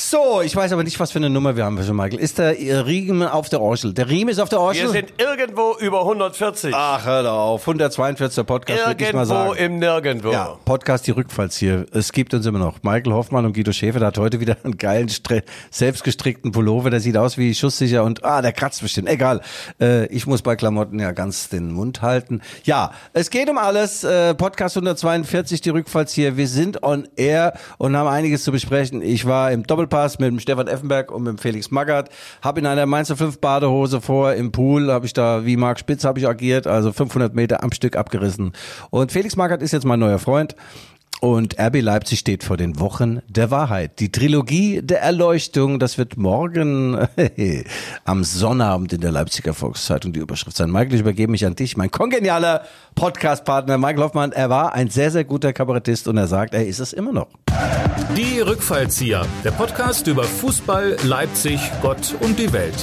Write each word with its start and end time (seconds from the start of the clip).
So, 0.00 0.42
ich 0.42 0.54
weiß 0.54 0.72
aber 0.72 0.84
nicht, 0.84 1.00
was 1.00 1.10
für 1.10 1.18
eine 1.18 1.28
Nummer 1.28 1.56
wir 1.56 1.64
haben 1.64 1.76
für 1.76 1.92
Michael. 1.92 2.20
Ist 2.20 2.38
der 2.38 2.54
Riemen 2.86 3.26
auf 3.26 3.48
der 3.48 3.60
Orchel? 3.60 3.92
Der 3.94 4.08
Riemen 4.08 4.28
ist 4.28 4.38
auf 4.38 4.48
der 4.48 4.60
Orchel? 4.60 4.84
Wir 4.84 4.90
sind 4.90 5.14
irgendwo 5.18 5.76
über 5.80 6.02
140. 6.02 6.72
Ach, 6.72 7.04
hör 7.04 7.24
doch 7.24 7.36
auf. 7.36 7.62
142. 7.62 8.46
Podcast, 8.46 8.86
würde 8.86 9.04
ich 9.04 9.12
mal 9.12 9.26
irgendwo 9.26 9.54
sagen. 9.54 9.56
im 9.58 9.78
Nirgendwo. 9.80 10.30
Ja, 10.30 10.56
Podcast 10.64 11.08
die 11.08 11.10
Rückfalls 11.10 11.56
hier. 11.56 11.86
Es 11.92 12.12
gibt 12.12 12.32
uns 12.32 12.46
immer 12.46 12.60
noch. 12.60 12.80
Michael 12.84 13.12
Hoffmann 13.12 13.44
und 13.44 13.54
Guido 13.54 13.72
Schäfer, 13.72 13.98
der 13.98 14.08
hat 14.08 14.18
heute 14.18 14.38
wieder 14.38 14.56
einen 14.62 14.78
geilen, 14.78 15.10
selbstgestrickten 15.72 16.52
Pullover. 16.52 16.90
Der 16.90 17.00
sieht 17.00 17.16
aus 17.16 17.36
wie 17.36 17.52
schusssicher 17.52 18.04
und, 18.04 18.24
ah, 18.24 18.40
der 18.40 18.52
kratzt 18.52 18.82
bestimmt. 18.82 19.08
Egal. 19.08 19.40
Äh, 19.80 20.06
ich 20.14 20.28
muss 20.28 20.42
bei 20.42 20.54
Klamotten 20.54 21.00
ja 21.00 21.10
ganz 21.10 21.48
den 21.48 21.72
Mund 21.72 22.02
halten. 22.02 22.40
Ja, 22.62 22.92
es 23.14 23.30
geht 23.30 23.50
um 23.50 23.58
alles. 23.58 24.04
Äh, 24.04 24.36
Podcast 24.36 24.76
142, 24.76 25.60
die 25.60 25.70
Rückfalls 25.70 26.12
hier. 26.12 26.36
Wir 26.36 26.46
sind 26.46 26.84
on 26.84 27.08
air 27.16 27.54
und 27.78 27.96
haben 27.96 28.08
einiges 28.08 28.44
zu 28.44 28.52
besprechen. 28.52 29.02
Ich 29.02 29.26
war 29.26 29.50
im 29.50 29.66
Doppelpass 29.88 30.18
mit 30.18 30.28
dem 30.28 30.38
Stefan 30.38 30.68
Effenberg 30.68 31.10
und 31.10 31.22
mit 31.24 31.32
dem 31.32 31.38
Felix 31.38 31.70
Magath. 31.70 32.10
Hab 32.42 32.58
in 32.58 32.66
einer 32.66 32.86
Mainzer 32.86 33.16
5 33.16 33.40
Badehose 33.40 34.00
vor 34.00 34.34
im 34.34 34.52
Pool, 34.52 34.92
habe 34.92 35.06
ich 35.06 35.12
da 35.12 35.44
wie 35.44 35.56
Marc 35.56 35.78
Spitz 35.78 36.04
habe 36.04 36.18
ich 36.18 36.28
agiert, 36.28 36.66
also 36.66 36.92
500 36.92 37.34
Meter 37.34 37.62
am 37.62 37.72
Stück 37.72 37.96
abgerissen. 37.96 38.52
Und 38.90 39.12
Felix 39.12 39.36
Magath 39.36 39.62
ist 39.62 39.72
jetzt 39.72 39.84
mein 39.84 40.00
neuer 40.00 40.18
Freund. 40.18 40.54
Und 41.20 41.58
RB 41.58 41.80
Leipzig 41.80 42.20
steht 42.20 42.44
vor 42.44 42.56
den 42.56 42.78
Wochen 42.78 43.20
der 43.26 43.50
Wahrheit. 43.50 43.98
Die 43.98 44.12
Trilogie 44.12 44.80
der 44.82 45.02
Erleuchtung, 45.02 45.80
das 45.80 45.98
wird 45.98 46.16
morgen 46.16 46.96
am 48.04 48.22
Sonnabend 48.22 48.92
in 48.92 49.00
der 49.00 49.10
Leipziger 49.10 49.52
Volkszeitung 49.52 50.12
die 50.12 50.20
Überschrift 50.20 50.56
sein. 50.56 50.70
Michael, 50.70 50.94
ich 50.94 51.00
übergebe 51.00 51.32
mich 51.32 51.44
an 51.44 51.56
dich, 51.56 51.76
mein 51.76 51.90
kongenialer 51.90 52.62
Podcastpartner 52.94 53.78
Michael 53.78 54.04
Hoffmann. 54.04 54.30
Er 54.30 54.48
war 54.48 54.74
ein 54.74 54.90
sehr, 54.90 55.10
sehr 55.10 55.24
guter 55.24 55.52
Kabarettist 55.52 56.06
und 56.06 56.16
er 56.18 56.28
sagt, 56.28 56.54
er 56.54 56.66
ist 56.66 56.78
es 56.78 56.92
immer 56.92 57.12
noch. 57.12 57.28
Die 58.16 58.38
Rückfallzieher, 58.38 59.26
der 59.42 59.50
Podcast 59.50 60.06
über 60.06 60.22
Fußball, 60.22 60.98
Leipzig, 61.02 61.60
Gott 61.82 62.14
und 62.20 62.38
die 62.38 62.52
Welt. 62.52 62.76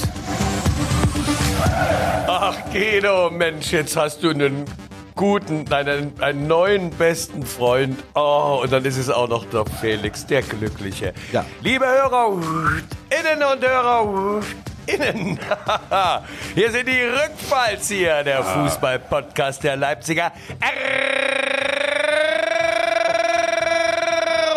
Ach, 2.26 2.54
Guido, 2.70 3.30
Mensch, 3.30 3.72
jetzt 3.72 3.96
hast 3.96 4.22
du 4.22 4.30
einen 4.30 4.64
guten, 5.16 5.64
nein, 5.68 6.12
einen, 6.20 6.46
neuen 6.46 6.90
besten 6.90 7.44
Freund. 7.44 7.98
Oh, 8.14 8.60
und 8.62 8.72
dann 8.72 8.84
ist 8.84 8.98
es 8.98 9.10
auch 9.10 9.28
noch 9.28 9.44
der 9.46 9.64
Felix, 9.80 10.26
der 10.26 10.42
Glückliche. 10.42 11.12
Ja. 11.32 11.44
Liebe 11.62 11.86
Hörer, 11.86 12.32
innen 12.34 13.42
und 13.42 13.66
Hörer, 13.66 14.40
innen. 14.86 15.38
Hier 16.54 16.70
sind 16.70 16.86
die 16.86 17.02
Rückfallzieher, 17.02 18.22
der 18.22 18.44
Fußball-Podcast 18.44 19.64
der 19.64 19.76
Leipziger. 19.76 20.32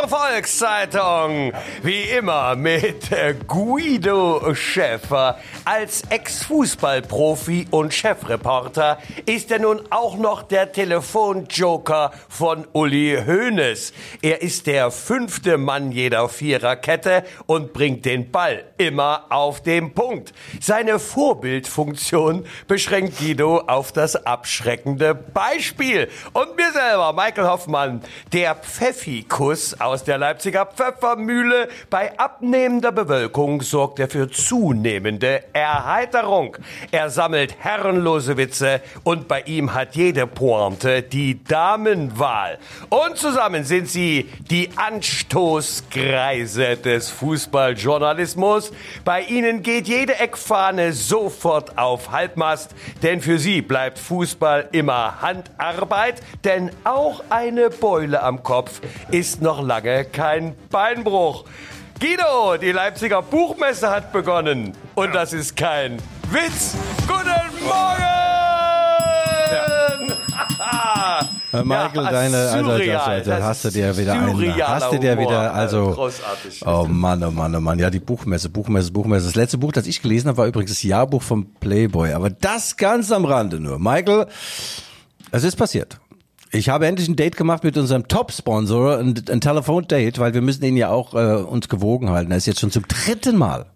Volkszeitung. 0.10 1.54
Wie 1.84 2.02
immer 2.02 2.56
mit 2.56 3.12
äh, 3.12 3.36
Guido 3.48 4.56
Schäfer. 4.56 5.38
Als 5.66 6.02
Ex-Fußballprofi 6.10 7.68
und 7.70 7.94
Chefreporter 7.94 8.98
ist 9.28 9.52
er 9.52 9.60
nun 9.60 9.82
auch 9.92 10.18
noch 10.18 10.42
der 10.42 10.72
Telefonjoker 10.72 12.12
von 12.28 12.68
Uli 12.74 13.20
Hoeneß. 13.24 13.94
Er 14.24 14.42
ist 14.42 14.66
der 14.66 14.90
fünfte 14.90 15.60
Mann 15.60 15.92
jeder 15.92 16.28
Viererkette 16.28 17.24
und 17.46 17.74
bringt 17.74 18.06
den 18.06 18.32
Ball 18.32 18.64
immer 18.80 19.26
auf 19.30 19.62
den 19.62 19.94
Punkt. 19.94 20.34
Seine 20.60 20.98
Vorbildfunktion 20.98 22.48
beschränkt 22.68 23.20
Guido 23.20 23.60
auf 23.60 23.92
das 23.92 24.16
abschreckende 24.16 25.14
Beispiel. 25.14 26.10
Und 26.34 26.56
mir 26.56 26.72
selber, 26.72 27.14
Michael 27.14 27.48
Hoffmann, 27.48 28.02
der 28.34 28.56
Pfeffikus 28.56 29.80
aus 29.80 29.99
der 30.04 30.18
Leipziger 30.18 30.66
Pfeffermühle. 30.66 31.70
Bei 31.90 32.18
abnehmender 32.18 32.92
Bewölkung 32.92 33.62
sorgt 33.62 34.00
er 34.00 34.10
für 34.10 34.30
zunehmende 34.30 35.44
Erheiterung. 35.54 36.58
Er 36.92 37.10
sammelt 37.10 37.56
herrenlose 37.60 38.38
Witze 38.38 38.82
und 39.04 39.28
bei 39.28 39.42
ihm 39.42 39.74
hat 39.74 39.96
jede 39.96 40.28
Pointe 40.28 41.02
die 41.02 41.44
Damenwahl. 41.44 42.60
Und 42.90 43.18
zusammen 43.18 43.64
sind 43.64 43.90
sie 43.90 44.30
die 44.50 44.70
Anstoßgreise 44.76 46.78
des 46.78 47.10
Fußballjournalismus. 47.10 48.72
Bei 49.04 49.22
ihnen 49.22 49.64
geht 49.64 49.88
jede 49.88 50.20
Eckfahne 50.20 50.94
sofort 50.94 51.78
auf 51.78 52.12
Halbmast, 52.12 52.72
denn 53.04 53.22
für 53.22 53.40
sie 53.40 53.62
bleibt 53.62 54.00
Fußball 54.00 54.70
immer 54.72 55.22
Handarbeit, 55.22 56.22
denn 56.44 56.72
auch 56.84 57.24
eine 57.30 57.70
Beule 57.70 58.24
am 58.24 58.44
Kopf 58.44 58.82
ist 59.12 59.42
noch 59.42 59.62
lange 59.62 59.89
kein 60.12 60.56
Beinbruch. 60.70 61.46
Guido, 62.00 62.58
die 62.58 62.72
Leipziger 62.72 63.22
Buchmesse 63.22 63.90
hat 63.90 64.14
begonnen. 64.14 64.74
Und 64.96 65.14
das 65.14 65.34
ist 65.34 65.56
kein 65.58 65.98
Witz. 66.32 66.76
Guten 67.08 67.66
Morgen! 67.66 68.04
Äh, 71.52 71.64
Michael, 71.64 72.04
Ja, 72.04 72.12
deine, 72.12 72.38
also, 72.38 72.70
surreal. 72.70 73.00
also, 73.00 73.32
also, 73.32 73.44
hast 73.44 73.66
du 73.66 73.70
dir 73.72 73.98
wieder 73.98 74.14
einen, 74.14 74.68
hast 74.68 74.92
du 74.94 75.00
dir 75.00 75.18
wieder, 75.18 75.54
also, 75.54 75.92
großartig. 75.92 76.62
oh 76.66 76.86
Mann, 76.88 77.24
oh 77.24 77.32
Mann, 77.32 77.56
oh 77.56 77.60
Mann, 77.60 77.80
ja, 77.80 77.90
die 77.90 78.00
Buchmesse, 78.00 78.50
Buchmesse, 78.50 78.92
Buchmesse. 78.92 79.26
Das 79.26 79.36
letzte 79.36 79.58
Buch, 79.58 79.72
das 79.72 79.88
ich 79.88 80.02
gelesen 80.02 80.28
habe, 80.28 80.38
war 80.38 80.46
übrigens 80.48 80.72
das 80.72 80.84
Jahrbuch 80.84 81.24
vom 81.24 81.48
Playboy, 81.60 82.14
aber 82.14 82.30
das 82.30 82.78
ganz 82.78 83.12
am 83.12 83.26
Rande 83.26 83.60
nur. 83.60 83.80
Michael, 83.80 84.28
es 85.32 85.44
ist 85.44 85.56
passiert. 85.56 86.00
Ich 86.52 86.70
habe 86.70 86.88
endlich 86.88 87.08
ein 87.08 87.16
Date 87.16 87.38
gemacht 87.38 87.64
mit 87.64 87.78
unserem 87.78 88.08
Top-Sponsor, 88.08 88.98
ein, 88.98 89.14
ein 89.30 89.42
Telefondate, 89.42 90.20
weil 90.20 90.34
wir 90.34 90.42
müssen 90.42 90.64
ihn 90.64 90.78
ja 90.78 90.90
auch 90.90 91.14
äh, 91.14 91.44
uns 91.44 91.70
gewogen 91.70 92.10
halten. 92.10 92.32
Er 92.32 92.38
ist 92.38 92.48
jetzt 92.48 92.60
schon 92.60 92.72
zum 92.72 92.88
dritten 92.88 93.38
Mal 93.38 93.68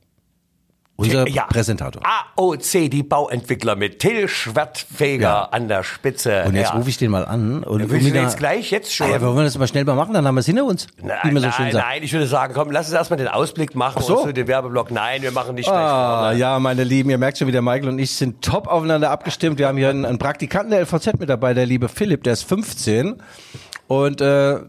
unser 0.96 1.28
Ja. 1.28 1.44
Präsentator. 1.46 2.02
AOC, 2.36 2.90
die 2.90 3.02
Bauentwickler 3.04 3.76
mit 3.76 4.00
Till 4.00 4.28
Schwertfeger 4.28 5.22
Ja. 5.28 5.44
an 5.52 5.68
der 5.68 5.84
Spitze. 5.84 6.44
Und 6.46 6.56
jetzt 6.56 6.70
ja. 6.70 6.76
rufe 6.76 6.90
ich 6.90 6.98
den 6.98 7.09
mal 7.12 7.26
an. 7.26 7.64
Und 7.64 7.90
Willst 7.90 8.06
du 8.06 8.09
wieder- 8.12 8.22
jetzt 8.22 8.38
gleich, 8.38 8.70
jetzt 8.72 8.96
schon? 8.96 9.09
Ja, 9.09 9.20
wollen 9.22 9.36
wir 9.36 9.44
das 9.44 9.58
mal 9.58 9.68
schnell 9.68 9.86
mal 9.86 9.96
machen, 9.96 10.14
dann 10.14 10.26
haben 10.28 10.36
wir 10.36 10.40
es 10.42 10.46
hinter 10.46 10.66
uns. 10.66 10.88
wie 10.98 11.06
Nein, 11.08 11.18
so 11.36 11.40
nein, 11.64 11.74
nein, 11.74 12.03
ich 12.03 12.14
würde 12.14 12.28
sagen, 12.28 12.53
komm, 12.53 12.70
lass 12.72 12.86
uns 12.88 12.94
erstmal 12.96 13.18
den 13.18 13.28
Ausblick 13.28 13.76
machen 13.76 14.03
so. 14.03 14.18
und 14.20 14.28
zu 14.28 14.34
den 14.34 14.48
Werbeblock. 14.48 14.92
Nein, 14.92 15.22
wir 15.24 15.32
machen 15.32 15.56
nicht 15.56 15.66
schlecht 15.66 15.80
Ah, 15.80 16.32
ja, 16.34 16.59
meine 16.59 16.84
Lieben, 16.84 17.09
ihr 17.09 17.18
merkt 17.18 17.40
schon 17.40 17.48
wieder, 17.48 17.62
Michael 17.62 17.90
und 17.90 18.00
ich 18.00 18.12
sind 18.12 18.42
top 18.44 18.68
aufeinander 18.68 19.09
abgestimmt. 19.09 19.58
Wir 19.58 19.68
haben 19.68 19.78
hier 19.78 19.90
einen, 19.90 20.06
einen 20.06 20.20
Praktikanten 20.20 20.72
der 20.72 20.82
LVZ 20.82 21.20
mit 21.20 21.28
dabei, 21.30 21.53
der 21.53 21.66
liebe 21.66 21.90
Philipp, 21.90 22.24
der 22.24 22.34
ist 22.34 22.44
15. 22.44 23.16
Und 23.88 24.22
äh, 24.22 24.59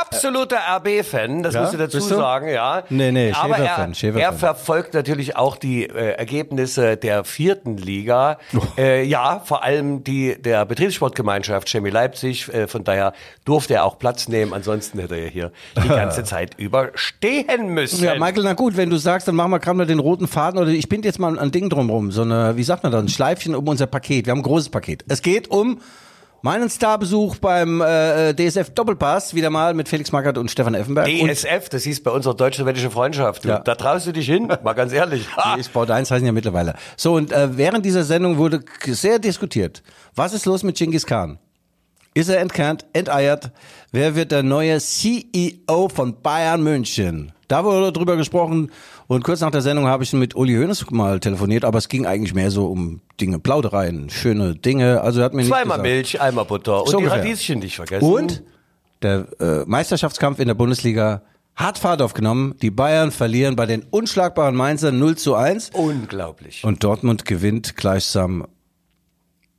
Absoluter 0.00 0.56
RB-Fan, 0.76 1.42
das 1.42 1.54
Ja, 1.54 1.60
musst 1.62 1.74
du 1.74 1.78
dazu 1.78 1.98
du? 1.98 2.04
sagen, 2.04 2.48
ja. 2.48 2.82
Nee, 2.88 3.12
nee, 3.12 3.32
Aber 3.32 3.54
Schäfer-Fan, 3.56 3.90
er, 3.90 3.94
Schäfer-Fan. 3.94 4.22
er 4.22 4.32
verfolgt 4.32 4.94
natürlich 4.94 5.36
auch 5.36 5.56
die 5.56 5.84
äh, 5.84 6.12
Ergebnisse 6.14 6.96
der 6.96 7.24
vierten 7.24 7.76
Liga. 7.76 8.38
Oh. 8.56 8.60
Äh, 8.78 9.04
ja, 9.04 9.40
vor 9.44 9.62
allem 9.64 10.02
die 10.04 10.40
der 10.40 10.64
Betriebssportgemeinschaft 10.64 11.68
Chemie 11.68 11.90
Leipzig. 11.90 12.48
Äh, 12.52 12.68
von 12.68 12.84
daher 12.84 13.12
durfte 13.44 13.74
er 13.74 13.84
auch 13.84 13.98
Platz 13.98 14.28
nehmen. 14.28 14.52
Ansonsten 14.54 14.98
hätte 14.98 15.16
er 15.16 15.28
hier 15.28 15.52
die 15.82 15.88
ganze 15.88 16.24
Zeit 16.24 16.58
überstehen 16.58 17.68
müssen. 17.68 18.02
ja, 18.04 18.14
Michael, 18.18 18.44
na 18.44 18.54
gut, 18.54 18.76
wenn 18.76 18.90
du 18.90 18.96
sagst, 18.96 19.28
dann 19.28 19.34
machen 19.34 19.50
wir 19.50 19.58
gerade 19.58 19.76
mal 19.76 19.86
den 19.86 19.98
roten 19.98 20.26
Faden 20.28 20.58
oder 20.60 20.70
ich 20.70 20.88
bin 20.88 21.02
jetzt 21.02 21.18
mal 21.18 21.38
ein 21.38 21.50
Ding 21.50 21.68
drumrum, 21.68 22.12
so 22.12 22.22
eine, 22.22 22.56
wie 22.56 22.62
sagt 22.62 22.82
man 22.82 22.92
das, 22.92 23.02
ein 23.02 23.08
Schleifchen 23.08 23.54
um 23.54 23.66
unser 23.68 23.86
Paket. 23.86 24.26
Wir 24.26 24.30
haben 24.30 24.38
ein 24.40 24.44
großes 24.44 24.70
Paket. 24.70 25.04
Es 25.08 25.22
geht 25.22 25.50
um 25.50 25.80
meinen 26.42 26.68
Starbesuch 26.68 27.36
beim 27.36 27.80
äh, 27.80 28.34
DSF 28.34 28.70
Doppelpass, 28.70 29.34
wieder 29.34 29.50
mal 29.50 29.74
mit 29.74 29.88
Felix 29.88 30.12
Magath 30.12 30.36
und 30.38 30.50
Stefan 30.50 30.74
Effenberg. 30.74 31.06
DSF, 31.06 31.68
das 31.68 31.84
hieß 31.84 32.02
bei 32.02 32.10
unserer 32.10 32.34
deutsch-sowjetischen 32.34 32.90
Freundschaft. 32.90 33.44
Ja. 33.44 33.60
Da 33.60 33.74
traust 33.74 34.06
du 34.06 34.12
dich 34.12 34.26
hin, 34.26 34.52
mal 34.62 34.74
ganz 34.74 34.92
ehrlich. 34.92 35.26
Die 35.56 35.64
Sport 35.64 35.90
1 35.90 36.10
heißen 36.10 36.26
ja 36.26 36.32
mittlerweile. 36.32 36.74
So, 36.96 37.14
und 37.14 37.32
äh, 37.32 37.56
während 37.56 37.86
dieser 37.86 38.04
Sendung 38.04 38.36
wurde 38.36 38.60
sehr 38.84 39.18
diskutiert. 39.18 39.82
Was 40.14 40.32
ist 40.32 40.44
los 40.44 40.62
mit 40.62 40.76
Genghis 40.76 41.06
Khan? 41.06 41.38
Ist 42.14 42.28
er 42.28 42.40
entkernt, 42.40 42.84
enteiert? 42.92 43.52
Wer 43.90 44.14
wird 44.14 44.32
der 44.32 44.42
neue 44.42 44.78
CEO 44.80 45.88
von 45.88 46.20
Bayern 46.20 46.62
München? 46.62 47.32
Da 47.48 47.64
wurde 47.64 47.90
drüber 47.92 48.16
gesprochen 48.16 48.70
und 49.06 49.24
kurz 49.24 49.40
nach 49.40 49.50
der 49.50 49.62
Sendung 49.62 49.86
habe 49.86 50.04
ich 50.04 50.12
mit 50.12 50.36
Uli 50.36 50.54
Hoeneß 50.54 50.90
mal 50.90 51.20
telefoniert, 51.20 51.64
aber 51.64 51.78
es 51.78 51.88
ging 51.88 52.06
eigentlich 52.06 52.34
mehr 52.34 52.50
so 52.50 52.66
um 52.66 53.00
Dinge, 53.20 53.38
Plaudereien, 53.38 54.10
schöne 54.10 54.54
Dinge. 54.54 55.00
Also 55.00 55.20
er 55.20 55.26
hat 55.26 55.34
mir 55.34 55.44
Zweimal. 55.46 55.80
Milch, 55.80 56.20
einmal 56.20 56.44
Butter 56.44 56.80
und 56.82 56.88
So 56.88 56.98
die 56.98 57.04
ungefähr. 57.04 57.20
Radieschen 57.20 57.58
nicht 57.60 57.76
vergessen. 57.76 58.04
Und 58.04 58.42
der 59.00 59.26
äh, 59.40 59.64
Meisterschaftskampf 59.66 60.38
in 60.38 60.48
der 60.48 60.54
Bundesliga 60.54 61.22
hat 61.54 61.78
Fahrt 61.78 62.02
aufgenommen. 62.02 62.54
Die 62.60 62.70
Bayern 62.70 63.10
verlieren 63.10 63.56
bei 63.56 63.66
den 63.66 63.84
unschlagbaren 63.90 64.54
Mainzern 64.54 64.98
0 64.98 65.16
zu 65.16 65.34
1. 65.34 65.70
Unglaublich. 65.74 66.64
Und 66.64 66.84
Dortmund 66.84 67.24
gewinnt 67.24 67.76
gleichsam 67.76 68.46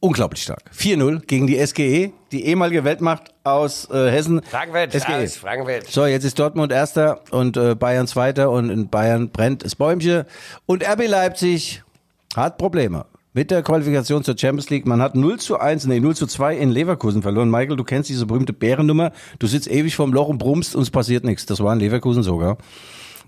unglaublich 0.03 0.43
stark. 0.43 0.63
4-0 0.77 1.25
gegen 1.25 1.47
die 1.47 1.65
SGE, 1.65 2.11
die 2.31 2.45
ehemalige 2.45 2.83
Weltmacht 2.83 3.33
aus 3.45 3.89
äh, 3.89 4.11
Hessen. 4.11 4.41
Frankfurt, 4.43 4.91
SGE. 4.91 5.23
aus 5.23 5.37
Frankfurt. 5.37 5.87
So, 5.87 6.05
jetzt 6.05 6.25
ist 6.25 6.37
Dortmund 6.37 6.73
Erster 6.73 7.21
und 7.31 7.55
äh, 7.55 7.73
Bayern 7.73 8.05
Zweiter 8.05 8.51
und 8.51 8.69
in 8.69 8.89
Bayern 8.89 9.29
brennt 9.29 9.63
das 9.63 9.75
Bäumchen. 9.75 10.25
Und 10.65 10.83
RB 10.85 11.07
Leipzig 11.07 11.83
hat 12.35 12.57
Probleme. 12.57 13.05
Mit 13.35 13.49
der 13.49 13.63
Qualifikation 13.63 14.23
zur 14.23 14.37
Champions 14.37 14.69
League, 14.69 14.85
man 14.85 15.01
hat 15.01 15.15
0 15.15 15.39
zu 15.39 15.57
1, 15.57 15.87
nee, 15.87 15.99
0 15.99 16.15
zu 16.15 16.27
2 16.27 16.57
in 16.57 16.69
Leverkusen 16.69 17.21
verloren. 17.23 17.49
Michael, 17.49 17.77
du 17.77 17.83
kennst 17.83 18.09
diese 18.09 18.25
berühmte 18.25 18.53
Bärennummer. 18.53 19.11
Du 19.39 19.47
sitzt 19.47 19.71
ewig 19.71 19.95
vorm 19.95 20.13
Loch 20.13 20.27
und 20.27 20.37
brummst 20.37 20.75
und 20.75 20.83
es 20.83 20.91
passiert 20.91 21.23
nichts. 21.23 21.45
Das 21.45 21.63
war 21.63 21.73
in 21.73 21.79
Leverkusen 21.79 22.21
sogar. 22.21 22.57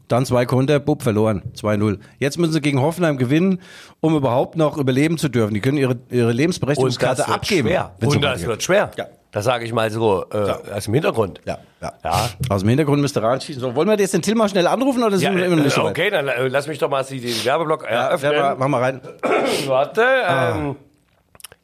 Dann 0.07 0.25
zwei 0.25 0.45
Konter, 0.45 0.79
bub, 0.79 1.03
verloren. 1.03 1.43
2-0. 1.55 1.99
Jetzt 2.19 2.37
müssen 2.37 2.53
sie 2.53 2.61
gegen 2.61 2.81
Hoffenheim 2.81 3.17
gewinnen, 3.17 3.59
um 4.01 4.15
überhaupt 4.15 4.55
noch 4.55 4.77
überleben 4.77 5.17
zu 5.17 5.29
dürfen. 5.29 5.53
Die 5.53 5.61
können 5.61 5.77
ihre, 5.77 5.97
ihre 6.09 6.31
Lebensberechtigungskarte 6.31 7.27
abgeben. 7.27 7.69
Und 8.03 8.23
das 8.23 8.45
wird 8.45 8.63
schwer. 8.63 8.91
Ja. 8.97 9.05
Das 9.31 9.43
sage 9.43 9.65
ich 9.65 9.73
mal 9.73 9.91
so 9.91 10.23
äh, 10.31 10.53
aus 10.73 10.85
dem 10.85 10.93
Hintergrund. 10.93 11.41
Ja, 11.43 11.57
ja. 11.81 11.91
Ja. 12.05 12.29
Aus 12.47 12.61
dem 12.61 12.69
Hintergrund 12.69 13.01
müsste 13.01 13.21
reinschießen. 13.21 13.59
So, 13.61 13.75
wollen 13.75 13.89
wir 13.89 13.97
jetzt 13.99 14.13
den 14.13 14.21
Till 14.21 14.33
mal 14.33 14.47
schnell 14.47 14.65
anrufen 14.65 15.03
oder 15.03 15.17
sind 15.17 15.33
Ja, 15.33 15.35
wir 15.37 15.45
immer 15.45 15.57
noch 15.57 15.63
nicht 15.65 15.73
äh, 15.73 15.75
so 15.75 15.83
weit? 15.83 15.91
okay, 15.91 16.09
dann 16.09 16.29
äh, 16.29 16.47
lass 16.47 16.67
mich 16.67 16.79
doch 16.79 16.89
mal 16.89 17.03
den 17.03 17.21
Werbeblock 17.43 17.83
eröffnen. 17.83 18.31
Ja, 18.31 18.55
mach 18.57 18.69
mal 18.69 18.81
rein. 18.81 19.01
Warte. 19.67 20.05
Ähm, 20.25 20.75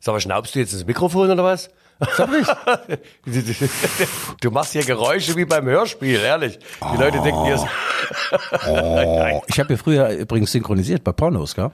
Sag 0.01 0.13
mal, 0.13 0.19
schnaubst 0.19 0.53
du 0.53 0.59
jetzt 0.59 0.73
das 0.73 0.85
Mikrofon 0.85 1.29
oder 1.31 1.43
was? 1.45 1.69
Sag 2.17 2.29
ich. 2.33 3.69
Du 4.41 4.51
machst 4.51 4.73
hier 4.73 4.83
Geräusche 4.83 5.35
wie 5.35 5.45
beim 5.45 5.65
Hörspiel, 5.65 6.19
ehrlich. 6.19 6.59
Die 6.93 6.97
Leute 6.97 7.19
denken 7.21 7.45
dir, 7.45 7.67
Oh, 8.67 9.41
ich 9.47 9.59
habe 9.59 9.67
hier 9.67 9.77
früher 9.77 10.09
übrigens 10.09 10.51
synchronisiert 10.51 11.03
bei 11.03 11.11
Pornos, 11.11 11.55
gell? 11.55 11.71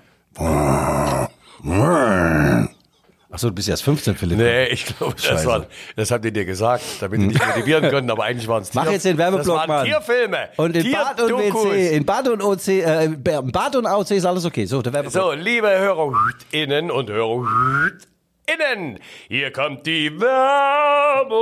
Achso, 3.29 3.49
du 3.49 3.55
bist 3.55 3.67
erst 3.67 3.83
15, 3.83 4.15
Philipp. 4.15 4.37
nee, 4.37 4.67
ich 4.67 4.85
glaube, 4.85 5.13
das, 5.21 5.45
war, 5.45 5.65
das 5.97 6.11
haben 6.11 6.21
die 6.21 6.31
dir 6.31 6.45
gesagt, 6.45 6.83
damit 7.01 7.21
die 7.21 7.27
dich 7.27 7.45
motivieren 7.45 7.89
können, 7.89 8.09
aber 8.09 8.23
eigentlich 8.23 8.47
waren 8.47 8.63
es 8.63 8.73
Mach 8.73 8.89
jetzt 8.89 9.03
den 9.05 9.17
Werbeblock 9.17 9.45
das 9.45 9.55
waren 9.55 9.67
mal. 9.67 9.85
Tierfilme. 9.85 10.49
Und 10.55 10.75
in 10.77 10.91
Bad 10.91 11.21
und. 11.21 11.37
WC, 11.37 11.95
in 11.97 12.05
Bad 12.05 12.27
und 12.29 12.41
OC, 12.41 12.67
äh, 12.67 13.09
Bad 13.17 13.75
und 13.75 13.85
AOC 13.85 14.11
ist 14.11 14.25
alles 14.25 14.45
okay. 14.45 14.65
So, 14.65 14.81
der 14.81 14.93
Werbeblock. 14.93 15.23
So, 15.23 15.31
liebe 15.33 15.67
HörerInnen 15.67 16.89
und 16.89 17.09
HörerInnen, 18.47 18.99
hier 19.27 19.51
kommt 19.51 19.85
die 19.85 20.09
Werbung. 20.19 21.35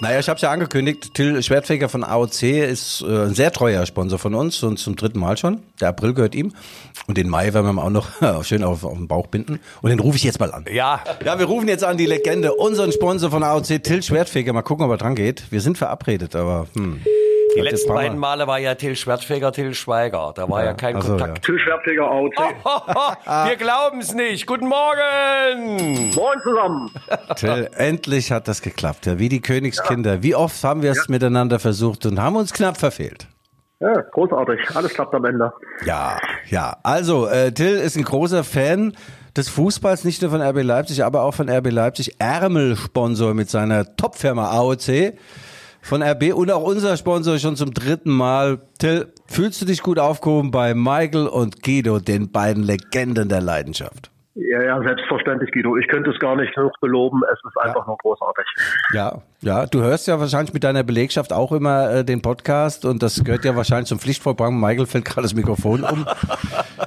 Naja, 0.00 0.18
ich 0.18 0.28
habe 0.28 0.40
ja 0.40 0.50
angekündigt, 0.50 1.12
Till 1.14 1.42
Schwertfeger 1.42 1.88
von 1.88 2.02
AOC 2.02 2.42
ist 2.42 3.02
äh, 3.02 3.26
ein 3.26 3.34
sehr 3.34 3.52
treuer 3.52 3.84
Sponsor 3.86 4.18
von 4.18 4.34
uns 4.34 4.62
und 4.62 4.78
zum 4.78 4.96
dritten 4.96 5.18
Mal 5.20 5.36
schon. 5.36 5.62
Der 5.80 5.90
April 5.90 6.14
gehört 6.14 6.34
ihm. 6.34 6.54
Und 7.06 7.18
den 7.18 7.28
Mai 7.28 7.52
werden 7.52 7.66
wir 7.66 7.72
ihm 7.72 7.78
auch 7.78 7.90
noch 7.90 8.08
schön 8.44 8.64
auf, 8.64 8.84
auf 8.84 8.96
den 8.96 9.06
Bauch 9.06 9.26
binden. 9.26 9.60
Und 9.82 9.90
den 9.90 10.00
rufe 10.00 10.16
ich 10.16 10.24
jetzt 10.24 10.40
mal 10.40 10.52
an. 10.52 10.64
Ja, 10.72 11.02
Ja, 11.24 11.38
wir 11.38 11.46
rufen 11.46 11.68
jetzt 11.68 11.84
an 11.84 11.96
die 11.98 12.06
Legende, 12.06 12.54
unseren 12.54 12.90
Sponsor 12.90 13.30
von 13.30 13.42
AOC, 13.42 13.82
Till 13.82 14.02
Schwertfeger. 14.02 14.52
Mal 14.52 14.62
gucken, 14.62 14.84
ob 14.86 14.90
er 14.92 14.96
dran 14.96 15.14
geht. 15.14 15.44
Wir 15.50 15.60
sind 15.60 15.76
verabredet, 15.78 16.34
aber 16.34 16.68
hm. 16.74 17.00
Die 17.54 17.60
jetzt 17.60 17.70
letzten 17.72 17.94
beiden 17.94 18.18
Male 18.18 18.46
war 18.46 18.58
ja 18.58 18.74
Till 18.74 18.96
Schwertfeger, 18.96 19.52
Till 19.52 19.74
Schweiger. 19.74 20.32
Da 20.34 20.48
war 20.48 20.64
ja, 20.64 20.74
kein 20.74 20.96
Ach 20.96 21.02
so, 21.02 21.16
Kontakt. 21.16 21.44
Till 21.44 21.58
Schwertfeger 21.58 22.04
AOC. 22.04 22.38
Wir 23.48 23.56
glauben's 23.56 24.14
nicht. 24.14 24.46
Guten 24.46 24.68
Morgen. 24.68 26.10
Moin 26.14 26.38
zusammen. 26.42 26.90
Till, 27.36 27.68
endlich 27.76 28.32
hat 28.32 28.48
das 28.48 28.62
geklappt. 28.62 29.06
Ja, 29.06 29.18
wie 29.18 29.28
die 29.28 29.40
Königskinder. 29.40 30.22
Wie 30.22 30.34
oft 30.34 30.62
haben 30.64 30.82
wir 30.82 30.92
es 30.92 31.08
miteinander 31.08 31.58
versucht 31.58 32.06
und 32.06 32.20
haben 32.20 32.36
uns 32.36 32.52
knapp 32.52 32.76
verfehlt. 32.76 33.28
Ja, 33.80 34.00
großartig. 34.00 34.60
Alles 34.74 34.94
klappt 34.94 35.14
am 35.14 35.24
Ende. 35.24 35.52
Ja, 35.84 36.16
ja. 36.46 36.76
Also, 36.84 37.26
äh, 37.26 37.52
Till 37.52 37.78
ist 37.78 37.96
ein 37.96 38.04
großer 38.04 38.44
Fan 38.44 38.94
des 39.36 39.48
Fußballs, 39.48 40.04
nicht 40.04 40.22
nur 40.22 40.30
von 40.30 40.40
RB 40.40 40.62
Leipzig, 40.62 41.04
aber 41.04 41.22
auch 41.22 41.34
von 41.34 41.48
RB 41.48 41.70
Leipzig. 41.70 42.20
Ärmelsponsor 42.20 43.34
mit 43.34 43.50
seiner 43.50 43.96
Topfirma 43.96 44.50
AOC 44.50 45.14
von 45.82 46.02
RB 46.02 46.32
und 46.34 46.50
auch 46.50 46.62
unser 46.62 46.96
Sponsor 46.96 47.38
schon 47.38 47.56
zum 47.56 47.74
dritten 47.74 48.10
Mal. 48.10 48.60
Till, 48.78 49.12
fühlst 49.26 49.60
du 49.60 49.66
dich 49.66 49.82
gut 49.82 49.98
aufgehoben 49.98 50.50
bei 50.50 50.74
Michael 50.74 51.26
und 51.26 51.62
Guido, 51.62 51.98
den 51.98 52.32
beiden 52.32 52.62
Legenden 52.62 53.28
der 53.28 53.42
Leidenschaft? 53.42 54.10
Ja, 54.34 54.62
ja, 54.62 54.82
selbstverständlich, 54.82 55.50
Guido. 55.52 55.76
Ich 55.76 55.86
könnte 55.88 56.10
es 56.10 56.18
gar 56.18 56.36
nicht 56.36 56.56
hoch 56.56 56.72
beloben. 56.80 57.20
Es 57.30 57.38
ist 57.44 57.58
einfach 57.58 57.86
nur 57.86 57.98
großartig. 57.98 58.44
Ja, 58.94 59.20
ja, 59.42 59.66
du 59.66 59.82
hörst 59.82 60.06
ja 60.06 60.18
wahrscheinlich 60.20 60.54
mit 60.54 60.64
deiner 60.64 60.82
Belegschaft 60.82 61.32
auch 61.32 61.52
immer 61.52 61.90
äh, 61.90 62.04
den 62.04 62.22
Podcast 62.22 62.84
und 62.84 63.02
das 63.02 63.22
gehört 63.24 63.44
ja 63.44 63.54
wahrscheinlich 63.56 63.88
zum 63.88 63.98
Pflichtprogramm. 63.98 64.60
Michael 64.60 64.86
fällt 64.86 65.04
gerade 65.04 65.22
das 65.22 65.34
Mikrofon 65.34 65.82
um. 65.84 66.06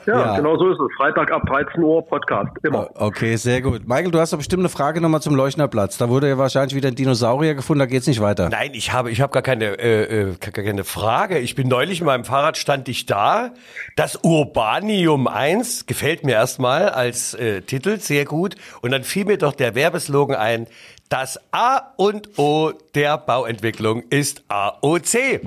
Ja, 0.08 0.14
Ja. 0.26 0.36
genau 0.38 0.58
so 0.58 0.70
ist 0.72 0.80
es. 0.80 0.88
Freitag 0.98 1.32
ab 1.32 1.42
13 1.48 1.84
Uhr 1.84 2.02
Podcast. 2.06 2.52
Immer. 2.64 2.90
Okay, 2.96 3.36
sehr 3.36 3.62
gut. 3.62 3.88
Michael, 3.88 4.12
du 4.12 4.20
hast 4.20 4.34
doch 4.34 4.38
bestimmt 4.38 4.62
eine 4.62 4.70
Frage 4.70 5.02
nochmal 5.02 5.22
zum 5.22 5.36
Leuchnerplatz. 5.36 5.98
Da 5.98 6.10
wurde 6.10 6.30
ja 6.30 6.38
wahrscheinlich 6.38 6.76
wieder 6.76 6.88
ein 6.90 6.96
Dinosaurier 6.96 7.56
gefunden, 7.56 7.80
da 7.80 7.86
geht's 7.86 8.08
nicht 8.08 8.22
weiter. 8.22 8.50
Nein, 8.50 8.72
ich 8.74 8.94
habe, 8.94 9.12
ich 9.12 9.22
habe 9.22 9.34
gar 9.34 9.42
keine, 9.44 9.78
äh, 9.80 10.22
äh, 10.30 10.36
gar 10.40 10.64
keine 10.64 10.84
Frage. 10.84 11.40
Ich 11.40 11.56
bin 11.56 11.68
neulich 11.68 12.00
mit 12.02 12.08
meinem 12.08 12.24
Fahrrad 12.26 12.58
stand 12.58 12.88
ich 12.88 13.06
da. 13.06 13.52
Das 13.96 14.20
Urbanium 14.24 15.28
1 15.28 15.86
gefällt 15.88 16.24
mir 16.24 16.34
erstmal 16.34 16.90
als 16.90 17.34
äh, 17.34 17.62
Titel 17.62 18.00
sehr 18.00 18.26
gut. 18.26 18.56
Und 18.82 18.92
dann 18.92 19.04
fiel 19.04 19.26
mir 19.26 19.38
doch 19.38 19.54
der 19.54 19.76
Werbeslogan 19.76 20.38
ein. 20.38 20.68
Das 21.10 21.40
A 21.52 21.94
und 21.98 22.38
O 22.40 22.72
der 22.96 23.18
Bauentwicklung 23.18 24.04
ist 24.10 24.44
AOC. 24.48 25.42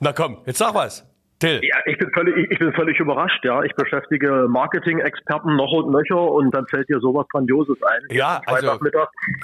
Na 0.00 0.12
komm, 0.12 0.38
jetzt 0.46 0.58
sag 0.58 0.74
was. 0.74 1.06
Till. 1.38 1.60
Ja, 1.64 1.76
ich 1.86 1.98
bin 1.98 2.08
völlig, 2.12 2.36
ich- 2.36 2.50
ich 2.52 2.58
bin 2.60 2.72
völlig 2.72 2.98
überrascht. 3.00 3.44
Ja, 3.44 3.62
ich 3.64 3.74
beschäftige 3.74 4.46
Marketing-Experten 4.48 5.56
noch 5.56 5.72
und 5.72 5.90
nöcher 5.90 6.20
und 6.20 6.52
dann 6.54 6.66
fällt 6.68 6.88
dir 6.88 7.00
sowas 7.00 7.26
Grandioses 7.32 7.76
ein. 7.82 8.16
Ja, 8.16 8.40
also-. 8.46 8.78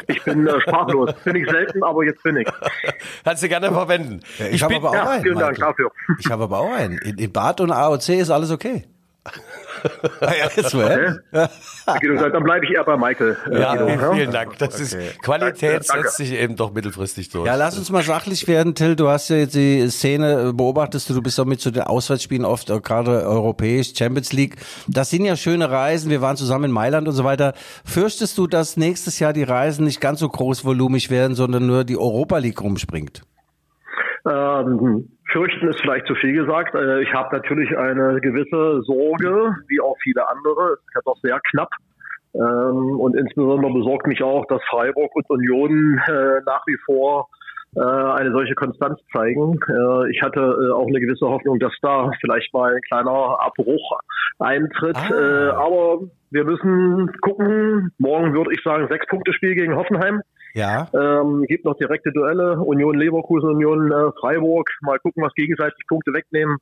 Ich 0.06 0.22
bin 0.22 0.46
äh, 0.46 0.60
sprachlos. 0.60 1.12
bin 1.24 1.36
ich 1.36 1.50
selten, 1.50 1.82
aber 1.82 2.04
jetzt 2.04 2.22
bin 2.22 2.36
ich. 2.36 2.48
Kannst 3.24 3.42
du 3.42 3.48
gerne 3.48 3.72
verwenden. 3.72 4.20
ich 4.50 4.62
habe 4.62 4.74
bin, 4.74 4.84
aber 4.84 4.90
auch 4.90 4.94
Ja, 4.94 5.08
einen. 5.10 5.22
vielen 5.24 5.38
Dank 5.38 5.52
Michael. 5.58 5.70
dafür. 5.72 5.90
Ich 6.20 6.30
habe 6.30 6.44
aber 6.44 6.58
auch 6.60 6.72
einen. 6.72 6.98
In, 6.98 7.18
in 7.18 7.32
Bad 7.32 7.60
und 7.60 7.72
AOC 7.72 8.08
ist 8.10 8.30
alles 8.30 8.50
okay. 8.52 8.84
Ah, 10.20 10.32
ja, 10.36 10.48
jetzt, 10.54 10.74
hä? 10.74 11.46
Guido, 12.00 12.28
dann 12.28 12.42
bleibe 12.42 12.64
ich 12.64 12.72
eher 12.72 12.84
bei 12.84 12.96
Michael. 12.96 13.36
äh, 13.50 13.60
ja, 13.60 13.76
Guido, 13.76 14.12
vielen 14.12 14.32
Dank. 14.32 14.58
Das 14.58 14.80
ist 14.80 14.96
Qualität 15.22 15.70
Danke, 15.72 15.86
danke. 15.86 16.02
setzt 16.02 16.16
sich 16.16 16.32
eben 16.32 16.56
doch 16.56 16.72
mittelfristig 16.72 17.28
durch. 17.30 17.46
Ja, 17.46 17.54
lass 17.54 17.78
uns 17.78 17.90
mal 17.90 18.02
sachlich 18.02 18.48
werden, 18.48 18.74
Till. 18.74 18.96
Du 18.96 19.08
hast 19.08 19.28
ja 19.30 19.36
jetzt 19.36 19.54
die 19.54 19.88
Szene, 19.88 20.48
äh, 20.48 20.52
beobachtest 20.52 21.08
du, 21.08 21.14
du 21.14 21.22
bist 21.22 21.38
auch 21.38 21.44
mit 21.44 21.60
zu 21.60 21.70
den 21.70 21.82
Auswärtsspielen 21.82 22.44
oft, 22.44 22.70
äh, 22.70 22.80
gerade 22.80 23.22
europäisch, 23.26 23.92
Champions 23.96 24.32
League. 24.32 24.56
Das 24.88 25.10
sind 25.10 25.24
ja 25.24 25.36
schöne 25.36 25.70
Reisen. 25.70 26.10
Wir 26.10 26.20
waren 26.20 26.36
zusammen 26.36 26.64
in 26.66 26.72
Mailand 26.72 27.06
und 27.06 27.14
so 27.14 27.24
weiter. 27.24 27.54
Fürchtest 27.84 28.36
du, 28.38 28.46
dass 28.46 28.76
nächstes 28.76 29.18
Jahr 29.20 29.32
die 29.32 29.44
Reisen 29.44 29.84
nicht 29.84 30.00
ganz 30.00 30.20
so 30.20 30.28
großvolumig 30.28 31.10
werden, 31.10 31.34
sondern 31.36 31.66
nur 31.66 31.84
die 31.84 31.96
Europa 31.96 32.38
League 32.38 32.60
rumspringt? 32.60 33.22
Ähm, 34.28 35.08
fürchten 35.30 35.68
ist 35.68 35.80
vielleicht 35.80 36.06
zu 36.06 36.14
viel 36.14 36.32
gesagt. 36.32 36.74
Äh, 36.74 37.02
ich 37.02 37.12
habe 37.12 37.34
natürlich 37.34 37.76
eine 37.76 38.20
gewisse 38.20 38.82
Sorge, 38.82 39.56
wie 39.68 39.80
auch 39.80 39.96
viele 40.02 40.28
andere. 40.28 40.74
Es 40.74 40.78
ist 40.80 40.94
ja 40.94 41.00
doch 41.04 41.16
sehr 41.22 41.40
knapp. 41.50 41.70
Ähm, 42.34 43.00
und 43.00 43.16
insbesondere 43.16 43.72
besorgt 43.72 44.06
mich 44.06 44.22
auch, 44.22 44.44
dass 44.46 44.62
Freiburg 44.70 45.14
und 45.14 45.28
Union 45.30 46.00
äh, 46.06 46.40
nach 46.44 46.62
wie 46.66 46.76
vor 46.84 47.28
äh, 47.76 47.80
eine 47.80 48.32
solche 48.32 48.54
Konstanz 48.54 49.00
zeigen. 49.12 49.58
Ich 50.10 50.22
hatte 50.22 50.72
auch 50.74 50.86
eine 50.86 51.00
gewisse 51.00 51.26
Hoffnung, 51.26 51.58
dass 51.58 51.72
da 51.82 52.10
vielleicht 52.20 52.52
mal 52.54 52.74
ein 52.74 52.80
kleiner 52.82 53.38
Abbruch 53.40 54.00
eintritt. 54.38 54.96
Ah. 54.96 55.52
Aber 55.56 56.00
wir 56.30 56.44
müssen 56.44 57.12
gucken. 57.20 57.92
Morgen 57.98 58.32
würde 58.34 58.52
ich 58.54 58.62
sagen, 58.62 58.88
sechs 58.88 59.06
Punkte 59.06 59.32
Spiel 59.32 59.54
gegen 59.54 59.76
Hoffenheim. 59.76 60.22
Ja. 60.54 60.88
Ähm, 60.94 61.44
gibt 61.46 61.64
noch 61.64 61.76
direkte 61.76 62.12
Duelle, 62.12 62.58
Union 62.60 62.96
Leverkusen, 62.96 63.50
Union 63.50 63.90
äh, 63.90 64.12
Freiburg. 64.20 64.68
Mal 64.82 64.98
gucken, 64.98 65.22
was 65.22 65.34
gegenseitig 65.34 65.78
Punkte 65.88 66.12
wegnehmen 66.12 66.58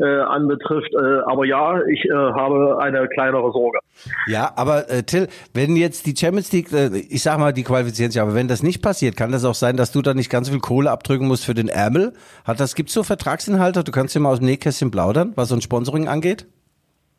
äh, 0.00 0.20
anbetrifft. 0.20 0.92
Äh, 0.94 1.20
aber 1.26 1.44
ja, 1.44 1.80
ich 1.86 2.04
äh, 2.06 2.12
habe 2.12 2.78
eine 2.80 3.06
kleinere 3.08 3.52
Sorge. 3.52 3.78
Ja, 4.26 4.52
aber 4.56 4.90
äh, 4.90 5.02
Till, 5.02 5.28
wenn 5.54 5.76
jetzt 5.76 6.06
die 6.06 6.16
Champions 6.16 6.52
League, 6.52 6.72
äh, 6.72 6.96
ich 6.96 7.22
sag 7.22 7.38
mal, 7.38 7.52
die 7.52 7.64
qualifizieren 7.64 8.10
sich, 8.10 8.20
aber 8.20 8.34
wenn 8.34 8.48
das 8.48 8.62
nicht 8.62 8.82
passiert, 8.82 9.16
kann 9.16 9.32
das 9.32 9.44
auch 9.44 9.54
sein, 9.54 9.76
dass 9.76 9.92
du 9.92 10.02
da 10.02 10.14
nicht 10.14 10.30
ganz 10.30 10.48
viel 10.48 10.60
Kohle 10.60 10.90
abdrücken 10.90 11.28
musst 11.28 11.44
für 11.44 11.54
den 11.54 11.68
Ärmel? 11.68 12.14
Hat 12.44 12.60
das, 12.60 12.74
gibt's 12.74 12.94
so 12.94 13.02
Vertragsinhalte? 13.02 13.84
Du 13.84 13.92
kannst 13.92 14.14
ja 14.14 14.20
mal 14.20 14.30
aus 14.30 14.38
dem 14.38 14.46
Nähkästchen 14.46 14.90
plaudern, 14.90 15.32
was 15.36 15.48
so 15.48 15.54
ein 15.54 15.60
Sponsoring 15.60 16.08
angeht? 16.08 16.46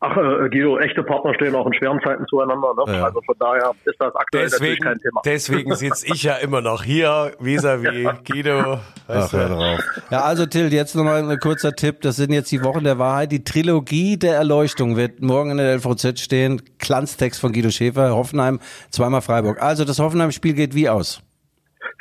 Ach, 0.03 0.17
äh, 0.17 0.49
Guido, 0.49 0.79
echte 0.79 1.03
Partner 1.03 1.31
stehen 1.35 1.53
auch 1.53 1.67
in 1.67 1.73
schweren 1.75 1.99
Zeiten 2.03 2.25
zueinander. 2.27 2.73
Ne? 2.75 2.97
Ja. 2.97 3.03
Also 3.05 3.21
von 3.21 3.35
daher 3.39 3.71
ist 3.85 3.95
das 3.99 4.15
aktuell 4.15 4.45
natürlich 4.45 4.59
Deswegen, 4.79 4.83
kein 4.83 4.97
Thema. 4.97 5.21
deswegen 5.23 5.75
sitze 5.75 6.07
ich 6.11 6.23
ja 6.23 6.37
immer 6.37 6.59
noch 6.61 6.83
hier, 6.83 7.33
vis-à-vis 7.39 8.09
Guido. 8.27 8.79
Weißt 9.05 9.33
du? 9.33 9.37
drauf. 9.37 9.79
Ja, 10.09 10.21
also 10.21 10.47
Till, 10.47 10.73
jetzt 10.73 10.95
nochmal 10.95 11.23
ein 11.29 11.37
kurzer 11.39 11.73
Tipp. 11.73 12.01
Das 12.01 12.15
sind 12.15 12.33
jetzt 12.33 12.51
die 12.51 12.63
Wochen 12.63 12.83
der 12.83 12.97
Wahrheit. 12.97 13.31
Die 13.31 13.43
Trilogie 13.43 14.17
der 14.17 14.33
Erleuchtung 14.37 14.97
wird 14.97 15.21
morgen 15.21 15.51
in 15.51 15.57
der 15.57 15.75
LVZ 15.75 16.19
stehen. 16.19 16.63
Glanztext 16.79 17.39
von 17.39 17.53
Guido 17.53 17.69
Schäfer, 17.69 18.15
Hoffenheim, 18.15 18.59
zweimal 18.89 19.21
Freiburg. 19.21 19.61
Also 19.61 19.85
das 19.85 19.99
Hoffenheim-Spiel 19.99 20.55
geht 20.55 20.73
wie 20.73 20.89
aus? 20.89 21.21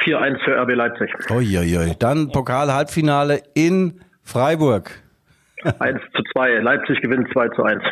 4-1 0.06 0.42
für 0.42 0.56
RB 0.62 0.70
Leipzig. 0.74 1.10
Uiuiui. 1.30 1.94
Dann 1.98 2.32
Pokal-Halbfinale 2.32 3.42
in 3.52 4.00
Freiburg. 4.22 4.90
1 5.78 6.00
zu 6.14 6.22
2. 6.34 6.58
Leipzig 6.60 7.00
gewinnt 7.00 7.28
2 7.32 7.48
zu 7.50 7.62
1. 7.62 7.82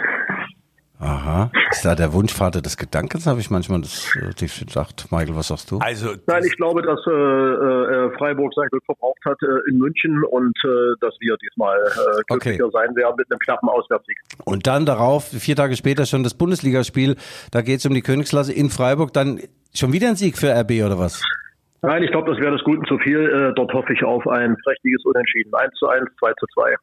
Aha. 1.00 1.52
Ist 1.70 1.84
da 1.84 1.94
der 1.94 2.12
Wunschvater 2.12 2.60
des 2.60 2.76
Gedankens, 2.76 3.24
habe 3.28 3.38
ich 3.38 3.50
manchmal 3.50 3.80
das 3.80 4.16
äh, 4.16 4.64
gedacht. 4.64 5.06
Michael, 5.12 5.36
was 5.36 5.46
sagst 5.46 5.70
du? 5.70 5.78
Also, 5.78 6.08
Nein, 6.26 6.42
ich 6.44 6.56
glaube, 6.56 6.82
dass 6.82 6.98
äh, 7.06 7.10
äh, 7.10 8.18
Freiburg 8.18 8.52
sein 8.54 8.66
Glück 8.70 8.84
verbraucht 8.84 9.24
hat 9.24 9.38
äh, 9.42 9.70
in 9.70 9.78
München 9.78 10.24
und 10.24 10.58
äh, 10.64 10.68
dass 11.00 11.14
wir 11.20 11.36
diesmal 11.36 11.78
äh, 11.78 12.22
glücklicher 12.26 12.64
Okay. 12.64 12.72
sein 12.72 12.96
werden 12.96 13.14
mit 13.16 13.30
einem 13.30 13.38
knappen 13.38 13.68
Auswärtssieg. 13.68 14.18
Und 14.44 14.66
dann 14.66 14.86
darauf, 14.86 15.28
vier 15.28 15.54
Tage 15.54 15.76
später 15.76 16.04
schon 16.04 16.24
das 16.24 16.34
Bundesligaspiel. 16.34 17.14
Da 17.52 17.62
geht 17.62 17.78
es 17.78 17.86
um 17.86 17.94
die 17.94 18.02
Königsklasse 18.02 18.52
in 18.52 18.68
Freiburg. 18.68 19.12
Dann 19.12 19.40
schon 19.72 19.92
wieder 19.92 20.08
ein 20.08 20.16
Sieg 20.16 20.36
für 20.36 20.48
RB 20.50 20.84
oder 20.84 20.98
was? 20.98 21.22
Nein, 21.82 22.02
ich 22.02 22.10
glaube, 22.10 22.32
das 22.32 22.40
wäre 22.40 22.50
des 22.50 22.64
Guten 22.64 22.84
zu 22.86 22.98
viel. 22.98 23.20
Äh, 23.20 23.54
dort 23.54 23.72
hoffe 23.72 23.92
ich 23.92 24.02
auf 24.02 24.26
ein 24.26 24.56
prächtiges 24.64 25.04
Unentschieden. 25.04 25.54
1 25.54 25.72
zu 25.74 25.86
1, 25.86 26.08
2 26.18 26.32
zu 26.40 26.46
2. 26.54 26.74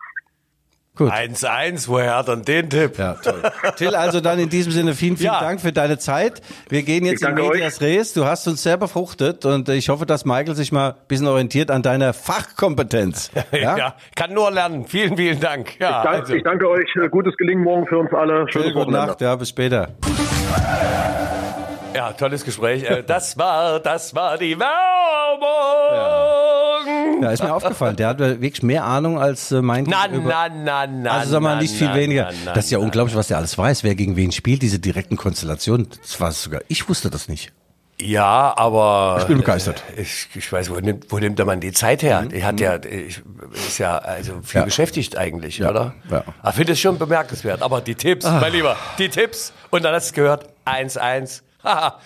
Gut. 0.96 1.12
1-1, 1.12 1.88
woher 1.90 2.16
hat 2.16 2.30
er 2.30 2.38
den 2.38 2.70
Tipp? 2.70 2.98
Ja, 2.98 3.16
toll. 3.16 3.42
Till, 3.76 3.96
also 3.96 4.22
dann 4.22 4.40
in 4.40 4.48
diesem 4.50 4.72
Sinne 4.72 4.94
vielen, 4.94 5.18
vielen 5.18 5.34
Ja. 5.34 5.42
Dank 5.42 5.60
für 5.60 5.74
deine 5.74 5.98
Zeit. 5.98 6.42
Wir 6.70 6.84
gehen 6.84 7.04
jetzt 7.06 7.22
Ich 7.22 7.28
in 7.28 7.36
danke 7.36 7.50
Medias 7.52 7.82
Res. 7.82 8.14
Du 8.14 8.26
hast 8.26 8.48
uns 8.48 8.64
sehr 8.64 8.78
befruchtet 8.78 9.44
und 9.46 9.68
ich 9.70 9.90
hoffe, 9.90 10.06
dass 10.06 10.24
Michael 10.24 10.56
sich 10.56 10.72
mal 10.72 10.92
ein 10.92 10.96
bisschen 11.10 11.28
orientiert 11.28 11.70
an 11.72 11.82
deiner 11.82 12.14
Fachkompetenz. 12.14 13.32
Ja? 13.52 13.96
kann 14.16 14.34
nur 14.34 14.52
lernen. 14.52 14.86
Vielen, 14.88 15.18
vielen 15.18 15.40
Dank. 15.40 15.80
Ja, 15.80 16.04
Dank, 16.04 16.20
also, 16.22 16.34
Ich 16.34 16.44
danke 16.44 16.70
euch. 16.70 16.88
Gutes 17.12 17.36
Gelingen 17.38 17.64
morgen 17.64 17.88
für 17.88 17.98
uns 17.98 18.14
alle. 18.14 18.46
Schöne 18.50 18.66
gute 18.66 18.76
Wochenende. 18.76 19.08
Nacht, 19.08 19.22
ja, 19.22 19.36
bis 19.36 19.50
später. 19.50 19.90
Ja, 21.96 22.12
tolles 22.14 22.44
Gespräch. 22.44 22.84
Äh, 22.84 23.04
Das 23.04 23.38
war, 23.38 23.80
das 23.80 24.14
war 24.14 24.38
die 24.38 24.58
Werbung. 25.86 27.24
Ja, 27.24 27.32
ist 27.32 27.44
mir 27.44 27.54
aufgefallen. 27.54 27.96
Der 27.96 28.10
hat 28.10 28.20
wirklich 28.20 28.62
mehr 28.64 28.84
Ahnung 28.84 29.20
als 29.20 29.52
äh, 29.52 29.62
mein 29.62 29.86
Na, 29.88 30.08
Gegenüber. 30.08 30.30
na, 30.30 30.50
na, 30.50 30.88
na. 30.88 31.12
Also 31.12 31.32
sag 31.34 31.42
mal, 31.42 31.56
na, 31.56 31.62
nicht 31.62 31.76
viel 31.76 31.88
na, 31.88 31.96
weniger. 31.96 32.26
na, 32.32 32.38
na, 32.46 32.54
das 32.54 32.66
ist 32.66 32.72
ja 32.72 32.78
unglaublich, 32.80 33.16
was 33.16 33.28
der 33.28 33.38
alles 33.38 33.58
weiß, 33.58 33.84
wer 33.84 33.96
gegen 33.96 34.16
wen 34.16 34.32
spielt, 34.32 34.62
diese 34.62 34.80
direkten 34.80 35.18
Konstellationen. 35.18 35.88
Das 36.02 36.20
war 36.20 36.32
sogar, 36.32 36.62
ich 36.68 36.88
wusste 36.90 37.10
das 37.10 37.28
nicht. 37.28 37.52
Ja, 38.00 38.54
aber. 38.58 39.20
Ich 39.22 39.26
bin 39.28 39.38
begeistert. 39.38 39.82
äh, 39.96 40.02
Ich, 40.02 40.28
ich 40.36 40.52
weiß, 40.52 40.70
wo 40.70 40.76
nimmt, 40.76 41.06
wo 41.12 41.18
nimmt 41.18 41.40
der 41.40 41.46
Mann 41.46 41.62
die 41.62 41.72
Zeit 41.72 42.04
her? 42.04 42.24
Mhm. 42.24 42.32
Er 42.32 42.46
hat 42.48 42.60
ja, 42.60 42.76
ich, 42.84 43.22
ist 43.54 43.78
ja 43.78 43.98
also 44.00 44.42
viel 44.44 44.60
Ja. 44.60 44.66
beschäftigt 44.66 45.18
eigentlich, 45.18 45.64
oder? 45.64 45.94
ja. 46.12 46.24
Ah. 46.44 46.50
Ich 46.50 46.56
finde 46.56 46.74
es 46.74 46.80
schon 46.82 46.98
bemerkenswert. 46.98 47.62
Aber 47.62 47.80
die 47.80 47.96
Tipps, 47.96 48.26
mein 48.26 48.52
Lieber, 48.52 48.76
die 49.00 49.08
Tipps. 49.08 49.54
Und 49.72 49.86
dann 49.86 49.94
hast 49.94 50.12
du 50.12 50.16
gehört, 50.16 50.50
1-1. 50.66 51.42
Haha, 51.66 52.00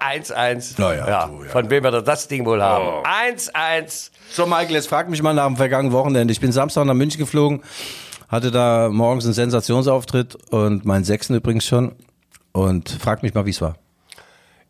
1-1. 0.00 0.74
Na 0.78 0.94
ja, 0.94 1.26
du, 1.26 1.44
ja. 1.44 1.50
Von 1.50 1.70
wem 1.70 1.84
wir 1.84 1.90
das 2.02 2.28
Ding 2.28 2.46
wohl 2.46 2.62
haben? 2.62 3.04
1-1. 3.04 4.10
So, 4.30 4.46
Michael, 4.46 4.72
jetzt 4.72 4.88
frag 4.88 5.08
mich 5.10 5.22
mal 5.22 5.34
nach 5.34 5.46
dem 5.46 5.56
vergangenen 5.56 5.92
Wochenende. 5.92 6.32
Ich 6.32 6.40
bin 6.40 6.52
Samstag 6.52 6.84
nach 6.86 6.94
München 6.94 7.18
geflogen, 7.18 7.62
hatte 8.28 8.50
da 8.50 8.88
morgens 8.90 9.24
einen 9.24 9.34
Sensationsauftritt 9.34 10.36
und 10.50 10.84
meinen 10.84 11.04
sechsten 11.04 11.34
übrigens 11.34 11.66
schon. 11.66 11.92
Und 12.52 12.90
frag 12.90 13.22
mich 13.22 13.34
mal, 13.34 13.46
wie 13.46 13.50
es 13.50 13.60
war. 13.60 13.76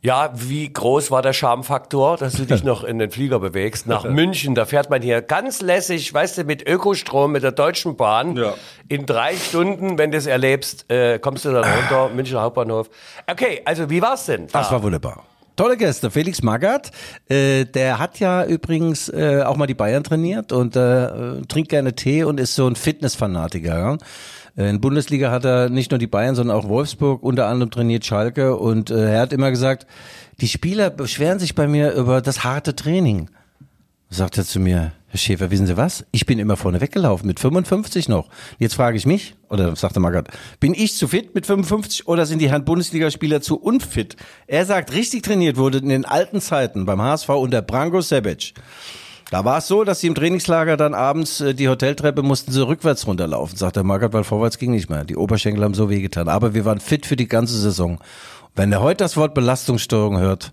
Ja, 0.05 0.33
wie 0.35 0.73
groß 0.73 1.13
war 1.13 1.23
der 1.23 1.33
Charmfaktor, 1.33 2.17
dass 2.17 2.33
du 2.33 2.45
dich 2.45 2.65
noch 2.65 2.83
in 2.83 2.99
den 2.99 3.13
Flieger 3.13 3.39
bewegst? 3.39 3.87
Nach 3.87 4.03
München, 4.03 4.57
da 4.57 4.65
fährt 4.65 4.91
man 4.91 5.01
hier 5.01 5.23
ganz 5.23 5.63
lässig, 5.63 6.13
weißt 6.13 6.39
du, 6.39 6.45
mit 6.45 6.69
Ökostrom, 6.69 7.31
mit 7.31 7.45
der 7.45 7.53
Deutschen 7.53 7.97
Bahn. 7.97 8.37
Ja. 8.37 8.55
In 8.89 9.07
drei 9.07 9.37
Stunden, 9.37 9.99
wenn 9.99 10.11
du 10.11 10.19
es 10.19 10.27
erlebst, 10.27 10.91
äh, 10.91 11.21
kommst 11.21 11.45
du 11.45 11.53
dann 11.53 11.65
runter, 11.65 12.11
Münchner 12.13 12.43
Hauptbahnhof. 12.43 12.91
Okay, 13.31 13.63
also 13.65 13.89
wie 13.91 14.03
war's 14.03 14.27
denn? 14.27 14.49
Das 14.49 14.73
war 14.73 14.83
wunderbar. 14.83 15.23
Tolle 15.55 15.77
Gäste. 15.77 16.11
Felix 16.11 16.43
Magath, 16.43 16.91
äh, 17.29 17.65
der 17.67 18.01
hat 18.01 18.19
ja 18.19 18.45
übrigens 18.45 19.09
äh, 19.09 19.43
auch 19.47 19.57
mal 19.57 19.67
die 19.67 19.75
Bayern 19.75 20.03
trainiert 20.03 20.51
und 20.51 20.75
äh, 20.75 21.43
trinkt 21.47 21.69
gerne 21.69 21.95
Tee 21.95 22.25
und 22.25 22.41
ist 22.41 22.57
so 22.57 22.67
ein 22.67 22.75
Fitnessfanatiker. 22.75 23.79
Ja? 23.79 23.99
Äh, 24.57 24.71
In 24.71 24.81
Bundesliga 24.81 25.31
hat 25.31 25.45
er 25.45 25.69
nicht 25.69 25.91
nur 25.91 25.99
die 25.99 26.07
Bayern, 26.07 26.35
sondern 26.35 26.57
auch 26.57 26.69
Wolfsburg, 26.69 27.23
unter 27.23 27.47
anderem 27.47 27.71
trainiert 27.71 28.05
Schalke 28.05 28.57
und 28.57 28.91
äh, 28.91 29.15
er 29.15 29.21
hat 29.21 29.33
immer 29.33 29.51
gesagt, 29.51 29.87
die 30.41 30.49
Spieler 30.49 30.91
beschweren 30.91 31.39
sich 31.39 31.55
bei 31.55 31.67
mir 31.67 31.93
über 31.93 32.21
das 32.21 32.45
harte 32.45 32.75
Training. 32.75 33.31
Sagt 34.11 34.37
er 34.37 34.45
zu 34.45 34.61
mir, 34.61 34.93
Herr 35.09 35.19
Schäfer, 35.19 35.51
wissen 35.51 35.67
Sie 35.67 35.77
was? 35.77 36.05
Ich 36.11 36.27
bin 36.27 36.39
immer 36.39 36.57
vorne 36.57 36.81
weggelaufen, 36.81 37.27
mit 37.27 37.41
55 37.41 38.09
noch. 38.09 38.29
Jetzt 38.59 38.75
frage 38.75 38.97
ich 38.97 39.07
mich, 39.07 39.35
oder 39.49 39.77
sagte 39.77 40.01
Magath, 40.01 40.29
bin 40.59 40.75
ich 40.75 40.97
zu 40.97 41.09
fit 41.09 41.35
mit 41.35 41.47
55 41.47 42.09
oder 42.09 42.27
sind 42.27 42.41
die 42.41 42.51
Herren 42.51 42.65
Bundesligaspieler 42.65 43.41
zu 43.41 43.59
unfit? 43.59 44.17
Er 44.47 44.67
sagt, 44.67 44.93
richtig 44.93 45.23
trainiert 45.23 45.57
wurde 45.57 45.79
in 45.79 45.89
den 45.89 46.05
alten 46.05 46.41
Zeiten 46.41 46.85
beim 46.85 47.01
HSV 47.01 47.29
unter 47.31 47.63
Branko 47.63 48.01
Sebic. 48.01 48.55
Da 49.33 49.47
war 49.47 49.57
es 49.57 49.67
so, 49.67 49.83
dass 49.83 50.01
sie 50.01 50.09
im 50.09 50.15
Trainingslager 50.15 50.77
dann 50.77 50.93
abends 50.93 51.41
äh, 51.41 51.55
die 51.55 51.67
Hoteltreppe 51.67 52.23
mussten 52.23 52.53
sie 52.53 52.67
rückwärts 52.67 53.07
runterlaufen, 53.07 53.57
sagt 53.57 53.77
der 53.77 53.83
Magath, 53.83 54.13
weil 54.13 54.25
vorwärts 54.25 54.59
ging 54.59 54.73
nicht 54.73 54.91
mehr. 54.91 55.05
Die 55.05 55.17
Oberschenkel 55.17 55.65
haben 55.65 55.73
so 55.73 55.89
wehgetan. 55.89 56.29
Aber 56.29 56.53
wir 56.53 56.67
waren 56.67 56.81
fit 56.81 57.07
für 57.07 57.17
die 57.17 57.29
ganze 57.29 57.59
Saison. 57.59 57.99
Wenn 58.55 58.71
er 58.71 58.83
heute 58.83 58.99
das 58.99 59.17
Wort 59.17 59.33
Belastungssteuerung 59.33 60.19
hört, 60.19 60.53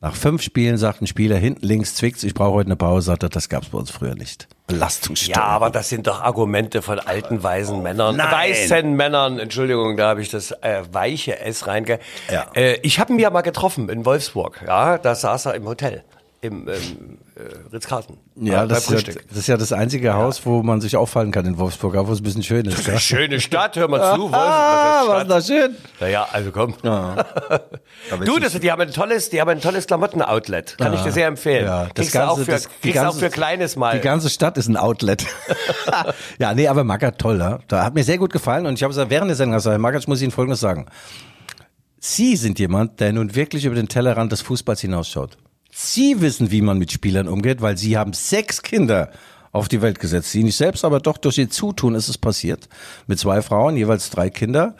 nach 0.00 0.14
fünf 0.14 0.40
Spielen 0.40 0.78
sagt 0.78 1.02
ein 1.02 1.06
Spieler 1.06 1.36
hinten 1.36 1.66
links 1.66 1.96
zwickt's, 1.96 2.22
ich 2.22 2.32
brauche 2.32 2.54
heute 2.54 2.68
eine 2.68 2.76
Pause, 2.76 3.08
sagt 3.08 3.24
er, 3.24 3.28
das 3.28 3.50
gab's 3.50 3.68
bei 3.68 3.76
uns 3.76 3.90
früher 3.90 4.14
nicht. 4.14 4.48
Belastungssteuerung. 4.68 5.44
Ja, 5.44 5.50
aber 5.50 5.68
das 5.68 5.90
sind 5.90 6.06
doch 6.06 6.22
Argumente 6.22 6.80
von 6.80 7.00
alten, 7.00 7.42
weisen 7.42 7.82
Männern. 7.82 8.16
nein. 8.16 8.32
Weißen 8.32 8.90
Männern, 8.90 9.38
Entschuldigung, 9.38 9.98
da 9.98 10.08
habe 10.08 10.22
ich 10.22 10.30
das 10.30 10.52
äh, 10.62 10.82
weiche 10.90 11.40
S 11.40 11.66
reinge. 11.66 11.98
Ja. 12.32 12.46
Äh, 12.54 12.78
ich 12.80 13.00
habe 13.00 13.12
ihn 13.12 13.18
ja 13.18 13.28
mal 13.28 13.42
getroffen 13.42 13.90
in 13.90 14.06
Wolfsburg. 14.06 14.64
Ja, 14.66 14.96
da 14.96 15.14
saß 15.14 15.44
er 15.44 15.56
im 15.56 15.66
Hotel. 15.66 16.04
Im 16.40 16.68
ähm, 16.68 17.18
äh, 17.34 17.40
Ritz-Carlton. 17.72 18.16
Ja, 18.36 18.64
das 18.64 18.88
ist 18.88 19.08
ja, 19.08 19.12
das 19.28 19.36
ist 19.38 19.46
ja 19.48 19.56
das 19.56 19.72
einzige 19.72 20.14
Haus, 20.14 20.46
wo 20.46 20.62
man 20.62 20.80
sich 20.80 20.96
auffallen 20.96 21.32
kann 21.32 21.44
in 21.46 21.58
Wolfsburg, 21.58 21.96
auch 21.96 22.06
wo 22.06 22.12
es 22.12 22.20
ein 22.20 22.22
bisschen 22.22 22.44
schön 22.44 22.64
ist. 22.66 22.84
gell? 22.86 22.96
Schöne 23.00 23.40
Stadt, 23.40 23.74
hör 23.76 23.88
mal 23.88 24.14
zu. 24.16 24.30
Ah, 24.32 25.02
was 25.08 25.22
ist 25.22 25.30
das 25.30 25.46
schön. 25.48 25.76
Naja, 25.98 26.28
also 26.30 26.52
komm. 26.52 26.74
Aber 26.82 28.24
Du, 28.24 28.36
es 28.36 28.42
das, 28.44 28.54
ist- 28.54 28.62
die 28.62 28.70
haben 28.70 28.82
ein 28.82 28.92
tolles, 28.92 29.30
die 29.30 29.40
haben 29.40 29.48
ein 29.50 29.60
tolles 29.60 29.88
Klamotten-Outlet. 29.88 30.78
Kann 30.78 30.94
ich 30.94 31.00
dir 31.00 31.10
sehr 31.10 31.26
empfehlen. 31.26 31.64
Ja, 31.64 31.86
das 31.86 31.94
kriegst 31.94 32.12
ganze, 32.12 32.30
auch 32.30 32.38
für, 32.38 32.50
das, 32.52 32.62
die 32.62 32.68
kriegst 32.82 32.94
ganze, 32.94 33.08
auch 33.16 33.20
für 33.20 33.30
kleines 33.30 33.74
mal. 33.74 33.96
Die 33.96 34.00
ganze 34.04 34.30
Stadt 34.30 34.56
ist 34.58 34.68
ein 34.68 34.76
Outlet. 34.76 35.26
ja, 36.38 36.54
nee, 36.54 36.68
aber 36.68 36.84
Magath, 36.84 37.18
toll, 37.18 37.38
ja. 37.40 37.58
Da 37.66 37.84
hat 37.84 37.94
mir 37.94 38.04
sehr 38.04 38.18
gut 38.18 38.32
gefallen 38.32 38.64
und 38.66 38.74
ich 38.74 38.84
habe 38.84 38.92
gesagt, 38.92 39.10
während 39.10 39.28
der 39.28 39.36
Sendung 39.36 39.56
gesagt, 39.56 39.80
Magath, 39.80 40.02
ich 40.02 40.08
muss 40.08 40.22
Ihnen 40.22 40.30
Folgendes 40.30 40.60
sagen. 40.60 40.86
Sie 41.98 42.36
sind 42.36 42.60
jemand, 42.60 43.00
der 43.00 43.12
nun 43.12 43.34
wirklich 43.34 43.64
über 43.64 43.74
den 43.74 43.88
Tellerrand 43.88 44.30
des 44.30 44.40
Fußballs 44.42 44.80
hinausschaut. 44.80 45.36
Sie 45.70 46.20
wissen, 46.20 46.50
wie 46.50 46.62
man 46.62 46.78
mit 46.78 46.92
Spielern 46.92 47.28
umgeht, 47.28 47.60
weil 47.60 47.76
Sie 47.76 47.96
haben 47.96 48.12
sechs 48.12 48.62
Kinder 48.62 49.10
auf 49.52 49.68
die 49.68 49.82
Welt 49.82 49.98
gesetzt. 49.98 50.30
Sie 50.30 50.42
nicht 50.42 50.56
selbst, 50.56 50.84
aber 50.84 51.00
doch 51.00 51.18
durch 51.18 51.38
Ihr 51.38 51.50
Zutun 51.50 51.94
ist 51.94 52.08
es 52.08 52.18
passiert. 52.18 52.68
Mit 53.06 53.18
zwei 53.18 53.42
Frauen, 53.42 53.76
jeweils 53.76 54.10
drei 54.10 54.30
Kinder. 54.30 54.76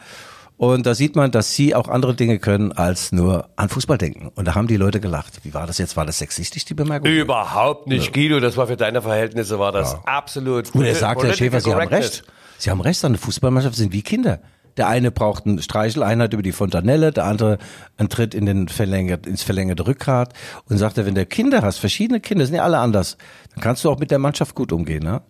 Und 0.57 0.85
da 0.85 0.93
sieht 0.93 1.15
man, 1.15 1.31
dass 1.31 1.55
Sie 1.55 1.73
auch 1.73 1.87
andere 1.87 2.15
Dinge 2.15 2.37
können, 2.37 2.73
als 2.73 3.13
nur 3.13 3.47
an 3.55 3.69
Fußball 3.69 3.97
denken. 3.97 4.29
Und 4.35 4.45
da 4.45 4.55
haben 4.55 4.67
die 4.67 4.75
Leute 4.75 4.99
gelacht. 4.99 5.39
Wie 5.43 5.53
war 5.53 5.65
das 5.65 5.77
jetzt? 5.77 5.95
War 5.95 6.05
das 6.05 6.17
sexistisch, 6.17 6.65
die 6.65 6.73
Bemerkung? 6.73 7.09
Überhaupt 7.09 7.87
nicht, 7.87 8.13
Guido. 8.13 8.41
Das 8.41 8.57
war 8.57 8.67
für 8.67 8.75
deine 8.75 9.01
Verhältnisse 9.01 9.57
war 9.57 9.71
das 9.71 9.95
absolut. 10.05 10.75
Und 10.75 10.83
er 10.83 10.95
sagt, 10.95 11.23
Herr 11.23 11.33
Schäfer, 11.33 11.61
Sie 11.61 11.73
haben 11.73 11.87
recht. 11.87 12.23
Sie 12.57 12.69
haben 12.69 12.81
recht, 12.81 13.05
eine 13.05 13.17
Fußballmannschaft 13.17 13.77
sind 13.77 13.93
wie 13.93 14.01
Kinder. 14.01 14.41
Der 14.79 14.87
eine 14.87 15.11
braucht 15.11 15.45
eine 15.45 15.61
Streicheleinheit 15.61 16.31
über 16.31 16.41
die 16.41 16.53
Fontanelle, 16.53 17.11
der 17.11 17.25
andere 17.25 17.57
einen 17.97 18.07
Tritt 18.07 18.33
in 18.33 18.45
den 18.45 18.69
verlängert, 18.69 19.27
ins 19.27 19.43
verlängerte 19.43 19.85
Rückgrat. 19.85 20.33
Und 20.69 20.77
sagt 20.77 20.97
er, 20.97 21.05
wenn 21.05 21.15
du 21.15 21.25
Kinder 21.25 21.61
hast, 21.63 21.79
verschiedene 21.79 22.21
Kinder, 22.21 22.45
sind 22.45 22.55
ja 22.55 22.63
alle 22.63 22.77
anders, 22.77 23.17
dann 23.53 23.61
kannst 23.61 23.83
du 23.83 23.89
auch 23.89 23.99
mit 23.99 24.09
der 24.09 24.19
Mannschaft 24.19 24.55
gut 24.55 24.71
umgehen. 24.71 25.03
Ne? 25.03 25.21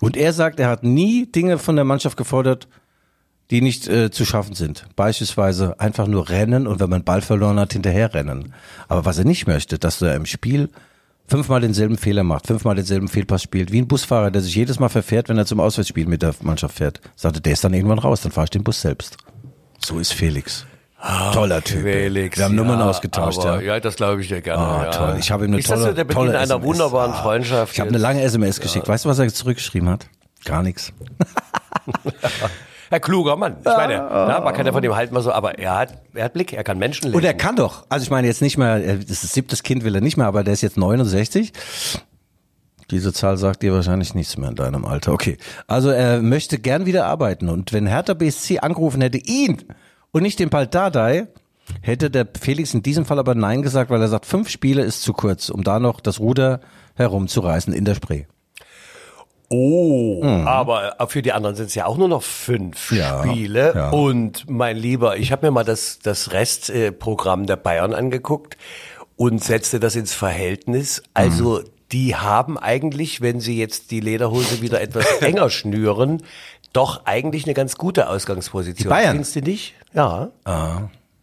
Und 0.00 0.18
er 0.18 0.34
sagt, 0.34 0.60
er 0.60 0.68
hat 0.68 0.84
nie 0.84 1.24
Dinge 1.24 1.56
von 1.56 1.76
der 1.76 1.86
Mannschaft 1.86 2.18
gefordert, 2.18 2.68
die 3.50 3.62
nicht 3.62 3.88
äh, 3.88 4.10
zu 4.10 4.26
schaffen 4.26 4.54
sind. 4.54 4.84
Beispielsweise 4.96 5.80
einfach 5.80 6.06
nur 6.06 6.28
rennen 6.28 6.66
und 6.66 6.78
wenn 6.78 6.90
man 6.90 7.02
Ball 7.02 7.22
verloren 7.22 7.58
hat, 7.58 7.72
hinterher 7.72 8.12
rennen. 8.12 8.52
Aber 8.86 9.06
was 9.06 9.16
er 9.16 9.24
nicht 9.24 9.46
möchte, 9.46 9.78
dass 9.78 9.98
du 9.98 10.14
im 10.14 10.26
Spiel 10.26 10.68
fünfmal 11.30 11.60
denselben 11.60 11.96
Fehler 11.96 12.24
macht, 12.24 12.46
fünfmal 12.48 12.74
denselben 12.74 13.08
Fehlpass 13.08 13.42
spielt, 13.42 13.70
wie 13.72 13.80
ein 13.80 13.88
Busfahrer, 13.88 14.30
der 14.30 14.42
sich 14.42 14.54
jedes 14.54 14.78
Mal 14.80 14.88
verfährt, 14.88 15.28
wenn 15.28 15.38
er 15.38 15.46
zum 15.46 15.60
Auswärtsspiel 15.60 16.06
mit 16.06 16.22
der 16.22 16.34
Mannschaft 16.42 16.76
fährt. 16.76 17.00
Sagte, 17.16 17.40
der 17.40 17.52
ist 17.52 17.62
dann 17.64 17.72
irgendwann 17.72 17.98
raus, 18.00 18.20
dann 18.20 18.32
fahr 18.32 18.44
ich 18.44 18.50
den 18.50 18.64
Bus 18.64 18.80
selbst. 18.80 19.16
So 19.78 19.98
ist 19.98 20.12
Felix. 20.12 20.66
Toller 21.32 21.62
Typ. 21.62 21.80
Felix, 21.82 22.36
Wir 22.36 22.44
haben 22.44 22.54
Nummern 22.56 22.80
ja, 22.80 22.90
ausgetauscht, 22.90 23.38
aber, 23.38 23.62
ja. 23.62 23.74
ja, 23.74 23.80
das 23.80 23.96
glaube 23.96 24.20
ich 24.20 24.28
dir 24.28 24.42
gerne. 24.42 24.62
Ah, 24.62 24.84
ja. 24.84 24.90
toll. 24.90 25.16
Ich 25.18 25.30
habe 25.30 25.46
ihm 25.46 25.54
eine 25.54 25.62
sag 25.62 25.76
tolle, 25.76 25.88
so, 25.88 25.92
der 25.94 26.06
tolle 26.08 26.30
einer 26.32 26.42
SMS. 26.42 26.62
wunderbaren 26.66 27.12
Ah. 27.12 27.22
Freundschaft. 27.22 27.72
Ich 27.72 27.80
habe 27.80 27.88
eine 27.88 27.98
lange 27.98 28.20
SMS 28.22 28.60
geschickt. 28.60 28.86
Weißt 28.86 29.06
du, 29.06 29.08
was 29.08 29.18
er 29.18 29.32
zurückgeschrieben 29.32 29.88
hat? 29.88 30.08
Gar 30.44 30.62
nichts. 30.62 30.92
Ein 32.90 33.00
kluger 33.00 33.36
Mann. 33.36 33.56
Ich 33.60 33.64
meine, 33.64 33.94
na, 34.10 34.40
man 34.40 34.52
kann 34.52 34.66
ja 34.66 34.72
von 34.72 34.82
ihm 34.82 34.94
halten 34.96 35.14
mal 35.14 35.22
so, 35.22 35.30
aber 35.32 35.58
er 35.58 35.78
hat, 35.78 36.02
er 36.12 36.24
hat 36.24 36.32
Blick, 36.32 36.52
er 36.52 36.64
kann 36.64 36.78
Menschen 36.78 37.04
lesen. 37.06 37.16
Und 37.16 37.24
er 37.24 37.34
kann 37.34 37.54
doch. 37.56 37.86
Also 37.88 38.02
ich 38.02 38.10
meine 38.10 38.26
jetzt 38.26 38.42
nicht 38.42 38.58
mehr, 38.58 38.84
er- 38.84 38.96
das 38.96 39.22
ist 39.24 39.32
siebtes 39.32 39.62
Kind 39.62 39.84
will 39.84 39.94
er 39.94 40.00
nicht 40.00 40.16
mehr, 40.16 40.26
aber 40.26 40.42
der 40.42 40.54
ist 40.54 40.62
jetzt 40.62 40.76
69. 40.76 41.52
Diese 42.90 43.12
Zahl 43.12 43.36
sagt 43.36 43.62
dir 43.62 43.72
wahrscheinlich 43.72 44.14
nichts 44.14 44.36
mehr 44.36 44.48
in 44.48 44.56
deinem 44.56 44.84
Alter. 44.84 45.12
Okay. 45.12 45.38
Also 45.68 45.90
er 45.90 46.20
möchte 46.20 46.58
gern 46.58 46.86
wieder 46.86 47.06
arbeiten. 47.06 47.48
Und 47.48 47.72
wenn 47.72 47.86
Hertha 47.86 48.14
BSC 48.14 48.58
angerufen 48.58 49.00
hätte, 49.00 49.18
ihn 49.18 49.62
und 50.10 50.22
nicht 50.22 50.40
den 50.40 50.50
Paldadei, 50.50 51.28
hätte 51.82 52.10
der 52.10 52.26
Felix 52.40 52.74
in 52.74 52.82
diesem 52.82 53.04
Fall 53.04 53.20
aber 53.20 53.36
Nein 53.36 53.62
gesagt, 53.62 53.90
weil 53.90 54.00
er 54.02 54.08
sagt, 54.08 54.26
fünf 54.26 54.48
Spiele 54.48 54.82
ist 54.82 55.02
zu 55.02 55.12
kurz, 55.12 55.50
um 55.50 55.62
da 55.62 55.78
noch 55.78 56.00
das 56.00 56.18
Ruder 56.18 56.60
herumzureißen 56.96 57.72
in 57.72 57.84
der 57.84 57.94
Spree. 57.94 58.24
Oh, 59.52 60.22
aber 60.24 60.94
für 61.08 61.22
die 61.22 61.32
anderen 61.32 61.56
sind 61.56 61.66
es 61.66 61.74
ja 61.74 61.86
auch 61.86 61.96
nur 61.96 62.06
noch 62.08 62.22
fünf 62.22 62.92
Mhm. 62.92 62.96
Ja, 62.98 63.24
Spiele. 63.24 63.72
ja. 63.74 63.90
Und 63.90 64.48
mein 64.48 64.76
Lieber, 64.76 65.16
ich 65.16 65.32
habe 65.32 65.46
mir 65.46 65.50
mal 65.50 65.64
das, 65.64 65.98
das 66.00 66.30
Restprogramm 66.32 67.46
der 67.46 67.56
Bayern 67.56 67.92
angeguckt 67.92 68.56
und 69.16 69.42
setzte 69.42 69.80
das 69.80 69.96
ins 69.96 70.14
Verhältnis. 70.14 71.02
Also 71.14 71.58
Mhm. 71.58 71.64
die 71.92 72.14
haben 72.16 72.58
eigentlich, 72.58 73.20
wenn 73.20 73.40
sie 73.40 73.58
jetzt 73.58 73.90
die 73.90 73.98
Lederhose 74.00 74.62
wieder 74.62 74.80
etwas 74.80 75.04
enger 75.20 75.50
schnüren, 75.50 76.22
doch 76.72 77.04
eigentlich 77.06 77.44
eine 77.44 77.54
ganz 77.54 77.76
gute 77.76 78.08
Ausgangsposition. 78.08 78.84
Die 78.84 78.88
Bayern? 78.88 79.12
Findest 79.14 79.34
du 79.34 79.40
nicht? 79.40 79.74
Ja. 79.92 80.28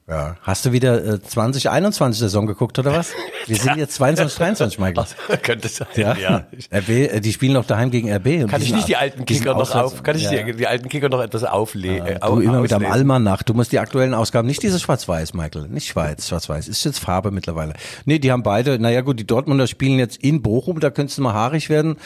Ja. 0.09 0.37
Hast 0.41 0.65
du 0.65 0.71
wieder 0.71 1.03
äh, 1.15 1.21
2021 1.21 2.17
Saison 2.19 2.47
geguckt 2.47 2.79
oder 2.79 2.93
was? 2.93 3.11
Wir 3.45 3.57
sind 3.57 3.75
jetzt 3.75 3.95
22, 3.95 4.37
23, 4.37 4.79
Michael. 4.79 5.05
Könnte 5.43 5.67
sein, 5.67 5.87
Ja. 5.95 6.15
ja. 6.15 6.45
RB, 6.73 6.89
äh, 6.89 7.19
die 7.19 7.33
spielen 7.33 7.51
noch 7.53 7.65
daheim 7.65 7.91
gegen 7.91 8.09
RB. 8.09 8.43
und 8.43 8.47
Kann 8.47 8.61
ich 8.61 8.73
nicht 8.73 8.87
die 8.87 8.95
alten 8.95 9.25
Kicker 9.25 9.53
noch 9.53 9.75
auf, 9.75 10.03
kann 10.03 10.15
ich 10.15 10.23
Ja. 10.23 10.43
die, 10.43 10.53
die 10.55 10.65
alten 10.65 10.87
Kicker 10.87 11.09
noch 11.09 11.21
etwas 11.21 11.43
auflegen? 11.43 12.05
Äh, 12.07 12.19
Du 12.21 12.39
immer 12.39 12.61
mit 12.61 12.71
am? 12.71 12.85
Almanach. 12.85 13.43
Du 13.43 13.53
musst 13.53 13.73
die 13.73 13.79
aktuellen 13.79 14.13
Ausgaben, 14.13 14.47
nicht 14.47 14.63
diese 14.63 14.79
Schwarz-Weiß, 14.79 15.33
Michael. 15.33 15.67
Nicht 15.67 15.87
Schweiz, 15.89 16.29
Schwarz-Weiß. 16.29 16.69
Ist 16.69 16.85
jetzt 16.85 16.99
Farbe 16.99 17.31
mittlerweile. 17.31 17.73
Nee, 18.05 18.19
die 18.19 18.31
haben 18.31 18.43
beide, 18.43 18.79
naja 18.79 19.01
gut, 19.01 19.19
die 19.19 19.27
Dortmunder 19.27 19.67
spielen 19.67 19.99
jetzt 19.99 20.23
in 20.23 20.41
Bochum, 20.41 20.79
da 20.79 20.89
könntest 20.89 21.17
du 21.17 21.21
mal 21.21 21.33
haarig 21.33 21.69
werden. 21.69 21.97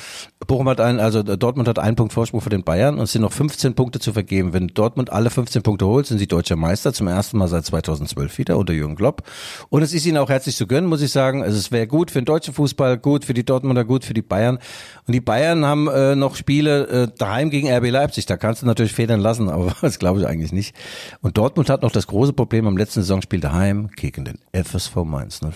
Bochum 0.48 0.68
hat 0.70 0.82
einen, 0.82 1.00
also 1.00 1.22
Dortmund 1.22 1.68
hat 1.68 1.78
einen 1.78 1.96
Punkt 1.96 2.14
Vorsprung 2.14 2.42
vor 2.42 2.50
den 2.50 2.64
Bayern 2.64 2.96
und 2.98 3.04
es 3.04 3.12
sind 3.12 3.22
noch 3.22 3.32
15 3.32 3.76
Punkte 3.76 4.00
zu 4.00 4.12
vergeben. 4.12 4.54
Wenn 4.54 4.70
Dortmund 4.70 5.12
alle 5.12 5.30
15 5.30 5.62
Punkte 5.62 5.86
holt, 5.86 6.08
sind 6.08 6.18
sie 6.18 6.28
deutscher 6.28 6.56
Meister 6.56 6.94
zum 6.94 7.08
ersten 7.08 7.38
Mal 7.38 7.48
seit 7.48 7.66
2012 7.96 8.38
wieder 8.38 8.58
unter 8.58 8.74
Jürgen 8.74 8.96
Klopp. 8.96 9.24
Und 9.70 9.82
es 9.82 9.94
ist 9.94 10.06
ihnen 10.06 10.18
auch 10.18 10.30
herzlich 10.30 10.56
zu 10.56 10.68
gönnen, 10.68 10.90
muss 10.90 11.02
ich 11.02 11.12
sagen. 11.12 11.44
Also 11.44 11.58
es 11.58 11.72
wäre 11.72 11.88
gut 11.88 12.12
für 12.12 12.20
den 12.22 12.26
deutschen 12.26 12.54
Fußball, 12.54 12.98
gut 12.98 13.26
für 13.26 13.34
die 13.34 13.44
Dortmunder, 13.46 13.86
gut 13.86 14.06
für 14.06 14.14
die 14.14 14.22
Bayern. 14.22 14.60
Und 15.08 15.14
die 15.14 15.22
Bayern 15.22 15.66
haben 15.66 15.88
äh, 15.88 16.16
noch 16.16 16.36
Spiele 16.36 16.88
äh, 16.88 17.08
daheim 17.18 17.50
gegen 17.50 17.72
RB 17.72 17.90
Leipzig. 17.90 18.26
Da 18.26 18.38
kannst 18.38 18.62
du 18.62 18.66
natürlich 18.66 18.94
federn 18.94 19.20
lassen, 19.20 19.50
aber 19.52 19.76
das 19.82 20.00
glaube 20.00 20.20
ich 20.22 20.28
eigentlich 20.28 20.52
nicht. 20.52 20.76
Und 21.22 21.38
Dortmund 21.38 21.70
hat 21.70 21.82
noch 21.82 21.92
das 21.92 22.08
große 22.08 22.34
Problem 22.34 22.68
am 22.68 22.78
letzten 22.78 23.02
Saisonspiel 23.02 23.40
daheim 23.40 23.90
gegen 23.96 24.26
den 24.26 24.40
FSV 24.54 24.96
Mainz 25.04 25.40
05. 25.42 25.54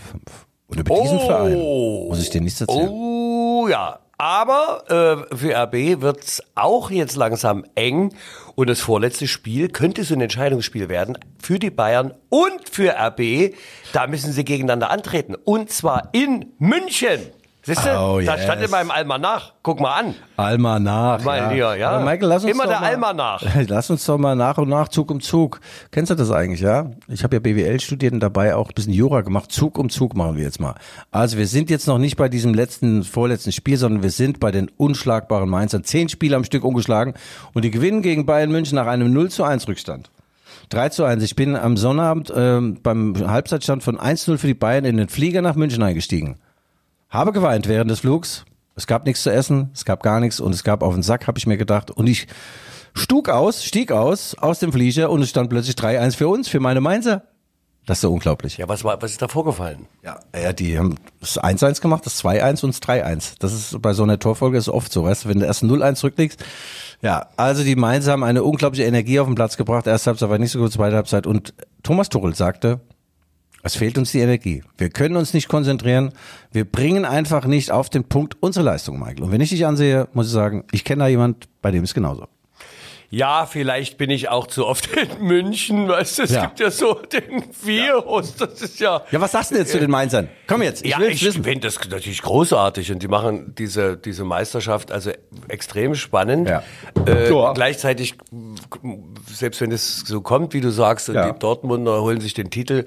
Und 0.67 0.79
über 0.79 0.95
diesen 1.01 1.17
Oh. 1.19 1.25
Verein 1.25 1.57
muss 2.09 2.21
ich 2.21 2.29
dir 2.31 2.41
nichts 2.41 2.59
erzählen. 2.61 2.89
Oh 2.89 3.67
ja, 3.69 3.99
aber 4.17 5.27
äh, 5.31 5.35
für 5.35 5.55
RB 5.55 6.01
wird's 6.01 6.41
auch 6.55 6.89
jetzt 6.89 7.15
langsam 7.15 7.65
eng 7.75 8.13
und 8.55 8.69
das 8.69 8.79
vorletzte 8.81 9.27
Spiel 9.27 9.69
könnte 9.69 10.03
so 10.03 10.13
ein 10.13 10.21
Entscheidungsspiel 10.21 10.89
werden 10.89 11.17
für 11.37 11.59
die 11.59 11.69
Bayern 11.69 12.13
und 12.29 12.69
für 12.71 12.95
RB. 12.97 13.53
Da 13.91 14.07
müssen 14.07 14.31
sie 14.31 14.45
gegeneinander 14.45 14.89
antreten 14.89 15.35
und 15.35 15.69
zwar 15.69 16.09
in 16.13 16.53
München. 16.57 17.19
Siehst 17.67 17.83
du, 17.83 17.89
Oh, 17.89 18.21
da 18.23 18.35
yes. 18.35 18.43
stand 18.43 18.61
in 18.61 18.69
meinem 18.69 18.91
Almanach. 18.91 19.53
Guck 19.63 19.79
mal 19.79 19.99
an. 19.99 20.13
Almanach. 20.37 21.23
Mein 21.23 21.51
Lieber, 21.51 21.75
ja. 21.75 21.89
Aber 21.89 22.05
Michael, 22.05 22.27
lass 22.29 22.43
uns 22.43 22.51
Immer 22.53 22.65
doch 22.65 22.69
der 22.73 22.79
mal, 22.81 22.89
Almanach. 22.91 23.43
Lass 23.67 23.89
uns 23.89 24.05
doch 24.05 24.19
mal 24.19 24.35
nach 24.35 24.59
und 24.59 24.69
nach 24.69 24.87
Zug 24.87 25.09
um 25.09 25.19
Zug. 25.19 25.59
Kennst 25.89 26.11
du 26.11 26.15
das 26.15 26.29
eigentlich, 26.29 26.61
ja? 26.61 26.91
Ich 27.07 27.23
habe 27.23 27.37
ja 27.37 27.39
BWL 27.39 27.79
studiert 27.79 28.13
und 28.13 28.19
dabei 28.19 28.55
auch 28.55 28.69
ein 28.69 28.75
bisschen 28.75 28.93
Jura 28.93 29.21
gemacht. 29.21 29.51
Zug 29.51 29.79
um 29.79 29.89
Zug 29.89 30.15
machen 30.15 30.37
wir 30.37 30.43
jetzt 30.43 30.59
mal. 30.59 30.75
Also 31.09 31.39
wir 31.39 31.47
sind 31.47 31.71
jetzt 31.71 31.87
noch 31.87 31.97
nicht 31.97 32.17
bei 32.17 32.29
diesem 32.29 32.53
letzten, 32.53 33.03
vorletzten 33.03 33.51
Spiel, 33.51 33.77
sondern 33.77 34.03
wir 34.03 34.11
sind 34.11 34.39
bei 34.39 34.51
den 34.51 34.69
unschlagbaren 34.77 35.49
Mainzern. 35.49 35.83
Zehn 35.83 36.07
Spiele 36.07 36.35
am 36.35 36.43
Stück 36.43 36.63
ungeschlagen 36.63 37.15
und 37.53 37.65
die 37.65 37.71
gewinnen 37.71 38.03
gegen 38.03 38.27
Bayern 38.27 38.51
München 38.51 38.75
nach 38.75 38.85
einem 38.87 39.11
0 39.11 39.31
zu 39.31 39.43
1 39.43 39.67
Rückstand. 39.67 40.11
3 40.69 40.89
zu 40.89 41.03
1. 41.03 41.23
Ich 41.23 41.35
bin 41.35 41.55
am 41.55 41.77
Sonnabend 41.77 42.31
ähm, 42.35 42.77
beim 42.83 43.15
Halbzeitstand 43.27 43.81
von 43.81 43.97
1-0 43.97 44.37
für 44.37 44.47
die 44.47 44.53
Bayern 44.53 44.85
in 44.85 44.97
den 44.97 45.09
Flieger 45.09 45.41
nach 45.41 45.55
München 45.55 45.81
eingestiegen. 45.81 46.37
Habe 47.15 47.31
geweint 47.31 47.69
während 47.69 47.89
des 47.89 48.01
Flugs. 48.01 48.43
Es 48.75 48.87
gab 48.87 49.05
nichts 49.05 49.23
zu 49.23 49.31
essen, 49.31 49.69
es 49.73 49.85
gab 49.85 50.03
gar 50.03 50.19
nichts 50.19 50.41
und 50.41 50.53
es 50.53 50.65
gab 50.65 50.83
auf 50.83 50.93
den 50.93 51.01
Sack, 51.01 51.27
habe 51.27 51.37
ich 51.37 51.47
mir 51.47 51.55
gedacht. 51.55 51.89
Und 51.89 52.07
ich 52.07 52.27
stug 52.93 53.29
aus, 53.29 53.63
stieg 53.63 53.93
aus, 53.93 54.35
aus 54.37 54.59
dem 54.59 54.73
Flieger 54.73 55.09
und 55.09 55.21
es 55.21 55.29
stand 55.29 55.49
plötzlich 55.49 55.77
3-1 55.77 56.17
für 56.17 56.27
uns, 56.27 56.49
für 56.49 56.59
meine 56.59 56.81
Mainzer. 56.81 57.23
Das 57.85 57.99
ist 57.99 58.01
so 58.01 58.11
unglaublich. 58.11 58.57
Ja, 58.57 58.67
was 58.67 58.83
war, 58.83 59.01
was 59.01 59.11
ist 59.11 59.21
da 59.21 59.29
vorgefallen? 59.29 59.87
Ja, 60.03 60.19
ja, 60.37 60.51
die 60.51 60.77
haben 60.77 60.95
das 61.21 61.39
1-1 61.39 61.81
gemacht, 61.81 62.05
das 62.05 62.21
2-1 62.21 62.65
und 62.65 62.73
das 62.73 62.81
3-1. 62.81 63.35
Das 63.39 63.53
ist 63.53 63.81
bei 63.81 63.93
so 63.93 64.03
einer 64.03 64.19
Torfolge 64.19 64.57
ist 64.57 64.67
oft 64.67 64.91
so, 64.91 65.05
weißt 65.05 65.23
du, 65.23 65.29
wenn 65.29 65.39
du 65.39 65.45
erst 65.45 65.63
0-1 65.63 65.95
zurückliegst. 65.95 66.43
Ja, 67.01 67.29
also 67.37 67.63
die 67.63 67.77
Mainzer 67.77 68.11
haben 68.11 68.25
eine 68.25 68.43
unglaubliche 68.43 68.83
Energie 68.83 69.21
auf 69.21 69.27
den 69.27 69.35
Platz 69.35 69.55
gebracht. 69.55 69.87
Erste 69.87 70.09
Halbzeit 70.09 70.29
war 70.29 70.37
nicht 70.37 70.51
so 70.51 70.59
gut, 70.59 70.73
zweite 70.73 70.97
Halbzeit. 70.97 71.27
Und 71.27 71.53
Thomas 71.81 72.09
Tuchel 72.09 72.35
sagte, 72.35 72.81
es 73.65 73.75
fehlt 73.75 73.97
uns 73.97 74.11
die 74.11 74.19
Energie. 74.19 74.61
Wir 74.77 74.91
können 74.91 75.15
uns 75.15 75.33
nicht 75.33 75.47
konzentrieren. 75.47 76.11
Wir 76.51 76.65
bringen 76.65 77.03
einfach 77.03 77.45
nicht 77.45 77.71
auf 77.71 77.89
den 77.89 78.03
Punkt 78.03 78.37
unsere 78.39 78.63
Leistung, 78.63 78.99
Michael. 78.99 79.23
Und 79.23 79.31
wenn 79.31 79.41
ich 79.41 79.49
dich 79.49 79.65
ansehe, 79.65 80.07
muss 80.13 80.27
ich 80.27 80.33
sagen, 80.33 80.65
ich 80.71 80.83
kenne 80.83 81.03
da 81.03 81.07
jemand, 81.07 81.47
bei 81.63 81.71
dem 81.71 81.83
ist 81.83 81.95
genauso. 81.95 82.27
Ja, 83.09 83.45
vielleicht 83.45 83.97
bin 83.97 84.09
ich 84.09 84.29
auch 84.29 84.47
zu 84.47 84.65
oft 84.65 84.89
in 84.95 85.25
München, 85.25 85.87
weißt 85.87 86.17
du, 86.19 86.23
es 86.23 86.31
Ja. 86.31 86.41
gibt 86.45 86.59
ja 86.59 86.71
so 86.71 86.95
den 86.95 87.43
Virus, 87.63 88.35
das 88.35 88.61
ist 88.61 88.79
ja... 88.79 89.03
Ja, 89.11 89.21
was 89.21 89.31
sagst 89.31 89.51
du 89.51 89.55
denn 89.55 89.63
jetzt 89.63 89.71
zu 89.71 89.79
den 89.79 89.91
Mainzern? 89.91 90.27
Komm 90.47 90.61
jetzt, 90.63 90.83
ich 90.83 90.91
ja, 90.91 90.99
will 90.99 91.09
ich 91.11 91.21
finde 91.23 91.59
das 91.61 91.79
natürlich 91.89 92.21
großartig 92.21 92.91
und 92.91 93.01
die 93.03 93.07
machen 93.07 93.53
diese, 93.57 93.95
diese 93.95 94.23
Meisterschaft 94.23 94.91
also 94.91 95.11
extrem 95.47 95.95
spannend. 95.95 96.49
Ja. 96.49 96.63
Äh, 97.07 97.29
Ja. 97.31 97.53
Gleichzeitig, 97.53 98.15
selbst 99.31 99.61
wenn 99.61 99.71
es 99.71 99.99
so 100.01 100.21
kommt, 100.21 100.53
wie 100.53 100.61
du 100.61 100.71
sagst, 100.71 101.07
und 101.09 101.15
Ja. 101.15 101.31
die 101.31 101.39
Dortmunder 101.39 102.01
holen 102.01 102.19
sich 102.21 102.33
den 102.33 102.49
Titel, 102.49 102.85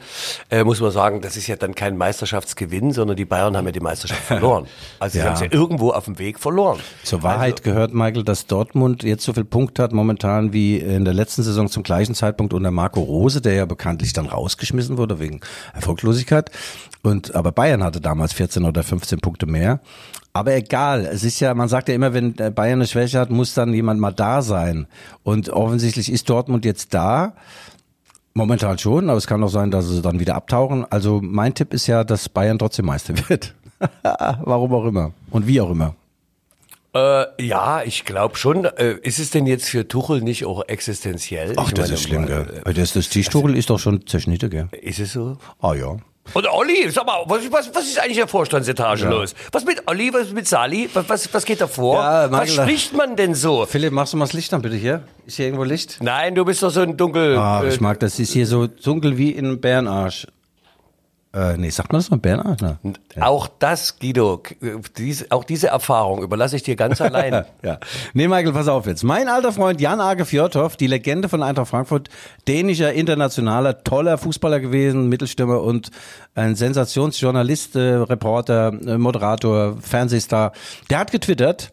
äh, 0.50 0.64
muss 0.64 0.80
man 0.80 0.90
sagen, 0.90 1.20
das 1.20 1.36
ist 1.36 1.46
ja 1.46 1.56
dann 1.56 1.74
kein 1.74 1.96
Meisterschaftsgewinn, 1.96 2.92
sondern 2.92 3.16
die 3.16 3.24
Bayern 3.24 3.56
haben 3.56 3.66
ja 3.66 3.72
die 3.72 3.80
Meisterschaft 3.80 4.22
verloren. 4.24 4.66
Also 4.98 5.18
sie 5.18 5.24
haben 5.24 5.34
es 5.34 5.40
ja 5.40 5.48
irgendwo 5.50 5.90
auf 5.90 6.04
dem 6.06 6.18
Weg 6.18 6.38
verloren. 6.38 6.80
Zur 7.04 7.22
Wahrheit 7.22 7.60
Also- 7.60 7.62
gehört, 7.70 7.94
Michael, 7.94 8.24
dass 8.24 8.46
Dortmund 8.46 9.02
jetzt 9.04 9.24
so 9.24 9.32
viel 9.32 9.44
Punkte 9.44 9.82
hat 9.82 9.92
momentan 9.92 10.07
wie 10.52 10.78
in 10.78 11.04
der 11.04 11.14
letzten 11.14 11.42
Saison 11.42 11.68
zum 11.68 11.82
gleichen 11.82 12.14
Zeitpunkt 12.14 12.54
unter 12.54 12.70
Marco 12.70 13.00
Rose, 13.00 13.40
der 13.40 13.54
ja 13.54 13.66
bekanntlich 13.66 14.12
dann 14.12 14.26
rausgeschmissen 14.26 14.96
wurde 14.96 15.18
wegen 15.18 15.40
Erfolglosigkeit. 15.74 16.50
Und 17.02 17.34
aber 17.34 17.52
Bayern 17.52 17.84
hatte 17.84 18.00
damals 18.00 18.32
14 18.32 18.64
oder 18.64 18.82
15 18.82 19.20
Punkte 19.20 19.46
mehr. 19.46 19.80
Aber 20.32 20.54
egal, 20.54 21.06
es 21.06 21.24
ist 21.24 21.40
ja, 21.40 21.54
man 21.54 21.68
sagt 21.68 21.88
ja 21.88 21.94
immer, 21.94 22.14
wenn 22.14 22.34
Bayern 22.34 22.78
eine 22.78 22.86
Schwäche 22.86 23.18
hat, 23.18 23.30
muss 23.30 23.54
dann 23.54 23.74
jemand 23.74 24.00
mal 24.00 24.12
da 24.12 24.42
sein. 24.42 24.86
Und 25.24 25.50
offensichtlich 25.50 26.12
ist 26.12 26.30
Dortmund 26.30 26.64
jetzt 26.64 26.94
da. 26.94 27.34
Momentan 28.34 28.78
schon, 28.78 29.10
aber 29.10 29.18
es 29.18 29.26
kann 29.26 29.42
auch 29.42 29.48
sein, 29.48 29.72
dass 29.72 29.88
sie 29.88 30.00
dann 30.00 30.20
wieder 30.20 30.36
abtauchen. 30.36 30.84
Also 30.90 31.20
mein 31.20 31.54
Tipp 31.54 31.74
ist 31.74 31.88
ja, 31.88 32.04
dass 32.04 32.28
Bayern 32.28 32.58
trotzdem 32.58 32.86
Meister 32.86 33.14
wird. 33.28 33.54
Warum 34.02 34.72
auch 34.74 34.84
immer. 34.84 35.12
Und 35.30 35.46
wie 35.46 35.60
auch 35.60 35.70
immer. 35.70 35.94
Äh, 36.94 37.24
ja, 37.44 37.82
ich 37.82 38.04
glaube 38.04 38.36
schon. 38.36 38.64
Äh, 38.64 38.96
ist 39.02 39.18
es 39.18 39.30
denn 39.30 39.46
jetzt 39.46 39.68
für 39.68 39.86
Tuchel 39.86 40.20
nicht 40.22 40.44
auch 40.46 40.62
existenziell? 40.66 41.52
Ach, 41.56 41.68
ich 41.68 41.74
das 41.74 41.86
meine, 41.86 41.94
ist 41.94 42.02
schlimm, 42.02 42.26
gell? 42.26 42.60
Weil 42.64 42.74
Das, 42.74 42.92
das 42.94 43.08
Tischtuchel 43.08 43.56
ist 43.56 43.70
doch 43.70 43.78
schon 43.78 44.06
zerschnitten, 44.06 44.50
gell? 44.50 44.68
äh, 44.72 44.78
Ist 44.88 44.98
es 44.98 45.12
so? 45.12 45.36
Ah 45.60 45.74
ja. 45.74 45.96
Und 46.34 46.46
Olli, 46.46 46.90
sag 46.90 47.06
mal, 47.06 47.22
was, 47.26 47.50
was, 47.50 47.74
was 47.74 47.84
ist 47.84 47.98
eigentlich 47.98 48.18
der 48.18 48.28
Vorstandsetage 48.28 49.06
los? 49.08 49.34
Was 49.50 49.64
mit 49.64 49.82
Olli, 49.86 50.12
was 50.12 50.30
mit 50.30 50.46
Sali? 50.46 50.88
Was, 50.92 51.08
was, 51.08 51.32
was 51.32 51.44
geht 51.46 51.60
da 51.62 51.66
vor? 51.66 51.96
Ja, 52.02 52.30
was 52.30 52.52
spricht 52.52 52.94
man 52.94 53.16
denn 53.16 53.34
so? 53.34 53.64
Philipp, 53.64 53.92
machst 53.94 54.12
du 54.12 54.18
mal 54.18 54.26
das 54.26 54.34
Licht 54.34 54.52
an, 54.52 54.60
bitte 54.60 54.76
hier? 54.76 55.04
Ist 55.26 55.36
hier 55.36 55.46
irgendwo 55.46 55.64
Licht? 55.64 55.96
Nein, 56.02 56.34
du 56.34 56.44
bist 56.44 56.62
doch 56.62 56.68
so 56.70 56.80
ein 56.82 56.98
dunkel. 56.98 57.38
Ah, 57.38 57.62
äh, 57.62 57.68
ich 57.68 57.80
mag 57.80 57.98
das. 58.00 58.18
Ist 58.18 58.32
hier 58.32 58.46
so 58.46 58.66
dunkel 58.66 59.16
wie 59.16 59.30
in 59.30 59.58
Bärenarsch. 59.58 60.26
Äh, 61.38 61.56
nee, 61.56 61.70
sagt 61.70 61.92
man 61.92 62.00
das 62.00 62.10
mal 62.10 62.16
Bärenarsch? 62.16 62.60
Ne? 62.62 62.78
Auch 63.20 63.46
das, 63.46 64.00
Guido, 64.00 64.42
äh, 64.60 64.72
diese, 64.96 65.26
auch 65.30 65.44
diese 65.44 65.68
Erfahrung 65.68 66.20
überlasse 66.20 66.56
ich 66.56 66.64
dir 66.64 66.74
ganz 66.74 67.00
allein. 67.00 67.44
Ja. 67.62 67.78
Nee, 68.12 68.26
Michael, 68.26 68.52
pass 68.52 68.66
auf 68.66 68.86
jetzt. 68.86 69.04
Mein 69.04 69.28
alter 69.28 69.52
Freund 69.52 69.80
Jan 69.80 70.00
Age 70.00 70.26
Fjordhoff, 70.26 70.76
die 70.76 70.88
Legende 70.88 71.28
von 71.28 71.44
Eintracht 71.44 71.68
Frankfurt, 71.68 72.08
dänischer, 72.48 72.92
internationaler, 72.92 73.84
toller 73.84 74.18
Fußballer 74.18 74.58
gewesen, 74.58 75.08
Mittelstürmer 75.08 75.62
und 75.62 75.90
ein 76.34 76.56
Sensationsjournalist, 76.56 77.76
äh, 77.76 77.94
Reporter, 77.94 78.72
äh, 78.72 78.98
Moderator, 78.98 79.76
Fernsehstar. 79.80 80.50
Der 80.90 80.98
hat 80.98 81.12
getwittert, 81.12 81.70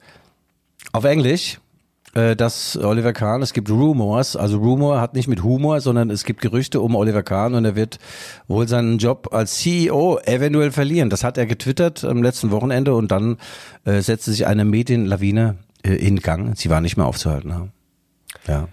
auf 0.92 1.06
Englisch, 1.06 1.60
äh, 2.16 2.36
dass 2.36 2.78
Oliver 2.78 3.14
Kahn, 3.14 3.42
es 3.42 3.54
gibt 3.54 3.70
Rumors, 3.70 4.36
also 4.36 4.58
Rumor 4.58 5.00
hat 5.02 5.14
nicht 5.14 5.28
mit 5.28 5.44
Humor, 5.44 5.82
sondern 5.82 6.10
es 6.10 6.24
gibt 6.24 6.42
Gerüchte 6.42 6.82
um 6.82 6.96
Oliver 6.96 7.24
Kahn 7.24 7.54
und 7.54 7.66
er 7.66 7.76
wird 7.76 8.00
wohl 8.48 8.68
seinen 8.68 8.98
Job 8.98 9.30
als 9.32 9.58
CEO 9.58 10.20
eventuell 10.26 10.72
verlieren. 10.72 11.10
Das 11.10 11.24
hat 11.24 11.38
er 11.38 11.46
getwittert 11.46 12.04
am 12.04 12.24
letzten 12.24 12.52
Wochenende 12.52 12.96
und 12.96 13.12
dann 13.12 13.38
äh, 13.84 14.02
setzte 14.02 14.32
sich 14.32 14.48
eine 14.48 14.66
Medienlawine 14.66 15.58
äh, 15.84 15.94
in 15.94 16.20
Gang. 16.20 16.58
Sie 16.58 16.70
war 16.70 16.82
nicht 16.82 16.98
mehr 16.98 17.06
aufzuhalten. 17.06 17.72
Ja. 18.48 18.68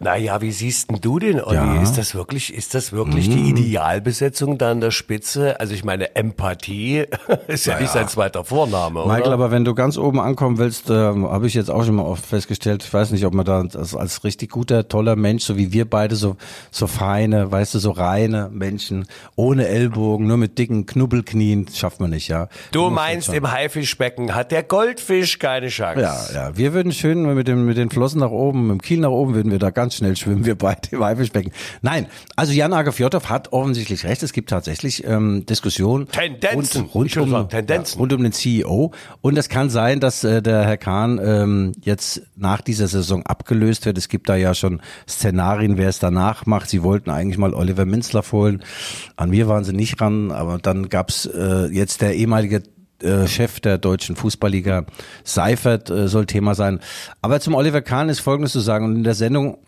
Ja. 0.00 0.10
Naja, 0.10 0.40
wie 0.40 0.50
siehst 0.50 0.90
denn 0.90 1.00
du 1.00 1.18
den, 1.18 1.40
Olli? 1.40 1.56
Ja. 1.56 1.82
Ist 1.82 1.98
das 1.98 2.14
wirklich, 2.14 2.54
ist 2.54 2.74
das 2.74 2.92
wirklich 2.92 3.28
die 3.28 3.50
Idealbesetzung 3.50 4.58
da 4.58 4.70
an 4.70 4.80
der 4.80 4.90
Spitze? 4.90 5.60
Also 5.60 5.74
ich 5.74 5.84
meine, 5.84 6.16
Empathie 6.16 7.04
ist 7.46 7.66
ja, 7.66 7.78
nicht 7.78 7.90
sein 7.90 8.08
zweiter 8.08 8.44
Vorname, 8.44 9.04
Michael, 9.06 9.22
oder? 9.22 9.32
aber 9.32 9.50
wenn 9.50 9.64
du 9.64 9.74
ganz 9.74 9.98
oben 9.98 10.20
ankommen 10.20 10.58
willst, 10.58 10.90
ähm, 10.90 11.28
habe 11.28 11.46
ich 11.46 11.54
jetzt 11.54 11.70
auch 11.70 11.84
schon 11.84 11.96
mal 11.96 12.04
oft 12.04 12.24
festgestellt, 12.24 12.82
ich 12.84 12.92
weiß 12.92 13.10
nicht, 13.10 13.24
ob 13.26 13.34
man 13.34 13.44
da 13.44 13.60
als, 13.60 13.94
als 13.94 14.24
richtig 14.24 14.50
guter, 14.50 14.88
toller 14.88 15.16
Mensch, 15.16 15.44
so 15.44 15.56
wie 15.56 15.72
wir 15.72 15.88
beide, 15.88 16.16
so, 16.16 16.36
so 16.70 16.86
feine, 16.86 17.50
weißt 17.50 17.74
du, 17.74 17.78
so 17.78 17.90
reine 17.90 18.48
Menschen, 18.52 19.06
ohne 19.36 19.68
Ellbogen, 19.68 20.26
nur 20.26 20.36
mit 20.36 20.58
dicken 20.58 20.86
Knubbelknien, 20.86 21.66
schafft 21.72 22.00
man 22.00 22.10
nicht, 22.10 22.28
ja. 22.28 22.48
Du 22.72 22.84
musst 22.84 22.94
meinst, 22.94 23.32
im 23.32 23.50
Haifischbecken 23.50 24.34
hat 24.34 24.50
der 24.50 24.62
Goldfisch 24.62 25.38
keine 25.38 25.68
Chance. 25.68 26.00
Ja, 26.00 26.18
ja, 26.32 26.56
wir 26.56 26.72
würden 26.72 26.92
schön 26.92 27.22
mit 27.34 27.48
den, 27.48 27.64
mit 27.64 27.76
den 27.76 27.90
Flossen 27.90 28.20
nach 28.20 28.30
oben, 28.30 28.68
mit 28.68 28.70
dem 28.72 28.82
Kiel 28.82 29.00
nach 29.00 29.10
oben, 29.10 29.34
würden 29.34 29.52
wir 29.52 29.58
da 29.58 29.70
ganz 29.70 29.89
ganz 29.90 29.96
schnell 29.96 30.14
schwimmen 30.14 30.44
wir 30.44 30.54
beide 30.54 30.88
im 30.92 31.02
Haifischbecken. 31.02 31.50
Nein, 31.82 32.06
also 32.36 32.52
Jan 32.52 32.72
Agafjotov 32.72 33.28
hat 33.28 33.52
offensichtlich 33.52 34.04
recht. 34.04 34.22
Es 34.22 34.32
gibt 34.32 34.50
tatsächlich 34.50 35.04
ähm, 35.04 35.44
Diskussionen 35.46 36.06
Tendenzen. 36.06 36.82
rund, 36.82 37.16
rund, 37.16 37.16
um, 37.16 37.30
sagen, 37.30 37.48
Tendenzen. 37.48 37.96
Ja, 37.96 38.00
rund 38.00 38.12
um 38.12 38.22
den 38.22 38.30
CEO. 38.30 38.92
Und 39.20 39.36
es 39.36 39.48
kann 39.48 39.68
sein, 39.68 39.98
dass 39.98 40.22
äh, 40.22 40.42
der 40.42 40.62
Herr 40.62 40.76
Kahn 40.76 41.20
ähm, 41.20 41.72
jetzt 41.82 42.22
nach 42.36 42.60
dieser 42.60 42.86
Saison 42.86 43.26
abgelöst 43.26 43.84
wird. 43.84 43.98
Es 43.98 44.08
gibt 44.08 44.28
da 44.28 44.36
ja 44.36 44.54
schon 44.54 44.80
Szenarien, 45.08 45.76
wer 45.76 45.88
es 45.88 45.98
danach 45.98 46.46
macht. 46.46 46.70
Sie 46.70 46.84
wollten 46.84 47.10
eigentlich 47.10 47.38
mal 47.38 47.52
Oliver 47.52 47.84
Minzler 47.84 48.22
holen. 48.30 48.62
An 49.16 49.30
mir 49.30 49.48
waren 49.48 49.64
sie 49.64 49.72
nicht 49.72 50.00
ran, 50.00 50.30
aber 50.30 50.58
dann 50.58 50.88
gab's 50.88 51.26
äh, 51.26 51.66
jetzt 51.66 52.00
der 52.00 52.14
ehemalige 52.14 52.62
äh, 53.02 53.26
Chef 53.26 53.60
der 53.60 53.78
deutschen 53.78 54.16
Fußballliga 54.16 54.84
Seifert 55.24 55.90
äh, 55.90 56.08
soll 56.08 56.26
Thema 56.26 56.54
sein. 56.54 56.80
Aber 57.22 57.40
zum 57.40 57.54
Oliver 57.54 57.82
Kahn 57.82 58.08
ist 58.08 58.20
Folgendes 58.20 58.52
zu 58.52 58.60
sagen. 58.60 58.84
Und 58.84 58.96
in 58.96 59.04
der 59.04 59.14
Sendung 59.14 59.58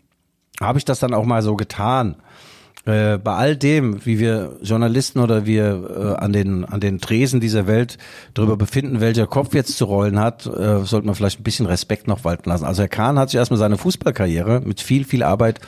habe 0.60 0.78
ich 0.78 0.84
das 0.84 1.00
dann 1.00 1.14
auch 1.14 1.24
mal 1.24 1.42
so 1.42 1.56
getan. 1.56 2.16
Äh, 2.84 3.18
bei 3.18 3.34
all 3.34 3.56
dem, 3.56 4.04
wie 4.04 4.18
wir 4.18 4.58
Journalisten 4.60 5.20
oder 5.20 5.46
wir 5.46 6.16
äh, 6.18 6.20
an 6.20 6.32
den 6.32 6.64
an 6.64 6.80
den 6.80 6.98
Tresen 6.98 7.38
dieser 7.38 7.68
Welt 7.68 7.96
darüber 8.34 8.56
befinden, 8.56 9.00
welcher 9.00 9.28
Kopf 9.28 9.54
jetzt 9.54 9.76
zu 9.76 9.84
rollen 9.84 10.18
hat, 10.18 10.46
äh, 10.46 10.80
sollte 10.84 11.06
man 11.06 11.14
vielleicht 11.14 11.38
ein 11.38 11.44
bisschen 11.44 11.66
Respekt 11.66 12.08
noch 12.08 12.24
walten 12.24 12.48
lassen. 12.48 12.64
Also 12.64 12.82
Herr 12.82 12.88
Kahn 12.88 13.20
hat 13.20 13.30
sich 13.30 13.38
erstmal 13.38 13.58
seine 13.58 13.78
Fußballkarriere 13.78 14.62
mit 14.64 14.80
viel 14.80 15.04
viel 15.04 15.22
Arbeit 15.22 15.60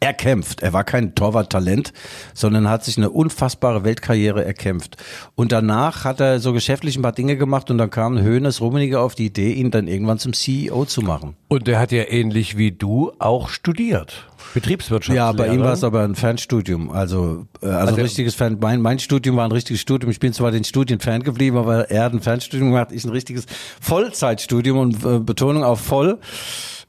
erkämpft. 0.00 0.62
Er 0.62 0.72
war 0.72 0.84
kein 0.84 1.14
Torwarttalent, 1.14 1.92
sondern 2.34 2.68
hat 2.68 2.84
sich 2.84 2.96
eine 2.96 3.10
unfassbare 3.10 3.84
Weltkarriere 3.84 4.44
erkämpft. 4.44 4.96
Und 5.34 5.52
danach 5.52 6.04
hat 6.04 6.20
er 6.20 6.38
so 6.38 6.52
geschäftlich 6.52 6.96
ein 6.96 7.02
paar 7.02 7.12
Dinge 7.12 7.36
gemacht 7.36 7.70
und 7.70 7.78
dann 7.78 7.90
kam 7.90 8.20
Hönes 8.20 8.60
Rummenigge 8.60 9.00
auf 9.00 9.14
die 9.14 9.26
Idee, 9.26 9.52
ihn 9.52 9.70
dann 9.70 9.88
irgendwann 9.88 10.18
zum 10.18 10.32
CEO 10.32 10.84
zu 10.84 11.02
machen. 11.02 11.36
Und 11.48 11.66
der 11.66 11.78
hat 11.78 11.92
ja 11.92 12.04
ähnlich 12.08 12.56
wie 12.56 12.72
du 12.72 13.12
auch 13.18 13.48
studiert. 13.48 14.28
Betriebswirtschaft. 14.54 15.16
Ja, 15.16 15.32
bei 15.32 15.48
ihm 15.48 15.60
war 15.60 15.72
es 15.72 15.84
aber 15.84 16.02
ein 16.02 16.14
Fernstudium. 16.14 16.90
Also, 16.90 17.46
äh, 17.62 17.66
also, 17.66 17.94
ein 17.94 18.00
richtiges 18.00 18.34
Fern. 18.34 18.58
Mein, 18.60 18.80
mein 18.80 18.98
Studium 18.98 19.36
war 19.36 19.44
ein 19.44 19.52
richtiges 19.52 19.80
Studium. 19.80 20.10
Ich 20.10 20.20
bin 20.20 20.32
zwar 20.32 20.50
den 20.50 20.64
Studien 20.64 21.00
Fan 21.00 21.22
geblieben, 21.22 21.56
aber 21.56 21.90
er 21.90 22.04
hat 22.04 22.12
ein 22.12 22.20
Fernstudium 22.20 22.70
gemacht, 22.70 22.92
ich 22.92 23.04
ein 23.04 23.10
richtiges 23.10 23.46
Vollzeitstudium 23.80 24.78
und 24.78 25.04
äh, 25.04 25.18
Betonung 25.18 25.64
auf 25.64 25.80
voll. 25.80 26.18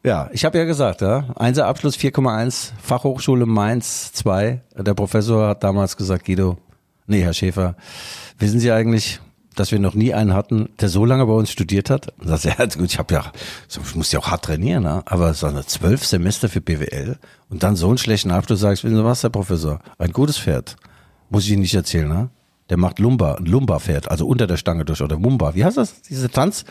Ja, 0.04 0.30
ich 0.32 0.46
habe 0.46 0.58
ja 0.58 0.64
gesagt, 0.64 1.02
ja, 1.02 1.26
Einser 1.36 1.68
Abschluss 1.68 1.98
4,1, 1.98 2.72
Fachhochschule 2.82 3.46
Mainz 3.46 4.14
2. 4.14 4.62
Der 4.78 4.94
Professor 4.94 5.50
hat 5.50 5.64
damals 5.64 5.98
gesagt, 5.98 6.26
Guido, 6.26 6.58
nee, 7.06 7.22
Herr 7.22 7.34
Schäfer, 7.34 7.76
wissen 8.38 8.62
Sie 8.62 8.72
eigentlich, 8.72 9.20
dass 9.56 9.74
wir 9.74 9.80
noch 9.80 9.96
nie 9.96 10.14
einen 10.14 10.34
hatten, 10.34 10.70
der 10.80 10.88
so 10.88 11.04
lange 11.04 11.26
bei 11.26 11.34
uns 11.34 11.52
studiert 11.52 11.90
hat? 11.90 12.14
Und 12.18 12.30
sagt, 12.30 12.46
ja, 12.60 12.66
gut, 12.66 12.94
ich 12.94 12.98
habe 12.98 13.14
ja, 13.14 13.32
ich 13.68 13.96
muss 13.96 14.14
ja 14.14 14.20
auch 14.20 14.28
hart 14.28 14.46
trainieren, 14.46 14.84
ne? 14.84 15.04
aber 15.06 15.34
so 15.34 15.48
eine 15.48 15.66
zwölf 15.66 16.06
Semester 16.06 16.48
für 16.48 16.62
BWL 16.62 17.18
und 17.50 17.64
dann 17.64 17.76
so 17.76 17.90
einen 17.90 17.98
schlechten 17.98 18.32
Abschluss, 18.32 18.62
sagst, 18.62 18.86
wissen 18.86 18.96
Sie 18.96 19.04
was, 19.04 19.24
Herr 19.24 19.32
Professor, 19.32 19.80
ein 19.98 20.14
gutes 20.14 20.38
Pferd, 20.38 20.78
muss 21.30 21.44
ich 21.44 21.52
Ihnen 21.52 21.62
nicht 21.62 21.76
erzählen, 21.76 22.08
ne? 22.08 22.30
Der 22.70 22.78
macht 22.78 23.00
Lumba, 23.00 23.34
ein 23.34 23.48
Lumba-Pferd, 23.48 24.10
also 24.10 24.28
unter 24.28 24.46
der 24.46 24.58
Stange 24.58 24.86
durch 24.86 25.02
oder 25.02 25.18
Mumba. 25.18 25.56
Wie 25.56 25.66
heißt 25.66 25.78
das? 25.78 26.04
Diese 26.04 26.30
Tanz? 26.30 26.66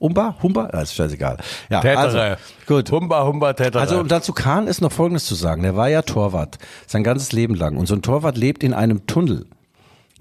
Umba? 0.00 0.34
Humba? 0.42 0.70
Ja, 0.72 0.80
ist 0.80 0.94
scheißegal. 0.94 1.36
Ja, 1.68 1.80
Tätere. 1.80 1.98
also, 1.98 2.42
gut. 2.66 2.90
Humba, 2.90 3.26
Humba, 3.26 3.52
Tätere. 3.52 3.82
Also 3.82 4.00
und 4.00 4.10
dazu 4.10 4.32
Kahn 4.32 4.66
ist 4.66 4.80
noch 4.80 4.90
Folgendes 4.90 5.26
zu 5.26 5.34
sagen. 5.34 5.62
Der 5.62 5.76
war 5.76 5.90
ja 5.90 6.00
Torwart 6.00 6.58
sein 6.86 7.04
ganzes 7.04 7.32
Leben 7.32 7.54
lang. 7.54 7.76
Und 7.76 7.86
so 7.86 7.94
ein 7.94 8.00
Torwart 8.00 8.38
lebt 8.38 8.64
in 8.64 8.72
einem 8.72 9.06
Tunnel. 9.06 9.46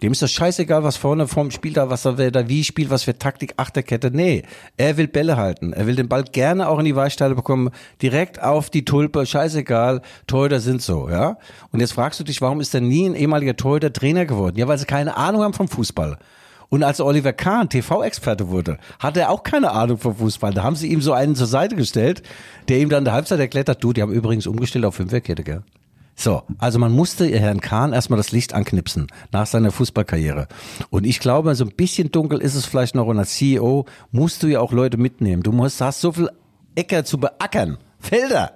Dem 0.02 0.12
ist 0.12 0.22
das 0.22 0.32
scheißegal, 0.32 0.84
was 0.84 0.98
vorne 0.98 1.28
vorm 1.28 1.52
Spiel 1.52 1.74
da, 1.74 1.90
was 1.90 2.06
er 2.06 2.18
wer 2.18 2.32
da 2.32 2.48
wie 2.48 2.64
spielt, 2.64 2.90
was 2.90 3.04
für 3.04 3.18
Taktik, 3.18 3.54
Achterkette. 3.58 4.12
Nee, 4.12 4.44
er 4.76 4.98
will 4.98 5.08
Bälle 5.08 5.38
halten. 5.38 5.74
Er 5.74 5.88
will 5.88 5.96
den 5.96 6.08
Ball 6.08 6.24
gerne 6.24 6.70
auch 6.70 6.80
in 6.80 6.86
die 6.86 6.96
Weichsteile 6.96 7.36
bekommen, 7.36 7.70
direkt 8.02 8.42
auf 8.42 8.70
die 8.70 8.86
Tulpe, 8.86 9.26
scheißegal, 9.26 10.02
Torhüter 10.28 10.62
sind 10.62 10.82
so, 10.82 11.10
ja. 11.10 11.38
Und 11.72 11.82
jetzt 11.82 11.94
fragst 11.94 12.20
du 12.20 12.24
dich, 12.24 12.42
warum 12.42 12.62
ist 12.62 12.74
er 12.74 12.82
nie 12.82 13.08
ein 13.08 13.16
ehemaliger 13.16 13.58
Torhüter 13.58 13.92
Trainer 13.92 14.26
geworden? 14.26 14.58
Ja, 14.58 14.68
weil 14.68 14.78
sie 14.78 14.86
keine 14.86 15.18
Ahnung 15.18 15.42
haben 15.42 15.54
vom 15.54 15.68
Fußball. 15.68 16.18
Und 16.70 16.84
als 16.84 17.02
Oliver 17.02 17.34
Kahn 17.34 17.68
TV-Experte 17.68 18.50
wurde, 18.50 18.78
hatte 19.00 19.22
er 19.22 19.32
auch 19.32 19.44
keine 19.44 19.72
Ahnung 19.72 19.98
vom 19.98 20.16
Fußball. 20.16 20.54
Da 20.54 20.64
haben 20.64 20.76
sie 20.76 20.88
ihm 20.88 21.02
so 21.02 21.14
einen 21.14 21.36
zur 21.36 21.48
Seite 21.48 21.76
gestellt, 21.76 22.22
der 22.68 22.80
ihm 22.80 22.90
dann 22.90 23.06
der 23.06 23.14
Halbzeit 23.14 23.40
erklärt 23.40 23.70
hat, 23.70 23.84
du, 23.84 23.92
die 23.92 24.02
haben 24.02 24.14
übrigens 24.14 24.46
umgestellt 24.46 24.86
auf 24.86 24.96
Fünferkette, 24.96 25.44
gell? 25.44 25.64
So, 26.16 26.44
also 26.58 26.80
man 26.80 26.92
musste 26.92 27.28
Herrn 27.28 27.62
Kahn 27.62 27.94
erstmal 27.94 28.18
das 28.18 28.34
Licht 28.34 28.54
anknipsen 28.54 29.08
nach 29.32 29.48
seiner 29.48 29.72
Fußballkarriere. 29.72 30.50
Und 30.90 31.06
ich 31.06 31.22
glaube, 31.22 31.56
so 31.56 31.64
ein 31.64 31.72
bisschen 31.72 32.12
dunkel 32.12 32.40
ist 32.40 32.56
es 32.56 32.66
vielleicht 32.66 32.94
noch. 32.94 33.08
Und 33.08 33.18
als 33.18 33.36
CEO 33.36 33.86
musst 34.12 34.44
du 34.44 34.48
ja 34.48 34.60
auch 34.60 34.74
Leute 34.74 34.98
mitnehmen. 34.98 35.44
Du 35.44 35.54
musst, 35.54 35.80
hast 35.80 36.02
so 36.02 36.12
viel 36.12 36.30
Äcker 36.76 37.06
zu 37.06 37.20
beackern. 37.20 37.78
Felder. 38.00 38.52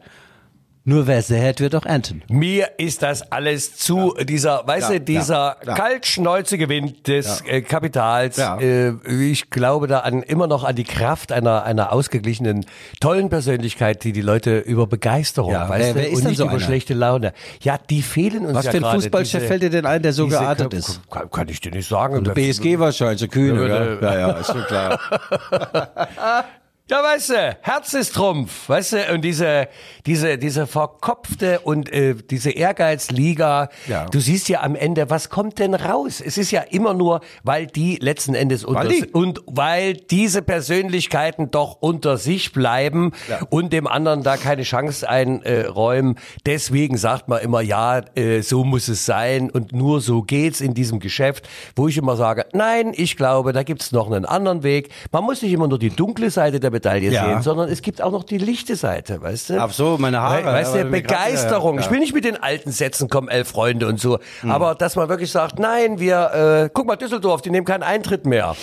Nur 0.85 1.07
wer 1.07 1.21
sät, 1.21 1.61
wird 1.61 1.75
auch 1.75 1.85
ernten. 1.85 2.23
Mir 2.27 2.71
ist 2.77 3.03
das 3.03 3.31
alles 3.31 3.77
zu 3.77 4.15
dieser, 4.21 4.67
weißt 4.67 4.89
Ja, 4.91 4.99
du, 4.99 5.05
dieser 5.05 5.33
ja, 5.33 5.55
ja. 5.67 5.73
kaltschnäuzige 5.75 6.67
Wind 6.67 7.07
des 7.07 7.39
äh, 7.47 7.61
Kapitals. 7.61 8.35
Ja. 8.35 8.59
Äh, 8.59 8.89
ich 9.07 9.49
glaube 9.49 9.87
da 9.87 9.99
an, 9.99 10.23
immer 10.23 10.45
noch 10.47 10.65
an 10.65 10.75
die 10.75 10.83
Kraft 10.83 11.31
einer, 11.31 11.63
einer 11.63 11.93
ausgeglichenen, 11.93 12.65
tollen 12.99 13.29
Persönlichkeit, 13.29 14.03
die 14.03 14.11
die 14.11 14.19
Leute 14.21 14.57
über 14.59 14.85
Begeisterung, 14.85 15.53
Ja, 15.53 15.69
weißt 15.69 15.85
wer- 15.85 15.93
du, 15.93 15.99
wer 15.99 16.07
ist 16.09 16.15
und 16.15 16.21
denn 16.23 16.29
nicht 16.31 16.37
so 16.39 16.43
über 16.43 16.51
einer? 16.51 16.59
schlechte 16.59 16.93
Laune. 16.93 17.31
Ja, 17.61 17.77
die 17.89 18.01
fehlen 18.01 18.45
uns 18.45 18.55
Was 18.55 18.65
ja 18.65 18.71
für 18.71 18.85
ein 18.85 18.95
Fußballchef 18.95 19.47
fällt 19.47 19.61
dir 19.63 19.69
denn 19.69 19.85
ein, 19.85 20.01
der 20.01 20.11
so 20.11 20.27
geartet 20.27 20.73
ist? 20.73 20.99
Kann, 21.09 21.31
kann 21.31 21.47
ich 21.47 21.61
dir 21.61 21.71
nicht 21.71 21.87
sagen. 21.87 22.17
Und 22.17 22.33
BSG 22.33 22.77
wahrscheinlich, 22.79 23.21
so 23.21 23.27
Kühne, 23.29 23.69
Ja? 24.01 24.13
Ja, 24.15 24.19
ja, 24.19 24.31
ist 24.31 24.47
schon 24.51 24.63
klar. 24.65 24.99
Ja, 26.93 27.01
weißt 27.01 27.29
du, 27.31 27.57
Herz 27.61 27.95
ist 27.95 28.13
Trumpf, 28.13 28.69
weißt 28.69 28.93
du, 28.93 29.13
und 29.15 29.21
diese, 29.25 29.67
diese, 30.05 30.37
diese 30.37 30.67
verkopfte 30.67 31.61
und 31.61 31.91
äh, 31.91 32.13
diese 32.13 32.51
Ehrgeizliga, 32.51 33.69
Ja. 33.87 34.05
du 34.05 34.19
siehst 34.19 34.47
ja 34.47 34.61
am 34.61 34.75
Ende, 34.75 35.09
was 35.09 35.31
kommt 35.31 35.57
denn 35.57 35.73
raus? 35.73 36.21
Es 36.23 36.37
ist 36.37 36.51
ja 36.51 36.61
immer 36.61 36.93
nur, 36.93 37.21
weil 37.41 37.65
die 37.65 37.95
letzten 37.95 38.35
Endes 38.35 38.63
unter, 38.63 38.87
und 39.13 39.41
weil 39.47 39.93
diese 39.95 40.43
Persönlichkeiten 40.43 41.49
doch 41.49 41.77
unter 41.79 42.17
sich 42.17 42.53
bleiben 42.53 43.13
und 43.49 43.73
dem 43.73 43.87
anderen 43.87 44.21
da 44.21 44.37
keine 44.37 44.61
Chance 44.61 45.09
einräumen. 45.09 46.19
Deswegen 46.45 46.97
sagt 46.97 47.27
man 47.27 47.41
immer, 47.41 47.61
ja, 47.61 48.01
äh, 48.13 48.41
so 48.41 48.63
muss 48.63 48.87
es 48.87 49.03
sein 49.07 49.49
und 49.49 49.73
nur 49.73 49.99
so 49.99 50.21
geht's 50.21 50.61
in 50.61 50.75
diesem 50.75 50.99
Geschäft, 50.99 51.49
wo 51.75 51.87
ich 51.87 51.97
immer 51.97 52.17
sage, 52.17 52.45
nein, 52.53 52.93
ich 52.95 53.17
glaube, 53.17 53.51
da 53.51 53.63
gibt's 53.63 53.91
noch 53.91 54.05
einen 54.11 54.25
anderen 54.25 54.61
Weg. 54.61 54.89
Man 55.11 55.23
muss 55.23 55.41
nicht 55.41 55.53
immer 55.53 55.67
nur 55.67 55.79
die 55.79 55.89
dunkle 55.89 56.29
Seite 56.29 56.59
der 56.59 56.69
Medaille 56.83 57.11
Ja. 57.11 57.25
sehen, 57.25 57.41
sondern 57.41 57.69
es 57.69 57.81
gibt 57.81 58.01
auch 58.01 58.11
noch 58.11 58.23
die 58.23 58.37
lichte 58.37 58.75
Seite, 58.75 59.21
weißt 59.21 59.51
du? 59.51 59.61
Ach 59.61 59.71
so, 59.71 59.97
meine 59.97 60.21
Haare. 60.21 60.43
We- 60.43 60.47
Weißt 60.53 60.75
du, 60.75 60.85
Begeisterung. 60.85 61.79
Ich 61.79 61.89
will 61.89 61.99
nicht 61.99 62.13
mit 62.13 62.25
den 62.25 62.41
alten 62.41 62.71
Sätzen 62.71 63.09
kommen, 63.09 63.27
elf 63.29 63.47
Freunde 63.49 63.87
und 63.87 63.99
so. 63.99 64.19
Aber 64.47 64.75
dass 64.75 64.95
man 64.95 65.09
wirklich 65.09 65.31
sagt, 65.31 65.59
nein, 65.59 65.99
wir, 65.99 66.65
äh, 66.65 66.69
guck 66.73 66.87
mal, 66.87 66.95
Düsseldorf, 66.95 67.41
die 67.41 67.49
nehmen 67.49 67.65
keinen 67.65 67.83
Eintritt 67.83 68.25
mehr. 68.25 68.55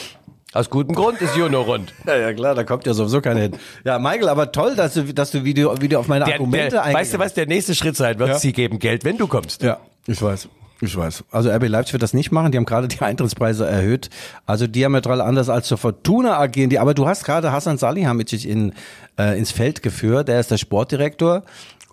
Aus 0.53 0.69
gutem 0.69 0.95
Grund 0.97 1.21
ist 1.23 1.37
Juno 1.37 1.63
rund. 1.63 1.93
Ja, 2.07 2.17
ja, 2.17 2.33
klar, 2.33 2.55
da 2.57 2.65
kommt 2.65 2.85
ja 2.87 2.93
sowieso 2.93 3.21
keiner 3.21 3.41
hin. 3.41 3.57
Ja, 3.85 3.99
Michael, 4.01 4.29
aber 4.29 4.51
toll, 4.51 4.75
dass 4.75 4.95
du, 4.95 5.05
dass 5.15 5.31
du 5.31 5.45
wieder, 5.45 5.81
wieder 5.81 6.01
auf 6.01 6.09
meine 6.09 6.25
Der, 6.25 6.35
Argumente 6.35 6.71
der, 6.85 6.93
weißt 6.93 7.15
du, 7.15 7.19
was 7.21 7.35
der 7.35 7.47
nächste 7.47 7.75
Schritt 7.75 7.97
sein 7.97 8.19
wird? 8.19 8.31
Ja. 8.31 8.39
Sie 8.39 8.53
geben 8.53 8.79
Geld, 8.81 9.05
wenn 9.05 9.17
du 9.17 9.29
kommst. 9.29 9.63
Ja, 9.63 9.79
ich 10.07 10.21
weiß. 10.21 10.49
Ich 10.83 10.97
weiß. 10.97 11.25
Also 11.31 11.51
RB 11.51 11.69
Leipzig 11.69 11.93
wird 11.93 12.03
das 12.03 12.15
nicht 12.15 12.33
machen. 12.33 12.53
Die 12.53 12.59
haben 12.59 12.65
gerade 12.65 12.89
die 12.89 13.01
Eintrittspreise 13.01 13.67
erhöht. 13.67 14.09
Also 14.47 14.67
diametral 14.67 15.21
anders 15.21 15.51
als 15.51 15.67
zur 15.67 15.77
Fortuna 15.77 16.39
agieren 16.39 16.71
die. 16.71 16.79
Aber 16.79 16.95
du 16.95 17.07
hast 17.07 17.25
gerade 17.25 17.53
Hassan 17.53 17.77
Salihamidzic 17.77 18.47
in, 18.47 18.73
äh, 19.19 19.39
ins 19.39 19.51
Feld 19.51 19.83
geführt. 19.83 20.29
Der 20.29 20.41
ist 20.41 20.51
der 20.51 20.57
Sportdirektor. 20.57 21.43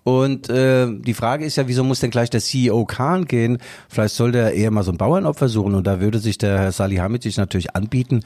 Und 0.08 0.48
äh, 0.48 0.86
die 0.90 1.12
Frage 1.12 1.44
ist 1.44 1.56
ja, 1.56 1.68
wieso 1.68 1.84
muss 1.84 2.00
denn 2.00 2.10
gleich 2.10 2.30
der 2.30 2.40
CEO 2.40 2.86
Kahn 2.86 3.26
gehen? 3.26 3.58
Vielleicht 3.90 4.14
soll 4.14 4.32
der 4.32 4.54
eher 4.54 4.70
mal 4.70 4.82
so 4.82 4.90
ein 4.90 4.96
Bauernopfer 4.96 5.48
suchen 5.48 5.74
und 5.74 5.86
da 5.86 6.00
würde 6.00 6.18
sich 6.18 6.38
der 6.38 6.58
Herr 6.58 6.72
Salihamidzic 6.72 7.36
natürlich 7.36 7.76
anbieten. 7.76 8.20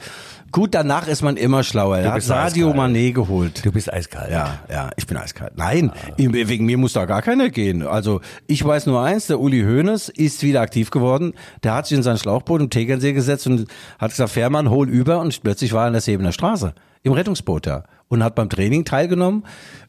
Gut, 0.53 0.73
danach 0.75 1.07
ist 1.07 1.23
man 1.23 1.35
immer 1.35 1.61
schlauer. 1.63 1.97
Er 1.97 2.13
hat 2.13 2.21
Sadio 2.23 2.69
eiskalt. 2.69 2.91
Mané 2.95 3.11
geholt. 3.11 3.65
Du 3.65 3.71
bist 3.73 3.91
eiskalt. 3.91 4.31
Ja, 4.31 4.59
ja, 4.71 4.91
ich 4.95 5.07
bin 5.07 5.17
eiskalt. 5.17 5.57
Nein, 5.57 5.91
ihm- 6.15 6.33
wegen 6.33 6.65
mir 6.65 6.77
muss 6.77 6.93
da 6.93 7.03
gar 7.03 7.21
keiner 7.21 7.49
gehen. 7.49 7.85
Also 7.85 8.21
ich 8.47 8.63
weiß 8.63 8.85
nur 8.85 9.01
eins, 9.03 9.27
der 9.27 9.41
Uli 9.41 9.63
Hoeneß 9.63 10.07
ist 10.07 10.41
wieder 10.41 10.61
aktiv 10.61 10.89
geworden. 10.89 11.33
Der 11.63 11.73
hat 11.73 11.87
sich 11.87 11.97
in 11.97 12.03
sein 12.03 12.17
Schlauchboot 12.17 12.61
im 12.61 12.69
Tegernsee 12.69 13.11
gesetzt 13.11 13.45
und 13.45 13.67
hat 13.99 14.11
gesagt, 14.11 14.29
Fährmann, 14.31 14.69
hol 14.69 14.87
über 14.87 15.19
und 15.19 15.43
plötzlich 15.43 15.73
war 15.73 15.83
er 15.83 15.87
in 15.87 15.93
der 15.93 16.01
Sebener 16.01 16.31
Straße. 16.31 16.73
Im 17.05 17.11
Rettungsboot 17.13 17.67
da. 17.67 17.83
Und 18.07 18.23
hat 18.23 18.35
beim 18.35 18.47
Training 18.47 18.85
teilgenommen. 18.85 19.43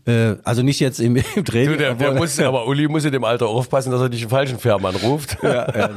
Äh, 0.07 0.37
also 0.45 0.63
nicht 0.63 0.81
jetzt 0.81 0.99
im, 0.99 1.17
im 1.37 1.45
Training. 1.45 1.73
Du, 1.73 1.77
der, 1.77 1.95
der 1.95 2.09
obwohl- 2.09 2.21
muss, 2.23 2.41
aber 2.41 2.67
Uli 2.67 2.89
muss 2.89 3.05
in 3.05 3.13
dem 3.13 3.23
Alter 3.23 3.47
aufpassen, 3.49 3.93
dass 3.93 4.01
er 4.01 4.09
nicht 4.09 4.23
den 4.23 4.31
falschen 4.31 4.59
Fährmann 4.59 4.97
ruft. 4.97 5.37
ja, 5.43 5.69
ja, 5.77 5.91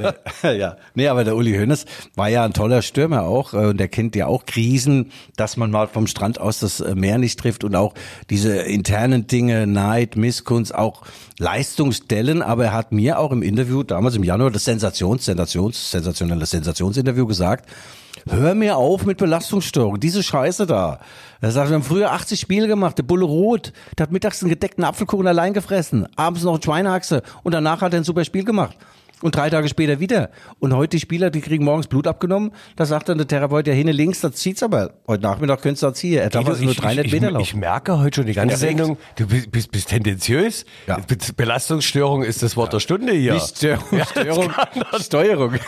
nee. 0.44 0.52
ja. 0.58 0.78
Nee, 0.94 1.08
aber 1.08 1.24
der 1.24 1.36
Uli 1.36 1.54
Hoeneß 1.58 1.86
war 2.16 2.28
ja 2.28 2.44
ein 2.44 2.54
toller 2.54 2.82
Stürmer 2.82 3.24
auch 3.24 3.54
äh, 3.54 3.68
und 3.68 3.78
der 3.80 3.88
kennt 3.88 4.16
ja 4.16 4.28
auch 4.28 4.46
Krisen, 4.46 5.12
dass 5.38 5.56
man 5.58 5.72
mal 5.72 5.88
vom 5.88 6.06
Strand 6.06 6.40
aus 6.40 6.60
das 6.60 6.82
äh, 6.82 6.96
Meer 6.96 7.18
nicht 7.18 7.40
trifft 7.40 7.64
und 7.64 7.76
auch 7.76 7.94
diese 8.30 8.58
internen 8.58 9.26
Dinge, 9.28 9.66
Neid, 9.66 10.18
Missgunst, 10.18 10.76
auch 10.76 11.04
Leistungsstellen, 11.40 12.42
aber 12.42 12.66
er 12.66 12.74
hat 12.74 12.92
mir 12.92 13.20
auch 13.20 13.32
im 13.32 13.42
Interview 13.42 13.84
damals 13.84 14.16
im 14.16 14.24
Januar 14.24 14.52
das 14.52 14.66
Sensations, 14.66 15.24
Sensations, 15.26 15.92
sensationelle 15.92 16.46
Sensationsinterview 16.46 17.26
gesagt, 17.26 17.70
hör 18.32 18.56
mir 18.56 18.78
auf 18.78 19.06
mit 19.06 19.18
Belastungsstörung, 19.18 20.00
diese 20.00 20.24
Scheiße 20.24 20.66
da. 20.66 21.00
Er 21.42 21.52
sagt, 21.52 21.70
wir 21.70 21.76
haben 21.76 21.84
früher 21.84 22.12
80 22.12 22.40
Spiele 22.40 22.68
gemacht, 22.68 22.98
der 22.98 23.04
Bulle 23.04 23.26
Rot, 23.26 23.74
der 23.98 24.04
hat 24.04 24.12
mittags 24.12 24.42
einen 24.42 24.50
gedeckten 24.50 24.84
Apfelkuchen 24.84 25.28
allein 25.28 25.54
gefressen, 25.54 26.08
abends 26.16 26.44
noch 26.44 26.54
eine 26.54 26.64
Schweinehaxe 26.64 27.22
und 27.44 27.54
danach 27.54 27.82
hat 27.82 27.94
er 27.94 28.00
ein 28.00 28.04
super 28.04 28.26
Spiel 28.26 28.44
gemacht. 28.44 28.78
Und 29.22 29.36
drei 29.36 29.50
Tage 29.50 29.68
später 29.68 30.00
wieder. 30.00 30.30
Und 30.60 30.76
heute 30.76 30.98
die 30.98 31.00
Spieler, 31.00 31.32
die 31.32 31.42
kriegen 31.42 31.66
morgens 31.66 31.88
Blut 31.88 32.06
abgenommen. 32.06 32.52
Da 32.76 32.86
sagt 32.86 33.10
dann 33.10 33.18
der 33.18 33.28
Therapeut, 33.28 33.66
ja, 33.66 33.74
hinne 33.74 33.92
links, 33.92 34.22
das 34.22 34.34
zieht's 34.34 34.62
aber. 34.62 34.94
Heute 35.08 35.24
Nachmittag 35.24 35.62
könntest 35.62 35.82
du 35.82 35.88
da 35.88 35.94
ziehen. 35.94 36.20
Er 36.20 36.30
darf 36.30 36.48
also 36.48 36.64
nur 36.64 36.72
ich, 36.72 36.78
300 36.78 37.06
ich, 37.06 37.12
Meter 37.12 37.32
laufen. 37.32 37.44
ich 37.44 37.56
merke 37.56 37.98
heute 37.98 38.18
schon 38.18 38.28
die 38.28 38.34
ganze 38.34 38.58
Perfekt. 38.58 38.78
Sendung, 38.78 38.98
du 39.16 39.28
bist, 39.28 39.52
bist, 39.52 39.72
bist 39.72 39.90
tendenziös. 39.90 40.66
Ja. 40.86 41.00
Be 41.00 41.18
Belastungsstörung 41.36 42.24
ist 42.24 42.44
das 42.44 42.56
Wort 42.56 42.74
der 42.74 42.80
Stunde 42.80 43.14
hier. 43.14 43.34
Nicht 43.34 43.58
Störung, 43.58 44.02
Störung, 44.12 44.54
Steuerung. 45.00 45.54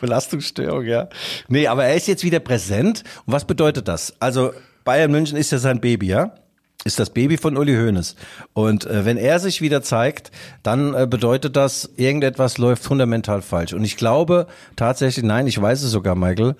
Belastungsstörung, 0.00 0.84
ja. 0.84 1.08
Nee, 1.48 1.66
aber 1.66 1.84
er 1.84 1.94
ist 1.94 2.08
jetzt 2.08 2.24
wieder 2.24 2.40
präsent. 2.40 3.04
Und 3.26 3.34
was 3.34 3.44
bedeutet 3.44 3.86
das? 3.86 4.14
Also 4.18 4.52
Bayern 4.84 5.10
München 5.10 5.36
ist 5.36 5.52
ja 5.52 5.58
sein 5.58 5.80
Baby, 5.80 6.06
ja? 6.06 6.32
Ist 6.84 7.00
das 7.00 7.10
Baby 7.10 7.36
von 7.36 7.56
Uli 7.56 7.74
Hoeneß. 7.74 8.14
Und 8.52 8.86
äh, 8.86 9.04
wenn 9.04 9.16
er 9.16 9.40
sich 9.40 9.60
wieder 9.60 9.82
zeigt, 9.82 10.30
dann 10.62 10.94
äh, 10.94 11.06
bedeutet 11.10 11.56
das, 11.56 11.90
irgendetwas 11.96 12.56
läuft 12.56 12.84
fundamental 12.84 13.42
falsch. 13.42 13.72
Und 13.72 13.84
ich 13.84 13.96
glaube 13.96 14.46
tatsächlich, 14.76 15.24
nein, 15.24 15.46
ich 15.48 15.60
weiß 15.60 15.82
es 15.82 15.90
sogar, 15.90 16.14
Michael, 16.14 16.54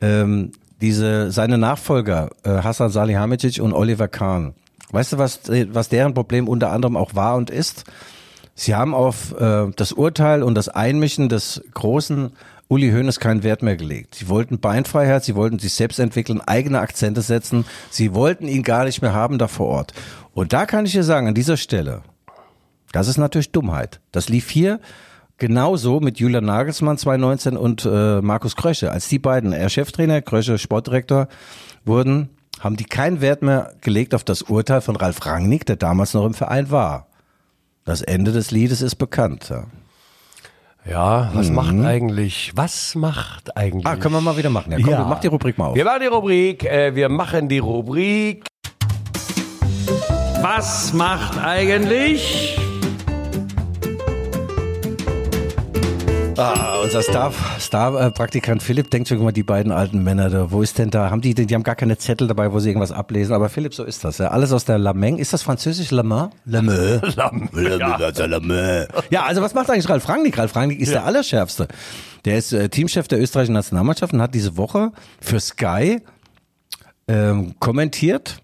ähm, 0.00 0.52
diese 0.80 1.30
seine 1.32 1.58
Nachfolger, 1.58 2.30
äh, 2.44 2.50
Hassan 2.50 2.90
Salihamidzic 2.90 3.60
und 3.60 3.72
Oliver 3.72 4.08
Kahn. 4.08 4.54
Weißt 4.92 5.14
du, 5.14 5.18
was, 5.18 5.48
äh, 5.48 5.66
was 5.70 5.88
deren 5.88 6.14
Problem 6.14 6.48
unter 6.48 6.70
anderem 6.70 6.96
auch 6.96 7.14
war 7.14 7.36
und 7.36 7.50
ist? 7.50 7.84
Sie 8.54 8.74
haben 8.74 8.94
auf 8.94 9.38
äh, 9.38 9.66
das 9.76 9.92
Urteil 9.92 10.42
und 10.42 10.54
das 10.54 10.68
Einmischen 10.68 11.28
des 11.28 11.62
großen 11.74 12.32
Uli 12.68 12.90
Hoeneß 12.90 13.20
keinen 13.20 13.44
Wert 13.44 13.62
mehr 13.62 13.76
gelegt. 13.76 14.16
Sie 14.16 14.28
wollten 14.28 14.58
Beinfreiheit, 14.58 15.24
sie 15.24 15.36
wollten 15.36 15.58
sich 15.58 15.74
selbst 15.74 16.00
entwickeln, 16.00 16.40
eigene 16.40 16.80
Akzente 16.80 17.22
setzen. 17.22 17.64
Sie 17.90 18.12
wollten 18.12 18.48
ihn 18.48 18.64
gar 18.64 18.84
nicht 18.84 19.02
mehr 19.02 19.14
haben 19.14 19.38
da 19.38 19.46
vor 19.46 19.68
Ort. 19.68 19.92
Und 20.34 20.52
da 20.52 20.66
kann 20.66 20.84
ich 20.84 20.92
dir 20.92 21.04
sagen, 21.04 21.28
an 21.28 21.34
dieser 21.34 21.56
Stelle, 21.56 22.02
das 22.92 23.08
ist 23.08 23.18
natürlich 23.18 23.52
Dummheit. 23.52 24.00
Das 24.10 24.28
lief 24.28 24.50
hier 24.50 24.80
genauso 25.38 26.00
mit 26.00 26.18
Julian 26.18 26.44
Nagelsmann 26.44 26.98
2019 26.98 27.56
und 27.56 27.84
äh, 27.84 28.20
Markus 28.20 28.56
Krösche. 28.56 28.90
Als 28.90 29.08
die 29.08 29.18
beiden, 29.18 29.52
er 29.52 29.68
Cheftrainer, 29.68 30.22
Krösche 30.22 30.58
Sportdirektor, 30.58 31.28
wurden, 31.84 32.30
haben 32.60 32.76
die 32.76 32.84
keinen 32.84 33.20
Wert 33.20 33.42
mehr 33.42 33.74
gelegt 33.80 34.14
auf 34.14 34.24
das 34.24 34.42
Urteil 34.42 34.80
von 34.80 34.96
Ralf 34.96 35.24
Rangnick, 35.24 35.66
der 35.66 35.76
damals 35.76 36.14
noch 36.14 36.26
im 36.26 36.34
Verein 36.34 36.70
war. 36.70 37.06
Das 37.84 38.02
Ende 38.02 38.32
des 38.32 38.50
Liedes 38.50 38.82
ist 38.82 38.96
bekannt. 38.96 39.50
Ja. 39.50 39.66
Ja, 40.88 41.30
was 41.34 41.50
macht 41.50 41.74
eigentlich, 41.84 42.52
was 42.54 42.94
macht 42.94 43.56
eigentlich? 43.56 43.84
Ah, 43.86 43.96
können 43.96 44.14
wir 44.14 44.20
mal 44.20 44.36
wieder 44.36 44.50
machen. 44.50 44.70
Ja, 44.70 44.78
komm, 44.80 44.90
Ja. 44.92 45.04
mach 45.04 45.18
die 45.18 45.26
Rubrik 45.26 45.58
mal 45.58 45.66
auf. 45.68 45.74
Wir 45.74 45.84
machen 45.84 46.00
die 46.00 46.06
Rubrik, 46.06 46.64
äh, 46.64 46.94
wir 46.94 47.08
machen 47.08 47.48
die 47.48 47.58
Rubrik. 47.58 48.44
Was 50.40 50.92
macht 50.92 51.38
eigentlich? 51.38 52.56
Ah, 56.36 56.80
unser 56.82 57.02
Star, 57.02 57.32
Star-Praktikant 57.58 58.62
Philipp 58.62 58.90
denkt 58.90 59.08
schon, 59.08 59.22
mal, 59.22 59.32
die 59.32 59.42
beiden 59.42 59.72
alten 59.72 60.02
Männer 60.02 60.28
da, 60.28 60.50
wo 60.50 60.62
ist 60.62 60.78
denn 60.78 60.90
da? 60.90 61.10
Haben 61.10 61.20
die, 61.20 61.34
die 61.34 61.54
haben 61.54 61.62
gar 61.62 61.76
keine 61.76 61.96
Zettel 61.96 62.28
dabei, 62.28 62.52
wo 62.52 62.58
sie 62.58 62.68
irgendwas 62.68 62.92
ablesen. 62.92 63.34
Aber 63.34 63.48
Philipp, 63.48 63.74
so 63.74 63.84
ist 63.84 64.04
das. 64.04 64.18
Ja. 64.18 64.28
Alles 64.28 64.52
aus 64.52 64.64
der 64.64 64.78
Lameng. 64.78 65.18
Ist 65.18 65.32
das 65.32 65.42
französisch 65.42 65.90
Lameng? 65.90 66.30
Lameng. 66.44 67.00
Lameng. 67.16 68.86
Ja, 69.10 69.24
also 69.24 69.40
was 69.42 69.54
macht 69.54 69.70
eigentlich 69.70 69.88
Ralf 69.88 70.08
Rangnick? 70.08 70.36
Ralf 70.38 70.54
Rangnick 70.54 70.80
ist 70.80 70.92
der 70.92 71.04
Allerschärfste. 71.04 71.68
Der 72.24 72.38
ist 72.38 72.52
äh, 72.52 72.68
Teamchef 72.68 73.08
der 73.08 73.20
österreichischen 73.20 73.54
Nationalmannschaft 73.54 74.12
und 74.12 74.20
hat 74.20 74.34
diese 74.34 74.56
Woche 74.56 74.92
für 75.20 75.40
Sky 75.40 76.02
ähm, 77.08 77.54
kommentiert 77.60 78.42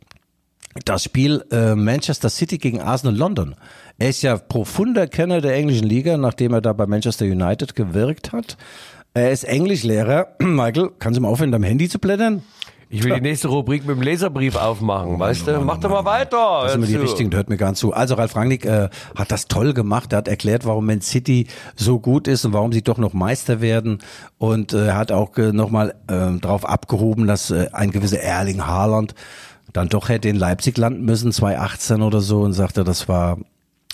das 0.85 1.05
Spiel 1.05 1.45
äh, 1.51 1.75
Manchester 1.75 2.31
City 2.31 2.59
gegen 2.59 2.81
Arsenal 2.81 3.17
London. 3.17 3.55
Er 3.99 4.09
ist 4.09 4.23
ja 4.23 4.37
profunder 4.37 5.07
Kenner 5.07 5.41
der 5.41 5.55
englischen 5.55 5.87
Liga, 5.87 6.17
nachdem 6.17 6.53
er 6.55 6.61
da 6.61 6.73
bei 6.73 6.87
Manchester 6.87 7.25
United 7.25 7.75
gewirkt 7.75 8.33
hat. 8.33 8.57
Er 9.15 9.31
ist 9.31 9.45
Englischlehrer. 9.45 10.29
Michael, 10.39 10.91
kannst 10.99 11.19
du 11.19 11.23
mal 11.23 11.29
aufhören, 11.29 11.53
deinem 11.53 11.65
Handy 11.65 11.89
zu 11.89 11.99
blättern? 11.99 12.43
Ich 12.95 13.03
will 13.05 13.15
die 13.15 13.23
nächste 13.23 13.49
Rubrik 13.49 13.87
mit 13.87 13.97
dem 13.97 14.03
Leserbrief 14.03 14.55
aufmachen, 14.55 15.19
weißt 15.19 15.47
du? 15.47 15.61
Mach 15.61 15.79
doch 15.79 15.89
mal 15.89 16.05
weiter. 16.05 16.65
Das 16.65 16.73
sind 16.73 16.87
die 16.87 16.97
richtigen, 16.97 17.33
hört 17.35 17.49
mir 17.49 17.57
gar 17.57 17.71
nicht 17.71 17.79
zu. 17.79 17.95
Also 17.95 18.17
Ralf 18.17 18.37
Rangnick 18.37 18.67
äh, 18.67 18.91
hat 19.15 19.33
das 19.33 19.49
toll 19.49 19.73
gemacht. 19.73 20.13
Er 20.13 20.19
hat 20.19 20.29
erklärt, 20.29 20.67
warum 20.67 20.85
Man 20.85 21.01
City 21.01 21.47
so 21.75 21.99
gut 21.99 22.29
ist 22.29 22.45
und 22.45 22.53
warum 22.53 22.71
sie 22.71 22.83
doch 22.83 22.99
noch 22.99 23.15
Meister 23.15 23.63
werden. 23.63 24.01
Und 24.37 24.75
äh, 24.75 24.89
er 24.89 24.97
hat 24.99 25.11
auch 25.11 25.39
äh, 25.39 25.53
nochmal 25.53 25.95
äh, 26.07 26.39
darauf 26.39 26.69
abgehoben, 26.69 27.27
dass 27.27 27.51
äh, 27.51 27.69
ein 27.73 27.93
gewisser 27.93 28.21
Erling 28.21 28.67
Haaland 28.67 29.15
dann 29.73 29.89
doch 29.89 30.11
hätte 30.11 30.29
in 30.29 30.37
Leipzig 30.37 30.77
landen 30.77 31.07
müssen, 31.07 31.33
2018 31.33 32.03
oder 32.03 32.21
so, 32.21 32.43
und 32.43 32.53
sagte, 32.53 32.85
das 32.85 33.09
war, 33.09 33.39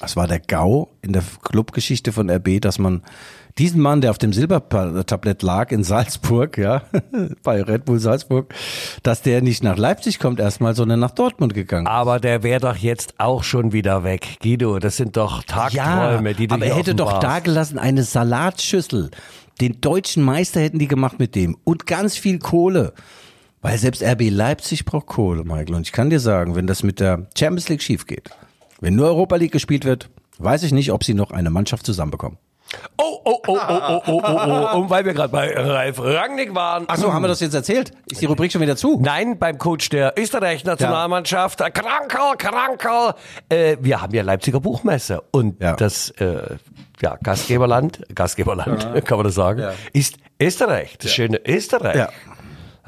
das 0.00 0.16
war 0.16 0.28
der 0.28 0.38
GAU 0.40 0.88
in 1.02 1.12
der 1.12 1.22
Clubgeschichte 1.42 2.12
von 2.12 2.30
RB, 2.30 2.60
dass 2.60 2.78
man 2.78 3.02
diesen 3.58 3.80
Mann, 3.80 4.00
der 4.00 4.12
auf 4.12 4.18
dem 4.18 4.32
Silbertablett 4.32 5.42
lag 5.42 5.72
in 5.72 5.82
Salzburg, 5.82 6.56
ja, 6.56 6.82
bei 7.42 7.60
Red 7.62 7.84
Bull 7.84 7.98
Salzburg, 7.98 8.54
dass 9.02 9.22
der 9.22 9.42
nicht 9.42 9.64
nach 9.64 9.76
Leipzig 9.76 10.20
kommt 10.20 10.38
erstmal, 10.38 10.76
sondern 10.76 11.00
nach 11.00 11.10
Dortmund 11.10 11.54
gegangen. 11.54 11.88
Aber 11.88 12.20
der 12.20 12.44
wäre 12.44 12.60
doch 12.60 12.76
jetzt 12.76 13.14
auch 13.18 13.42
schon 13.42 13.72
wieder 13.72 14.04
weg. 14.04 14.38
Guido, 14.40 14.78
das 14.78 14.96
sind 14.96 15.16
doch 15.16 15.42
Tagträume, 15.42 16.34
die 16.34 16.46
du 16.46 16.54
aber 16.54 16.66
er 16.66 16.76
hätte 16.76 16.94
doch 16.94 17.06
offenbarst. 17.06 17.36
da 17.36 17.40
gelassen 17.40 17.78
eine 17.78 18.04
Salatschüssel. 18.04 19.10
Den 19.60 19.80
deutschen 19.80 20.22
Meister 20.22 20.60
hätten 20.60 20.78
die 20.78 20.86
gemacht 20.86 21.18
mit 21.18 21.34
dem 21.34 21.56
und 21.64 21.86
ganz 21.86 22.16
viel 22.16 22.38
Kohle. 22.38 22.92
Weil 23.60 23.76
selbst 23.76 24.04
RB 24.04 24.30
Leipzig 24.30 24.84
braucht 24.84 25.06
Kohle, 25.06 25.42
Michael. 25.42 25.74
Und 25.74 25.82
ich 25.82 25.90
kann 25.90 26.10
dir 26.10 26.20
sagen, 26.20 26.54
wenn 26.54 26.68
das 26.68 26.84
mit 26.84 27.00
der 27.00 27.26
Champions 27.36 27.68
League 27.68 27.82
schief 27.82 28.06
geht, 28.06 28.30
wenn 28.80 28.94
nur 28.94 29.06
Europa 29.08 29.36
League 29.36 29.52
gespielt 29.52 29.84
wird, 29.84 30.08
weiß 30.38 30.62
ich 30.62 30.72
nicht, 30.72 30.92
ob 30.92 31.04
sie 31.04 31.14
noch 31.14 31.30
eine 31.30 31.50
Mannschaft 31.50 31.84
zusammenbekommen. 31.86 32.38
Oh, 32.98 33.20
oh, 33.24 33.38
oh, 33.46 33.58
oh, 33.66 33.78
oh, 33.78 34.00
oh, 34.06 34.22
oh, 34.22 34.68
oh. 34.74 34.76
Und 34.78 34.90
weil 34.90 35.02
wir 35.06 35.14
gerade 35.14 35.30
bei 35.32 35.54
Ralf 35.56 35.98
Rangnick 36.00 36.54
waren. 36.54 36.84
Ach 36.86 36.98
so, 36.98 37.14
haben 37.14 37.22
wir 37.22 37.28
das 37.28 37.40
jetzt 37.40 37.54
erzählt? 37.54 37.92
Ist 38.10 38.20
die 38.20 38.26
Rubrik 38.26 38.52
schon 38.52 38.60
wieder 38.60 38.76
zu? 38.76 39.00
Nein, 39.00 39.38
beim 39.38 39.56
Coach 39.56 39.88
der 39.88 40.12
Österreich-Nationalmannschaft, 40.18 41.60
Krankel, 41.60 42.36
Krankel. 42.36 43.14
Äh, 43.48 43.78
wir 43.80 44.02
haben 44.02 44.14
ja 44.14 44.22
Leipziger 44.22 44.60
Buchmesse 44.60 45.22
und 45.30 45.62
Ja. 45.62 45.76
das 45.76 46.10
äh, 46.18 46.56
ja, 47.00 47.16
Gastgeberland, 47.22 48.02
Gastgeberland, 48.14 48.86
kann 49.06 49.16
man 49.16 49.24
das 49.24 49.34
sagen, 49.34 49.60
Ja. 49.60 49.72
ist 49.94 50.16
Österreich, 50.40 50.98
das 50.98 51.10
schöne 51.10 51.40
Österreich. 51.46 52.08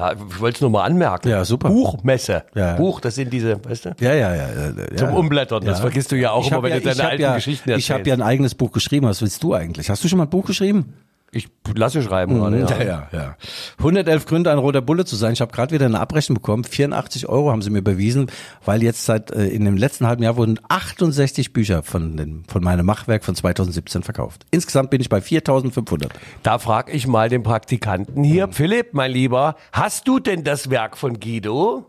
Ja. 0.00 0.12
Ich 0.12 0.40
wollte 0.40 0.56
es 0.56 0.60
nur 0.62 0.70
mal 0.70 0.84
anmerken. 0.84 1.28
Ja, 1.28 1.44
super. 1.44 1.68
Buchmesse. 1.68 2.44
Ja. 2.54 2.76
Buch, 2.76 3.00
das 3.00 3.14
sind 3.14 3.32
diese, 3.32 3.62
weißt 3.64 3.84
du? 3.84 3.90
Ja, 4.00 4.14
ja, 4.14 4.34
ja. 4.34 4.48
ja, 4.90 4.96
Zum. 4.96 5.14
Umblättern, 5.14 5.64
das 5.64 5.80
vergisst 5.80 6.10
du 6.12 6.16
ja 6.16 6.30
auch 6.32 6.46
immer, 6.50 6.62
wenn 6.62 6.72
du 6.72 6.80
deine 6.80 7.08
alten 7.08 7.34
Geschichten 7.34 7.70
Ich 7.70 7.90
habe 7.90 8.00
erzählst. 8.00 8.06
ja 8.06 8.14
ein 8.14 8.28
eigenes 8.28 8.54
Buch 8.54 8.72
geschrieben. 8.72 9.06
Was 9.06 9.20
willst 9.20 9.42
du 9.42 9.54
eigentlich? 9.54 9.90
Hast 9.90 10.02
du 10.02 10.08
schon 10.08 10.18
mal 10.18 10.24
ein 10.24 10.30
Buch 10.30 10.46
geschrieben? 10.46 10.94
Ich 11.32 11.48
lasse 11.74 12.02
schreiben 12.02 12.34
gerade, 12.34 12.58
ja. 12.58 12.68
Ja, 12.68 12.82
ja, 12.82 13.08
ja. 13.12 13.36
111 13.78 14.26
Gründe, 14.26 14.50
ein 14.50 14.58
roter 14.58 14.82
Bulle 14.82 15.04
zu 15.04 15.14
sein. 15.14 15.32
Ich 15.32 15.40
habe 15.40 15.52
gerade 15.52 15.72
wieder 15.72 15.86
eine 15.86 16.00
Abrechnung 16.00 16.34
bekommen. 16.34 16.64
84 16.64 17.28
Euro 17.28 17.52
haben 17.52 17.62
sie 17.62 17.70
mir 17.70 17.78
überwiesen, 17.78 18.26
weil 18.64 18.82
jetzt 18.82 19.04
seit 19.04 19.30
äh, 19.30 19.46
in 19.46 19.64
dem 19.64 19.76
letzten 19.76 20.06
halben 20.06 20.24
Jahr 20.24 20.36
wurden 20.36 20.58
68 20.68 21.52
Bücher 21.52 21.84
von, 21.84 22.16
dem, 22.16 22.42
von 22.48 22.64
meinem 22.64 22.84
Machwerk 22.84 23.24
von 23.24 23.36
2017 23.36 24.02
verkauft. 24.02 24.44
Insgesamt 24.50 24.90
bin 24.90 25.00
ich 25.00 25.08
bei 25.08 25.20
4500. 25.20 26.12
Da 26.42 26.58
frage 26.58 26.90
ich 26.90 27.06
mal 27.06 27.28
den 27.28 27.44
Praktikanten 27.44 28.24
hier. 28.24 28.48
Philipp, 28.48 28.92
mein 28.92 29.12
Lieber, 29.12 29.54
hast 29.72 30.08
du 30.08 30.18
denn 30.18 30.42
das 30.42 30.68
Werk 30.70 30.96
von 30.96 31.20
Guido? 31.20 31.86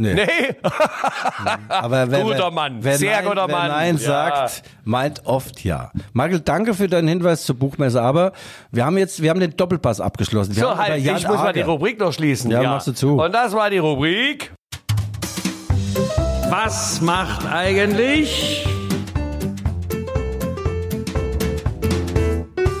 Nee. 0.00 0.14
Nee. 0.14 0.26
Aber 1.68 2.08
wer, 2.08 2.22
Guter 2.22 2.52
Mann, 2.52 2.78
wer 2.82 2.96
sehr 2.96 3.16
nein, 3.16 3.24
guter 3.24 3.48
Mann. 3.48 3.68
Nein 3.68 3.96
Ja. 3.96 4.00
sagt, 4.00 4.62
meint 4.84 5.26
oft 5.26 5.64
ja. 5.64 5.90
Michael, 6.12 6.38
danke 6.38 6.74
für 6.74 6.86
deinen 6.86 7.08
Hinweis 7.08 7.44
zur 7.44 7.58
Buchmesse. 7.58 8.00
Aber 8.00 8.32
wir 8.70 8.84
haben 8.86 8.96
jetzt, 8.96 9.20
wir 9.20 9.30
haben 9.30 9.40
den 9.40 9.56
Doppelpass 9.56 10.00
abgeschlossen. 10.00 10.54
Wir 10.54 10.62
So, 10.62 10.78
halt, 10.78 11.04
ich 11.04 11.12
muss 11.26 11.38
mal 11.38 11.52
die 11.52 11.62
Rubrik 11.62 11.98
noch 11.98 12.12
schließen. 12.12 12.48
Ja, 12.52 12.62
machst 12.62 12.86
du 12.86 12.92
zu. 12.92 13.20
Und 13.20 13.32
das 13.34 13.52
war 13.54 13.70
die 13.70 13.78
Rubrik. 13.78 14.52
Was 16.48 17.00
macht 17.00 17.44
eigentlich? 17.44 18.64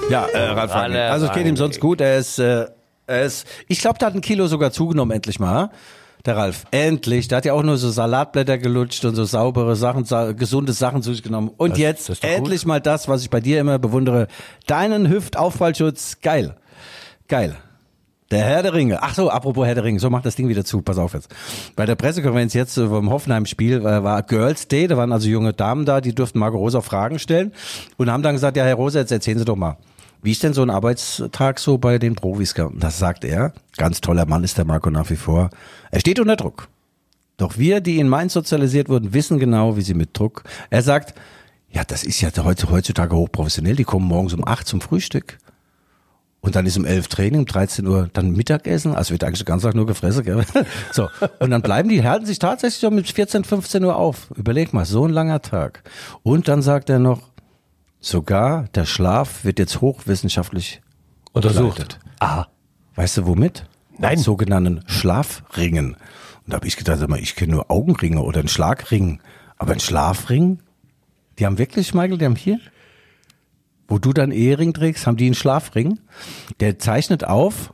Ja, 0.08 0.24
äh, 0.26 0.38
Ralf 0.50 0.72
Rangnick. 0.72 1.00
Also 1.00 1.26
es 1.26 1.32
geht 1.32 1.46
ihm 1.46 1.56
sonst 1.56 1.80
gut. 1.80 2.00
Er 2.00 2.16
ist, 2.16 2.38
äh, 2.38 2.66
er 3.08 3.22
ist, 3.24 3.46
ich 3.66 3.80
glaube, 3.80 3.98
der 3.98 4.06
hat 4.06 4.14
ein 4.14 4.20
Kilo 4.20 4.46
sogar 4.46 4.70
zugenommen, 4.70 5.10
endlich 5.10 5.40
mal. 5.40 5.70
Der 6.26 6.36
Ralf, 6.36 6.64
endlich. 6.72 7.28
Der 7.28 7.38
hat 7.38 7.44
ja 7.44 7.52
auch 7.54 7.62
nur 7.62 7.76
so 7.78 7.90
Salatblätter 7.90 8.58
gelutscht 8.58 9.04
und 9.04 9.14
so 9.14 9.24
saubere 9.24 9.76
Sachen, 9.76 10.04
sa 10.04 10.32
gesunde 10.32 10.72
Sachen 10.72 11.02
zu 11.02 11.12
sich 11.12 11.22
genommen. 11.22 11.50
Und 11.56 11.72
Das- 11.72 11.78
jetzt 11.78 12.08
das 12.08 12.20
doch 12.20 12.28
gut. 12.28 12.36
endlich 12.38 12.66
mal 12.66 12.80
das, 12.80 13.08
was 13.08 13.22
ich 13.22 13.30
bei 13.30 13.40
dir 13.40 13.60
immer 13.60 13.78
bewundere. 13.78 14.26
Deinen 14.66 15.08
Hüftauffallschutz. 15.08 16.18
Geil. 16.20 16.56
Geil. 17.28 17.56
Der 18.30 18.40
Herr 18.44 18.62
der 18.62 18.74
Ringe. 18.74 19.02
Ach 19.02 19.14
so, 19.14 19.30
apropos 19.30 19.64
Herr 19.66 19.74
der 19.74 19.84
Ringe. 19.84 20.00
So 20.00 20.10
macht 20.10 20.26
das 20.26 20.36
Ding 20.36 20.48
wieder 20.48 20.62
zu. 20.64 20.82
Pass 20.82 20.98
auf 20.98 21.14
jetzt. 21.14 21.34
Bei 21.76 21.86
der 21.86 21.94
Pressekonferenz 21.94 22.52
jetzt 22.52 22.76
äh, 22.76 22.86
vom 22.86 23.08
Hoffenheim-Spiel 23.08 23.78
äh, 23.80 24.02
war 24.02 24.22
Girls 24.22 24.68
Day. 24.68 24.86
Da 24.86 24.98
waren 24.98 25.12
also 25.12 25.28
junge 25.28 25.54
Damen 25.54 25.86
da, 25.86 26.02
die 26.02 26.14
durften 26.14 26.38
Marco 26.38 26.58
Rosa 26.58 26.82
Fragen 26.82 27.18
stellen 27.18 27.52
und 27.96 28.10
haben 28.10 28.22
dann 28.22 28.34
gesagt, 28.34 28.58
ja, 28.58 28.64
Herr 28.64 28.74
Rosa, 28.74 28.98
jetzt 28.98 29.12
erzählen 29.12 29.38
Sie 29.38 29.46
doch 29.46 29.56
mal. 29.56 29.78
Wie 30.22 30.32
ist 30.32 30.42
denn 30.42 30.52
so 30.52 30.62
ein 30.62 30.70
Arbeitstag 30.70 31.58
so 31.58 31.78
bei 31.78 31.98
den 31.98 32.14
Profis? 32.14 32.54
Das 32.74 32.98
sagt 32.98 33.24
er. 33.24 33.52
Ganz 33.76 34.00
toller 34.00 34.26
Mann 34.26 34.44
ist 34.44 34.58
der 34.58 34.64
Marco 34.64 34.90
nach 34.90 35.08
wie 35.10 35.16
vor. 35.16 35.50
Er 35.90 36.00
steht 36.00 36.18
unter 36.18 36.36
Druck. 36.36 36.68
Doch 37.36 37.56
wir, 37.56 37.80
die 37.80 37.98
in 37.98 38.08
Mainz 38.08 38.32
sozialisiert 38.32 38.88
wurden, 38.88 39.14
wissen 39.14 39.38
genau, 39.38 39.76
wie 39.76 39.82
sie 39.82 39.94
mit 39.94 40.18
Druck. 40.18 40.42
Er 40.70 40.82
sagt, 40.82 41.14
ja, 41.70 41.84
das 41.84 42.02
ist 42.02 42.20
ja 42.20 42.30
heutzutage 42.44 43.14
hochprofessionell. 43.14 43.76
Die 43.76 43.84
kommen 43.84 44.06
morgens 44.06 44.34
um 44.34 44.46
acht 44.46 44.66
zum 44.66 44.80
Frühstück. 44.80 45.38
Und 46.40 46.56
dann 46.56 46.66
ist 46.66 46.76
um 46.76 46.84
elf 46.84 47.08
Training, 47.08 47.40
um 47.40 47.46
13 47.46 47.86
Uhr 47.86 48.08
dann 48.12 48.32
Mittagessen. 48.32 48.94
Also 48.94 49.10
wird 49.12 49.24
eigentlich 49.24 49.40
den 49.40 49.46
ganzen 49.46 49.66
Tag 49.66 49.74
nur 49.74 49.86
gefressen, 49.86 50.24
gell? 50.24 50.44
So. 50.92 51.08
Und 51.40 51.50
dann 51.50 51.62
bleiben 51.62 51.88
die, 51.88 52.02
halten 52.02 52.26
sich 52.26 52.38
tatsächlich 52.38 52.90
mit 52.90 53.08
14, 53.08 53.44
15 53.44 53.84
Uhr 53.84 53.96
auf. 53.96 54.30
Überleg 54.36 54.72
mal, 54.72 54.84
so 54.84 55.04
ein 55.06 55.12
langer 55.12 55.42
Tag. 55.42 55.82
Und 56.22 56.48
dann 56.48 56.62
sagt 56.62 56.90
er 56.90 56.98
noch, 56.98 57.20
sogar 58.00 58.64
der 58.74 58.84
Schlaf 58.84 59.44
wird 59.44 59.58
jetzt 59.58 59.80
hochwissenschaftlich 59.80 60.80
Untersucht. 61.32 62.00
Aha. 62.20 62.48
Weißt 62.94 63.18
du 63.18 63.26
womit? 63.26 63.66
Nein. 63.98 64.16
Mit 64.16 64.24
sogenannten 64.24 64.82
Schlafringen. 64.86 65.94
Und 65.94 65.98
da 66.46 66.56
habe 66.56 66.66
ich 66.66 66.76
gedacht, 66.76 66.98
sag 66.98 67.08
mal, 67.08 67.20
ich 67.20 67.36
kenne 67.36 67.52
nur 67.52 67.70
Augenringe 67.70 68.22
oder 68.22 68.40
einen 68.40 68.48
Schlagring. 68.48 69.20
Aber 69.56 69.72
ein 69.72 69.80
Schlafring? 69.80 70.60
Die 71.38 71.46
haben 71.46 71.58
wirklich, 71.58 71.94
Michael, 71.94 72.18
die 72.18 72.24
haben 72.24 72.36
hier, 72.36 72.58
wo 73.86 73.98
du 73.98 74.12
deinen 74.12 74.32
Ehering 74.32 74.72
trägst, 74.72 75.06
haben 75.06 75.16
die 75.16 75.26
einen 75.26 75.34
Schlafring. 75.34 76.00
Der 76.60 76.78
zeichnet 76.78 77.24
auf, 77.24 77.72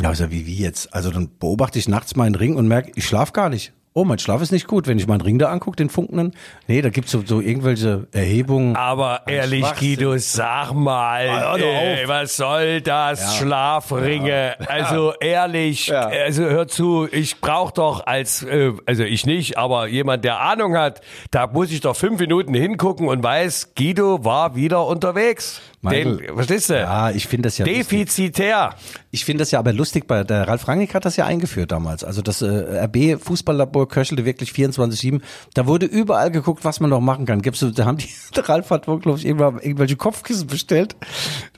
ja, 0.00 0.08
also 0.08 0.30
wie, 0.30 0.46
wie 0.46 0.56
jetzt? 0.56 0.94
Also 0.94 1.10
dann 1.10 1.28
beobachte 1.38 1.78
ich 1.78 1.88
nachts 1.88 2.16
meinen 2.16 2.34
Ring 2.34 2.56
und 2.56 2.68
merke, 2.68 2.92
ich 2.94 3.06
schlaf 3.06 3.32
gar 3.32 3.48
nicht. 3.48 3.72
Oh, 4.00 4.04
mein 4.04 4.20
Schlaf 4.20 4.40
ist 4.40 4.52
nicht 4.52 4.68
gut. 4.68 4.86
Wenn 4.86 4.96
ich 4.96 5.08
meinen 5.08 5.22
Ring 5.22 5.40
da 5.40 5.50
angucke, 5.50 5.74
den 5.74 5.88
funkenden. 5.90 6.36
Nee, 6.68 6.82
da 6.82 6.88
gibt's 6.88 7.10
so, 7.10 7.22
so 7.26 7.40
irgendwelche 7.40 8.06
Erhebungen. 8.12 8.76
Aber 8.76 9.22
ehrlich. 9.26 9.64
Guido, 9.76 10.16
sag 10.18 10.72
mal, 10.72 11.28
Ah, 11.28 11.56
ey, 11.56 12.06
was 12.06 12.36
soll 12.36 12.80
das? 12.80 13.36
Schlafringe. 13.38 14.54
Also 14.68 15.14
ehrlich, 15.20 15.88
Ja. 15.88 16.02
also 16.06 16.44
hör 16.44 16.68
zu, 16.68 17.08
ich 17.10 17.40
brauch 17.40 17.72
doch 17.72 18.06
als, 18.06 18.44
äh, 18.44 18.72
also 18.86 19.02
ich 19.02 19.26
nicht, 19.26 19.58
aber 19.58 19.88
jemand, 19.88 20.24
der 20.24 20.40
Ahnung 20.42 20.76
hat, 20.76 21.00
da 21.32 21.48
muss 21.48 21.72
ich 21.72 21.80
doch 21.80 21.96
fünf 21.96 22.20
Minuten 22.20 22.54
hingucken 22.54 23.08
und 23.08 23.24
weiß, 23.24 23.74
Guido 23.76 24.24
war 24.24 24.54
wieder 24.54 24.86
unterwegs. 24.86 25.60
Michael, 25.80 26.16
Den, 26.16 26.34
verstehst 26.34 26.70
du? 26.70 26.74
Ja, 26.74 27.10
ich 27.10 27.26
finde 27.28 27.46
das 27.48 27.58
ja 27.58 27.64
lustig. 27.66 27.88
Defizitär. 27.88 28.74
Ich 29.12 29.24
finde 29.24 29.42
das 29.42 29.50
ja 29.52 29.58
aber 29.60 29.72
lustig, 29.72 30.06
bei 30.08 30.24
der 30.24 30.48
Ralf 30.48 30.66
Rangnick 30.66 30.92
hat 30.94 31.04
das 31.04 31.16
ja 31.16 31.24
eingeführt 31.26 31.70
damals. 31.70 32.02
Also 32.04 32.20
das 32.20 32.42
äh, 32.42 32.84
RB 32.84 33.20
Fußballlabor 33.22 33.88
köchelte 33.88 34.24
wirklich 34.24 34.50
24/7. 34.50 35.20
Da 35.54 35.66
wurde 35.66 35.86
überall 35.86 36.30
geguckt, 36.32 36.64
was 36.64 36.80
man 36.80 36.90
noch 36.90 37.00
machen 37.00 37.26
kann. 37.26 37.42
Gibt's, 37.42 37.60
so- 37.60 37.70
da 37.70 37.84
haben 37.86 37.98
die, 37.98 38.08
der 38.36 38.48
Ralf 38.48 38.70
hat 38.70 38.88
wohl, 38.88 38.98
glaube 38.98 39.18
ich, 39.18 39.24
irgendwelche 39.26 39.96
Kopfkissen 39.96 40.46
bestellt 40.48 40.96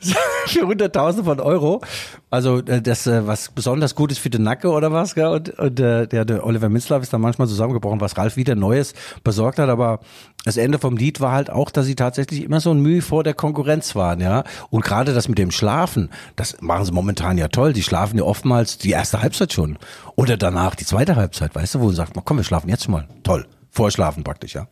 für 0.47 0.67
Hunderttausende 0.67 1.25
von 1.25 1.41
Euro. 1.41 1.81
Also 2.31 2.59
äh, 2.59 2.81
das, 2.83 3.07
äh, 3.07 3.27
was 3.27 3.49
besonders 3.51 3.95
gut 3.95 4.13
ist 4.13 4.19
für 4.19 4.31
den 4.31 4.43
Nacken 4.43 4.71
oder 4.71 4.93
was. 4.93 5.15
Gell? 5.15 5.27
Und, 5.29 5.49
und 5.59 5.81
äh, 5.81 6.07
der, 6.07 6.25
der 6.25 6.45
Oliver 6.47 6.69
Minzlaff 6.69 7.03
ist 7.03 7.13
dann 7.13 7.21
manchmal 7.21 7.49
zusammengebrochen, 7.49 8.01
was 8.01 8.17
Ralf 8.17 8.37
wieder 8.37 8.55
Neues 8.55 8.95
besorgt 9.25 9.59
hat. 9.59 9.69
Aber 9.69 10.01
das 10.45 10.57
Ende 10.57 10.79
vom 10.79 10.97
Lied 10.97 11.21
war 11.21 11.33
halt 11.33 11.51
auch, 11.51 11.71
dass 11.71 11.87
sie 11.87 11.95
tatsächlich 11.95 12.43
immer 12.43 12.61
so 12.61 12.71
ein 12.71 12.81
Mühe 12.81 13.03
vor 13.03 13.25
der 13.25 13.35
Konkurrenz 13.35 13.95
waren, 13.95 14.21
ja. 14.21 14.45
Und 14.71 14.85
gerade 14.85 15.13
das 15.13 15.29
mit 15.29 15.39
dem 15.39 15.51
Schlafen, 15.51 16.11
das 16.37 16.61
machen 16.61 16.85
sie 16.85 16.93
momentan 16.93 17.37
ja 17.39 17.49
toll. 17.49 17.73
Die 17.73 17.83
schlafen 17.83 18.17
ja 18.19 18.25
oftmals 18.25 18.79
die 18.79 18.91
erste 18.91 19.23
Halbzeit 19.23 19.53
schon. 19.53 19.79
Oder 20.17 20.37
danach 20.37 20.75
die 20.75 20.87
zweite 20.87 21.17
Halbzeit, 21.17 21.55
weißt 21.55 21.75
du, 21.75 21.81
wo 21.81 21.87
man 21.87 21.95
sagt, 21.95 22.13
komm, 22.25 22.39
wir 22.39 22.45
schlafen 22.45 22.69
jetzt 22.69 22.89
mal. 22.89 23.07
Toll. 23.23 23.47
Vorschlafen 23.71 24.25
praktisch, 24.25 24.55
ja. 24.55 24.67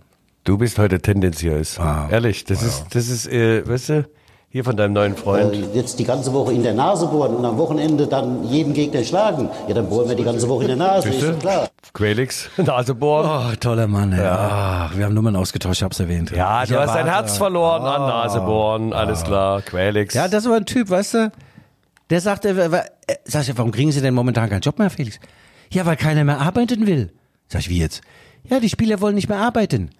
Du 0.44 0.56
bist 0.56 0.78
heute 0.78 1.00
tendenziös. 1.00 1.78
Ah. 1.78 2.08
Ehrlich, 2.10 2.44
das 2.44 2.62
ist, 2.62 2.86
das 2.90 3.08
ist, 3.08 3.26
äh, 3.26 3.68
weißt 3.68 3.88
du, 3.90 4.08
hier 4.50 4.64
von 4.64 4.76
deinem 4.76 4.94
neuen 4.94 5.14
Freund. 5.16 5.52
Äh, 5.52 5.66
jetzt 5.74 5.98
die 5.98 6.04
ganze 6.04 6.32
Woche 6.32 6.52
in 6.52 6.62
der 6.62 6.72
Nase 6.74 7.06
bohren 7.06 7.36
und 7.36 7.44
am 7.44 7.58
Wochenende 7.58 8.06
dann 8.06 8.44
jeden 8.44 8.72
Gegner 8.72 9.04
schlagen. 9.04 9.50
Ja, 9.68 9.74
dann 9.74 9.88
bohren 9.88 10.08
wir 10.08 10.16
die 10.16 10.24
ganze 10.24 10.48
Woche 10.48 10.62
in 10.62 10.68
der 10.68 10.76
Nase, 10.76 11.08
ist 11.10 11.22
doch 11.28 11.38
klar. 11.38 11.68
Quelix, 11.92 12.48
Nasebohren. 12.56 13.52
Oh, 13.52 13.56
toller 13.60 13.86
Mann, 13.86 14.12
ey. 14.12 14.20
Ah, 14.20 14.90
wir 14.94 15.04
haben 15.04 15.14
Nummern 15.14 15.36
ausgetauscht, 15.36 15.78
ich 15.80 15.82
hab's 15.84 16.00
erwähnt. 16.00 16.30
Ja, 16.30 16.62
Ich 16.62 16.70
du 16.70 16.78
hast 16.78 16.88
dein 16.94 17.06
erwarte- 17.06 17.10
Herz 17.26 17.36
verloren 17.36 17.82
an 17.84 18.00
Nasebohren, 18.08 18.92
alles 18.92 19.22
klar, 19.24 19.60
Quelix. 19.62 20.14
Ja, 20.14 20.28
das 20.28 20.46
war 20.48 20.56
ein 20.56 20.64
Typ, 20.66 20.88
weißt 20.90 21.14
du? 21.14 21.32
Der 22.10 22.20
sagte, 22.22 22.48
äh, 22.50 22.72
wa- 22.72 22.84
äh, 23.06 23.16
sag 23.24 23.46
ich, 23.46 23.58
warum 23.58 23.70
kriegen 23.70 23.92
Sie 23.92 24.00
denn 24.00 24.14
momentan 24.14 24.48
keinen 24.48 24.62
Job 24.62 24.78
mehr, 24.78 24.88
Felix? 24.88 25.18
Ja, 25.70 25.84
weil 25.84 25.96
keiner 25.96 26.24
mehr 26.24 26.40
arbeiten 26.40 26.86
will. 26.86 27.12
Sag 27.48 27.60
ich, 27.60 27.68
wie 27.68 27.78
jetzt? 27.78 28.00
Ja, 28.48 28.60
die 28.60 28.70
Spieler 28.70 29.00
wollen 29.02 29.14
nicht 29.14 29.28
mehr 29.28 29.38
arbeiten. 29.40 29.90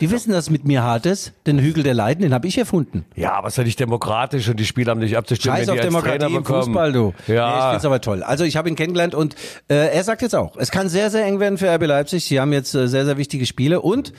Die 0.00 0.10
wissen, 0.10 0.30
dass 0.32 0.44
es 0.44 0.50
mit 0.50 0.64
mir 0.64 0.82
hart 0.82 1.06
ist. 1.06 1.32
Den 1.46 1.58
Hügel 1.58 1.82
der 1.82 1.94
Leiden, 1.94 2.22
den 2.22 2.32
habe 2.32 2.46
ich 2.46 2.56
erfunden. 2.56 3.04
Ja, 3.16 3.32
aber 3.32 3.48
ist 3.48 3.58
ja 3.58 3.64
nicht 3.64 3.80
demokratisch 3.80 4.48
und 4.48 4.58
die 4.58 4.64
Spieler 4.64 4.92
haben 4.92 5.00
nicht 5.00 5.16
abzustimmen, 5.16 5.56
Scheiß 5.56 5.68
auf 5.68 5.80
Demokratie 5.80 6.34
im. 6.34 6.44
Fußball, 6.44 6.92
du. 6.92 7.06
Nee, 7.26 7.34
ich 7.34 7.34
Ja, 7.34 7.70
find's 7.70 7.84
aber 7.84 8.00
toll. 8.00 8.22
Also 8.22 8.44
ich 8.44 8.56
habe 8.56 8.68
ihn 8.68 8.76
kennengelernt 8.76 9.14
und 9.14 9.34
äh, 9.68 9.94
er 9.94 10.04
sagt 10.04 10.22
jetzt 10.22 10.34
auch, 10.34 10.56
es 10.56 10.70
kann 10.70 10.88
sehr, 10.88 11.10
sehr 11.10 11.24
eng 11.24 11.40
werden 11.40 11.58
für 11.58 11.68
RB 11.74 11.86
Leipzig. 11.86 12.24
Sie 12.24 12.38
haben 12.40 12.52
jetzt 12.52 12.74
äh, 12.74 12.86
sehr, 12.86 13.04
sehr 13.04 13.16
wichtige 13.18 13.44
Spiele 13.46 13.80
und 13.80 14.12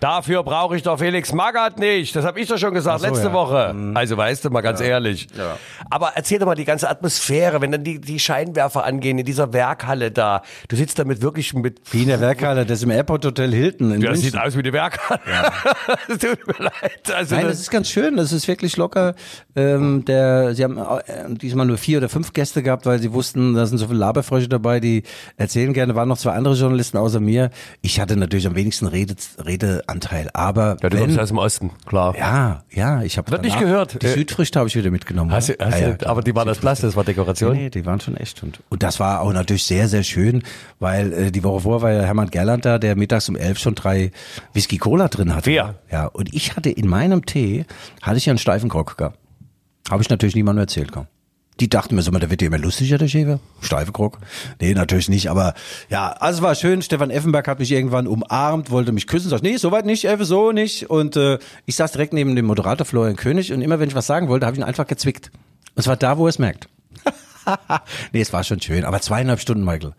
dafür 0.00 0.42
brauche 0.42 0.76
ich 0.76 0.82
doch 0.82 0.98
Felix 0.98 1.32
Magath 1.32 1.78
nicht. 1.78 2.14
Das 2.16 2.24
habe 2.24 2.40
ich 2.40 2.48
doch 2.48 2.58
schon 2.58 2.74
gesagt 2.74 3.00
so, 3.00 3.06
letzte 3.06 3.26
ja. 3.28 3.32
Woche. 3.32 3.74
Also 3.94 4.16
weißt 4.16 4.44
du 4.44 4.50
mal 4.50 4.60
ganz 4.62 4.80
ehrlich. 4.80 5.28
Aber 5.90 6.12
erzähl 6.14 6.38
doch 6.38 6.46
mal 6.46 6.54
die 6.54 6.64
ganze 6.64 6.88
Atmosphäre, 6.90 7.60
wenn 7.60 7.70
dann 7.72 7.84
die, 7.84 8.00
die 8.00 8.18
Scheinwerfer 8.18 8.84
angehen 8.84 9.18
in 9.18 9.24
dieser 9.24 9.52
Werkhalle 9.52 10.10
da. 10.10 10.42
Du 10.68 10.76
sitzt 10.76 10.98
da 10.98 11.04
mit 11.04 11.22
wirklich 11.22 11.54
mit... 11.54 11.80
wie 11.92 12.02
in 12.02 12.08
der 12.08 12.20
Werkhalle, 12.20 12.64
das 12.66 12.78
ist 12.78 12.84
im 12.84 12.90
Airport 12.90 13.24
Hotel 13.24 13.52
Hilton 13.52 13.92
in 13.92 14.00
Ja, 14.00 14.10
das 14.10 14.18
München. 14.18 14.32
sieht 14.32 14.40
aus 14.40 14.54
wie 14.56 14.60
eine 14.60 14.72
Werkhalle. 14.72 15.20
Es 16.08 16.18
tut 16.18 16.46
mir 16.46 16.64
leid. 16.64 17.12
Also 17.14 17.34
Nein, 17.34 17.44
das- 17.44 17.52
das 17.52 17.60
ist 17.60 17.70
ganz 17.70 17.88
schön. 17.90 18.16
Das 18.16 18.32
ist 18.32 18.48
wirklich 18.48 18.76
locker. 18.76 19.14
Ähm, 19.54 20.04
der, 20.06 20.54
sie 20.54 20.64
haben 20.64 20.78
äh, 20.78 21.34
diesmal 21.34 21.66
nur 21.66 21.76
vier 21.78 21.98
oder 21.98 22.08
fünf 22.08 22.32
Gäste 22.32 22.62
gehabt, 22.62 22.86
weil 22.86 22.98
sie 23.00 23.12
wussten, 23.12 23.54
da 23.54 23.66
sind 23.66 23.78
so 23.78 23.86
viele 23.86 23.98
Laberfrösche 23.98 24.48
dabei, 24.48 24.80
die 24.80 25.02
erzählen 25.36 25.72
gerne. 25.72 25.94
Waren 25.94 26.08
noch 26.08 26.18
zwei 26.18 26.32
andere 26.32 26.54
Journalisten 26.54 26.96
außer 26.96 27.20
mir. 27.20 27.50
Ich 27.82 28.00
hatte 28.00 28.16
natürlich 28.16 28.46
am 28.46 28.54
wenigsten 28.54 28.86
Rede, 28.86 29.14
Redeanteil. 29.90 30.30
Aber 30.32 30.76
ja, 30.82 30.88
du 30.88 30.96
wenn, 30.96 31.04
kommst 31.04 31.18
aus 31.18 31.28
dem 31.28 31.38
Osten, 31.38 31.70
klar. 31.86 32.16
ja, 32.16 32.62
ja, 32.70 33.02
ich 33.02 33.18
habe 33.18 33.38
nicht 33.40 33.58
gehört. 33.58 34.02
Die 34.02 34.06
Äh, 34.06 34.14
Südfrüchte 34.14 34.58
habe 34.58 34.68
ich 34.68 34.76
wieder 34.76 34.90
mitgenommen. 34.90 35.32
Hast 35.32 35.48
du, 35.48 35.52
ja. 35.54 35.66
hast 35.66 35.80
ja, 35.80 35.88
du, 35.90 35.96
klar. 35.96 36.10
aber 36.10 36.22
die 36.22 36.34
waren 36.34 36.46
das 36.46 36.58
Blass, 36.58 36.80
das 36.80 36.96
war 36.96 37.04
Dekoration. 37.04 37.56
Nee, 37.56 37.70
die 37.70 37.84
waren 37.86 38.00
schon 38.00 38.16
echt. 38.16 38.42
Und, 38.42 38.60
und 38.68 38.82
das 38.82 39.00
war 39.00 39.20
auch 39.20 39.32
natürlich 39.32 39.64
sehr, 39.64 39.88
sehr 39.88 40.02
schön, 40.02 40.42
weil 40.78 41.12
äh, 41.12 41.30
die 41.30 41.42
Woche 41.44 41.60
vorher 41.60 41.82
war 41.82 41.92
ja 41.92 42.02
Hermann 42.02 42.30
Gerland 42.30 42.64
da, 42.64 42.78
der 42.78 42.96
mittags 42.96 43.28
um 43.28 43.36
elf 43.36 43.58
schon 43.58 43.74
drei 43.74 44.10
Whisky 44.52 44.78
Cola 44.78 45.08
drin 45.08 45.34
hatte. 45.34 45.46
Wer? 45.46 45.74
Ja, 45.90 46.06
und 46.06 46.32
ich 46.34 46.56
hatte 46.56 46.70
in 46.70 46.88
meinem 46.88 47.26
Tee, 47.26 47.64
hatte 48.02 48.18
ich 48.18 48.26
ja 48.26 48.30
einen 48.32 48.38
steifen 48.38 48.68
Grog 48.68 48.96
gehabt. 48.96 49.18
Habe 49.90 50.02
ich 50.02 50.10
natürlich 50.10 50.34
niemandem 50.34 50.62
erzählt. 50.62 50.92
Komm. 50.92 51.06
Die 51.60 51.68
dachten 51.68 51.94
mir 51.94 52.02
so, 52.02 52.10
der 52.10 52.30
wird 52.30 52.40
ja 52.40 52.46
immer 52.46 52.58
lustiger, 52.58 52.96
der 52.96 53.08
Schäfer. 53.08 53.38
Steife 53.60 53.92
Grog. 53.92 54.18
Nee, 54.60 54.72
natürlich 54.72 55.10
nicht, 55.10 55.28
aber 55.28 55.52
ja, 55.90 56.10
also 56.10 56.40
war 56.40 56.54
schön. 56.54 56.80
Stefan 56.80 57.10
Effenberg 57.10 57.46
hat 57.46 57.58
mich 57.58 57.70
irgendwann 57.70 58.06
umarmt, 58.06 58.70
wollte 58.70 58.92
mich 58.92 59.06
küssen. 59.06 59.28
Sagt, 59.28 59.42
nee, 59.42 59.58
soweit 59.58 59.84
nicht, 59.84 60.06
Effe, 60.06 60.24
so 60.24 60.52
nicht. 60.52 60.88
Und 60.88 61.16
äh, 61.16 61.38
ich 61.66 61.76
saß 61.76 61.92
direkt 61.92 62.14
neben 62.14 62.34
dem 62.34 62.46
Moderator 62.46 62.86
Florian 62.86 63.16
König 63.16 63.52
und 63.52 63.60
immer 63.60 63.78
wenn 63.78 63.90
ich 63.90 63.94
was 63.94 64.06
sagen 64.06 64.28
wollte, 64.28 64.46
habe 64.46 64.56
ich 64.56 64.60
ihn 64.60 64.64
einfach 64.64 64.86
gezwickt. 64.86 65.30
Und 65.74 65.82
zwar 65.82 65.96
da, 65.96 66.16
wo 66.16 66.26
er 66.26 66.30
es 66.30 66.38
merkt. 66.38 66.68
nee, 68.12 68.22
es 68.22 68.32
war 68.32 68.42
schon 68.42 68.60
schön. 68.62 68.84
Aber 68.84 69.00
zweieinhalb 69.00 69.40
Stunden, 69.40 69.64
Michael. 69.64 69.92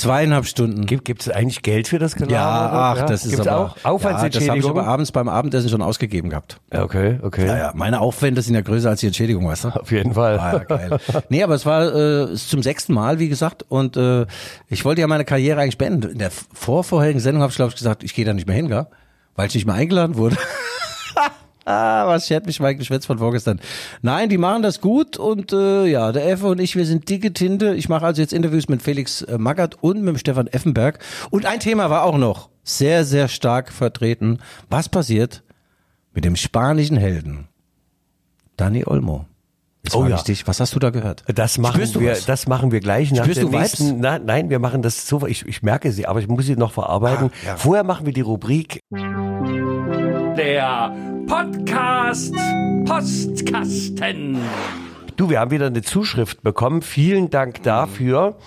Zweieinhalb 0.00 0.46
Stunden. 0.46 0.86
Gibt 0.86 1.22
es 1.22 1.28
eigentlich 1.28 1.62
Geld 1.62 1.88
für 1.88 1.98
das 1.98 2.14
Gelaber? 2.14 2.32
ja, 2.32 2.70
ach, 2.92 2.96
Ja, 2.98 3.06
das 3.06 3.24
ist 3.24 3.32
Gibt's 3.32 3.46
aber, 3.46 3.60
auch 3.60 3.62
Ja, 3.62 3.68
das 3.74 3.84
habe 3.84 3.96
ich 3.98 4.06
Aufwandsentschädigung? 4.06 4.70
aber 4.70 4.86
abends 4.86 5.12
beim 5.12 5.28
Abendessen 5.28 5.68
schon 5.68 5.82
ausgegeben 5.82 6.30
gehabt. 6.30 6.60
Ja, 6.72 6.82
okay, 6.84 7.18
okay. 7.22 7.46
Ja, 7.46 7.56
ja, 7.58 7.72
meine 7.74 8.00
Aufwände 8.00 8.42
sind 8.42 8.54
ja 8.54 8.60
größer 8.60 8.90
als 8.90 9.00
die 9.00 9.06
Entschädigung, 9.06 9.46
weißt 9.46 9.64
du? 9.64 9.68
Auf 9.68 9.90
jeden 9.90 10.14
Fall. 10.14 10.38
Ah, 10.38 10.52
ja, 10.52 10.58
geil. 10.64 10.98
Nee, 11.28 11.42
aber 11.42 11.54
es 11.54 11.66
war 11.66 11.94
äh, 11.94 12.34
zum 12.34 12.62
sechsten 12.62 12.92
Mal, 12.94 13.18
wie 13.18 13.28
gesagt, 13.28 13.64
und 13.68 13.96
äh, 13.96 14.26
ich 14.68 14.84
wollte 14.84 15.00
ja 15.00 15.06
meine 15.06 15.24
Karriere 15.24 15.60
eigentlich 15.60 15.78
beenden. 15.78 16.10
In 16.12 16.18
der 16.18 16.30
vorvorherigen 16.30 17.20
Sendung 17.20 17.42
habe 17.42 17.50
ich, 17.50 17.56
glaube 17.56 17.70
ich, 17.70 17.76
gesagt, 17.76 18.02
ich 18.04 18.14
gehe 18.14 18.24
da 18.24 18.32
nicht 18.34 18.46
mehr 18.46 18.56
hin, 18.56 18.68
gell? 18.68 18.86
weil 19.34 19.46
ich 19.48 19.54
nicht 19.54 19.66
mehr 19.66 19.74
eingeladen 19.76 20.16
wurde. 20.16 20.36
Ah, 21.68 22.06
was 22.06 22.26
schert 22.26 22.46
mich 22.46 22.60
Mike 22.60 22.78
Geschwätz 22.78 23.04
von 23.04 23.18
vorgestern. 23.18 23.60
Nein, 24.00 24.30
die 24.30 24.38
machen 24.38 24.62
das 24.62 24.80
gut 24.80 25.18
und 25.18 25.52
äh, 25.52 25.84
ja, 25.84 26.12
der 26.12 26.26
Effe 26.26 26.46
und 26.46 26.60
ich, 26.60 26.76
wir 26.76 26.86
sind 26.86 27.10
dicke 27.10 27.34
Tinte. 27.34 27.74
Ich 27.74 27.90
mache 27.90 28.06
also 28.06 28.22
jetzt 28.22 28.32
Interviews 28.32 28.70
mit 28.70 28.80
Felix 28.80 29.20
äh, 29.20 29.36
Magath 29.36 29.76
und 29.82 29.98
mit 29.98 30.08
dem 30.08 30.16
Stefan 30.16 30.46
Effenberg. 30.46 30.98
Und 31.28 31.44
ein 31.44 31.60
Thema 31.60 31.90
war 31.90 32.04
auch 32.04 32.16
noch 32.16 32.48
sehr, 32.64 33.04
sehr 33.04 33.28
stark 33.28 33.70
vertreten. 33.70 34.38
Was 34.70 34.88
passiert 34.88 35.42
mit 36.14 36.24
dem 36.24 36.36
spanischen 36.36 36.96
Helden 36.96 37.48
Dani 38.56 38.86
Olmo? 38.86 39.26
Jetzt 39.84 39.94
Oh 39.94 40.06
ja. 40.06 40.16
ich 40.16 40.22
dich, 40.22 40.46
was 40.46 40.60
hast 40.60 40.74
du 40.74 40.78
da 40.78 40.88
gehört? 40.88 41.22
Das 41.26 41.58
machen 41.58 41.82
wir, 42.00 42.12
was? 42.12 42.24
das 42.24 42.46
machen 42.46 42.72
wir 42.72 42.80
gleich 42.80 43.12
nach 43.12 43.24
Spürst 43.24 43.42
der 43.42 43.48
nächsten. 43.50 44.00
Na, 44.00 44.18
nein, 44.18 44.48
wir 44.48 44.58
machen 44.58 44.80
das 44.80 45.06
so. 45.06 45.26
Ich, 45.26 45.46
ich 45.46 45.62
merke 45.62 45.92
sie, 45.92 46.06
aber 46.06 46.20
ich 46.20 46.28
muss 46.28 46.46
sie 46.46 46.56
noch 46.56 46.72
verarbeiten. 46.72 47.30
Ah, 47.42 47.46
ja. 47.46 47.56
Vorher 47.56 47.84
machen 47.84 48.06
wir 48.06 48.14
die 48.14 48.22
Rubrik. 48.22 48.80
Der 50.38 50.94
Podcast 51.26 52.32
Postkasten. 52.86 54.38
Du, 55.16 55.30
wir 55.30 55.40
haben 55.40 55.50
wieder 55.50 55.66
eine 55.66 55.82
Zuschrift 55.82 56.44
bekommen. 56.44 56.80
Vielen 56.80 57.28
Dank 57.28 57.64
dafür. 57.64 58.38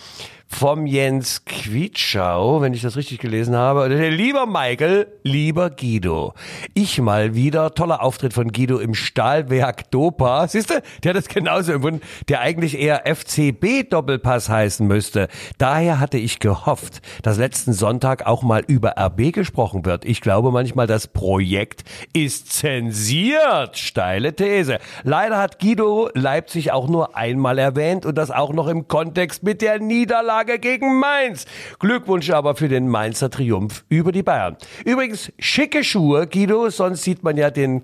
Vom 0.52 0.86
Jens 0.86 1.44
Quietschau, 1.46 2.62
wenn 2.62 2.74
ich 2.74 2.82
das 2.82 2.96
richtig 2.96 3.20
gelesen 3.20 3.56
habe. 3.56 3.88
Lieber 3.88 4.46
Michael, 4.46 5.08
lieber 5.24 5.70
Guido. 5.72 6.34
Ich 6.76 7.02
mal 7.02 7.34
wieder, 7.34 7.74
toller 7.74 8.04
Auftritt 8.04 8.34
von 8.34 8.52
Guido 8.52 8.78
im 8.78 8.94
Stahlwerk 8.94 9.90
Dopa. 9.90 10.48
Siehst 10.48 10.70
du, 10.70 10.82
der 11.04 11.12
hat 11.12 11.18
das 11.18 11.30
genauso 11.30 11.72
empfunden, 11.72 12.02
der 12.30 12.42
eigentlich 12.42 12.78
eher 12.78 13.08
FCB-Doppelpass 13.08 14.50
heißen 14.50 14.86
müsste. 14.86 15.30
Daher 15.58 16.00
hatte 16.00 16.18
ich 16.18 16.40
gehofft, 16.40 17.02
dass 17.24 17.38
letzten 17.38 17.74
Sonntag 17.74 18.28
auch 18.28 18.44
mal 18.44 18.64
über 18.68 18.96
RB 19.00 19.34
gesprochen 19.34 19.86
wird. 19.86 20.06
Ich 20.06 20.22
glaube 20.22 20.52
manchmal, 20.52 20.86
das 20.86 21.08
Projekt 21.08 21.84
ist 22.14 22.54
zensiert. 22.54 23.78
Steile 23.78 24.36
These. 24.36 24.78
Leider 25.04 25.40
hat 25.40 25.60
Guido 25.60 26.10
Leipzig 26.14 26.72
auch 26.72 26.88
nur 26.88 27.16
einmal 27.16 27.58
erwähnt 27.58 28.06
und 28.06 28.16
das 28.16 28.30
auch 28.30 28.54
noch 28.54 28.68
im 28.68 28.88
Kontext 28.88 29.44
mit 29.44 29.62
der 29.62 29.80
Niederlage 29.80 30.41
Niederlage 30.42 30.60
gegen 30.60 31.00
Mainz. 31.00 31.46
Glückwunsch 31.80 32.30
aber 32.32 32.56
für 32.56 32.68
den 32.68 32.88
Mainzer 32.88 33.30
Triumph 33.30 33.86
über 33.90 34.12
die 34.12 34.24
Bayern. 34.24 34.58
Übrigens, 34.86 35.32
schicke 35.40 35.84
Schuhe, 35.84 36.28
Guido, 36.28 36.70
sonst 36.70 37.04
sieht 37.04 37.24
man 37.24 37.38
ja 37.38 37.50
den, 37.50 37.84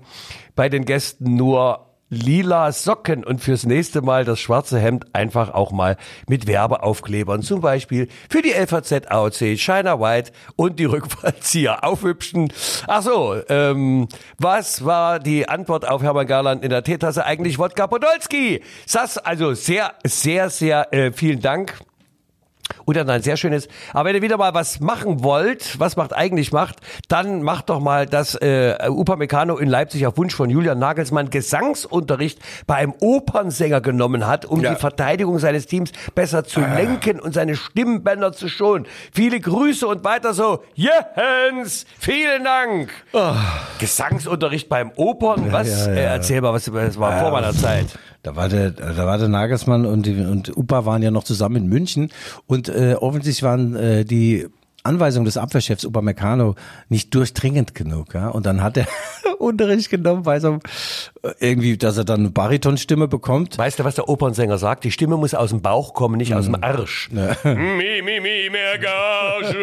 bei 0.54 0.68
den 0.68 0.84
Gästen 0.84 1.36
nur 1.36 1.84
lila 2.10 2.72
Socken 2.72 3.22
und 3.22 3.42
fürs 3.42 3.66
nächste 3.66 4.00
Mal 4.00 4.24
das 4.24 4.40
schwarze 4.40 4.78
Hemd 4.78 5.14
einfach 5.14 5.52
auch 5.52 5.72
mal 5.72 5.98
mit 6.26 6.46
Werbeaufklebern. 6.46 7.42
Zum 7.42 7.60
Beispiel 7.60 8.08
für 8.30 8.40
die 8.40 8.52
LVZ 8.52 9.10
AOC, 9.10 9.58
China 9.58 10.00
White 10.00 10.32
und 10.56 10.78
die 10.78 10.86
Rückfallzieher 10.86 11.84
aufhübschen. 11.84 12.50
Ach 12.86 13.04
ähm, 13.50 14.08
was 14.38 14.86
war 14.86 15.18
die 15.18 15.46
Antwort 15.50 15.86
auf 15.86 16.02
Hermann 16.02 16.26
Garland 16.26 16.64
in 16.64 16.70
der 16.70 16.82
Teetasse 16.82 17.26
eigentlich? 17.26 17.58
Wodka 17.58 17.86
Podolski. 17.86 18.62
Das 18.90 19.18
also 19.18 19.52
sehr, 19.52 19.92
sehr, 20.02 20.48
sehr 20.48 20.92
äh, 20.94 21.12
vielen 21.12 21.42
Dank. 21.42 21.78
Und 22.88 22.96
dann 22.96 23.10
ein 23.10 23.20
sehr 23.20 23.36
schönes. 23.36 23.68
Aber 23.92 24.08
wenn 24.08 24.16
ihr 24.16 24.22
wieder 24.22 24.38
mal 24.38 24.54
was 24.54 24.80
machen 24.80 25.22
wollt, 25.22 25.78
was 25.78 25.96
macht 25.96 26.14
eigentlich 26.16 26.52
macht, 26.52 26.76
dann 27.08 27.42
macht 27.42 27.68
doch 27.68 27.80
mal, 27.80 28.06
dass 28.06 28.34
äh, 28.36 28.76
Upamecano 28.88 29.58
in 29.58 29.68
Leipzig 29.68 30.06
auf 30.06 30.16
Wunsch 30.16 30.34
von 30.34 30.48
Julian 30.48 30.78
Nagelsmann 30.78 31.28
Gesangsunterricht 31.28 32.38
bei 32.66 32.76
einem 32.76 32.94
Opernsänger 32.98 33.82
genommen 33.82 34.26
hat, 34.26 34.46
um 34.46 34.62
Ja. 34.62 34.70
die 34.72 34.80
Verteidigung 34.80 35.38
seines 35.38 35.66
Teams 35.66 35.92
besser 36.14 36.44
zu 36.44 36.60
lenken 36.60 37.20
und 37.20 37.34
seine 37.34 37.56
Stimmbänder 37.56 38.32
zu 38.32 38.48
schonen. 38.48 38.86
Viele 39.12 39.38
Grüße 39.38 39.86
und 39.86 40.02
weiter 40.04 40.32
so. 40.32 40.62
Jens, 40.74 41.84
vielen 41.98 42.44
Dank. 42.44 42.88
Gesangsunterricht 43.80 44.70
beim 44.70 44.92
Opern. 44.96 45.52
Was? 45.52 45.86
ja, 45.88 45.92
ja. 45.92 45.98
Äh, 45.98 46.04
erzähl 46.04 46.40
mal, 46.40 46.54
was 46.54 46.64
das 46.64 46.98
war 46.98 47.20
vor 47.20 47.32
meiner 47.32 47.52
Zeit. 47.52 47.86
Da 48.22 48.34
war 48.36 48.48
der, 48.48 48.70
da 48.72 49.06
war 49.06 49.16
der 49.18 49.28
Nagelsmann 49.28 49.86
und, 49.86 50.06
und 50.08 50.56
Upa 50.56 50.84
waren 50.84 51.02
ja 51.02 51.10
noch 51.10 51.24
zusammen 51.24 51.56
in 51.56 51.66
München 51.68 52.10
und 52.46 52.68
äh, 52.68 52.94
offensichtlich 52.98 53.42
waren 53.42 53.76
äh, 53.76 54.04
die 54.04 54.46
Anweisungen 54.84 55.24
des 55.24 55.36
Abwehrchefs 55.36 55.84
Upa 55.84 56.00
Meccano 56.02 56.54
nicht 56.88 57.14
durchdringend 57.14 57.74
genug. 57.74 58.14
Ja? 58.14 58.28
Und 58.28 58.46
dann 58.46 58.62
hat 58.62 58.76
er 58.76 58.86
Unterricht 59.38 59.90
genommen, 59.90 60.24
weiß 60.26 60.44
er 60.44 60.58
äh, 61.22 61.32
irgendwie, 61.40 61.76
dass 61.76 61.96
er 61.96 62.04
dann 62.04 62.20
eine 62.20 62.30
Baritonstimme 62.30 63.06
bekommt. 63.06 63.56
Weißt 63.58 63.78
du, 63.78 63.84
was 63.84 63.94
der 63.96 64.08
Opernsänger 64.08 64.58
sagt? 64.58 64.84
Die 64.84 64.90
Stimme 64.90 65.16
muss 65.16 65.34
aus 65.34 65.50
dem 65.50 65.62
Bauch 65.62 65.94
kommen, 65.94 66.16
nicht 66.16 66.34
aus 66.34 66.48
Mhm. 66.48 66.52
dem 66.54 66.62
Arsch. 66.64 67.10
mi, 67.12 67.22
mi, 68.02 68.20
mi, 68.20 68.50
mehr 68.50 68.78
Gage. 68.78 69.56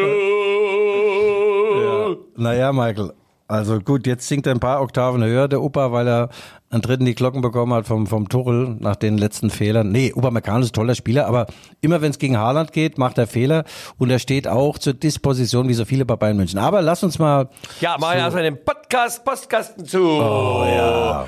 Naja, 2.38 2.72
Michael. 2.74 3.12
Also 3.48 3.80
gut, 3.80 4.08
jetzt 4.08 4.28
singt 4.28 4.48
er 4.48 4.54
ein 4.54 4.60
paar 4.60 4.82
Oktaven 4.82 5.24
höher, 5.24 5.48
der 5.48 5.62
Upa, 5.62 5.92
weil 5.92 6.08
er 6.08 6.30
einen 6.72 6.82
dritten 6.82 7.06
die 7.06 7.14
Glocken 7.14 7.42
bekommen 7.42 7.74
hat 7.74 7.86
vom, 7.86 8.08
vom 8.08 8.28
Tuchel 8.28 8.76
nach 8.80 8.96
den 8.96 9.20
letzten 9.20 9.52
Fehlern. 9.52 9.92
Nee, 9.92 10.14
Upa 10.16 10.32
Meccano 10.32 10.62
ist 10.62 10.72
ein 10.72 10.74
toller 10.74 10.96
Spieler, 10.96 11.28
aber 11.28 11.46
immer 11.82 12.02
wenn 12.02 12.10
es 12.10 12.18
gegen 12.18 12.38
Haaland 12.38 12.72
geht, 12.72 12.98
macht 12.98 13.20
er 13.20 13.28
Fehler 13.28 13.64
und 14.00 14.10
er 14.10 14.18
steht 14.20 14.48
auch 14.48 14.80
zur 14.80 14.94
Disposition 14.94 15.68
wie 15.68 15.76
so 15.76 15.86
viele 15.86 16.06
bei 16.06 16.16
Bayern 16.16 16.38
München. 16.38 16.58
Aber 16.60 16.82
lass 16.82 17.04
uns 17.04 17.20
mal 17.20 17.50
Ja, 17.82 17.98
mach 18.00 18.16
erstmal 18.16 18.44
den 18.44 18.58
Podcast 18.64 19.24
Postkasten 19.24 19.86
zu. 19.86 20.02
Oh 20.02 20.66
ja. 20.66 21.28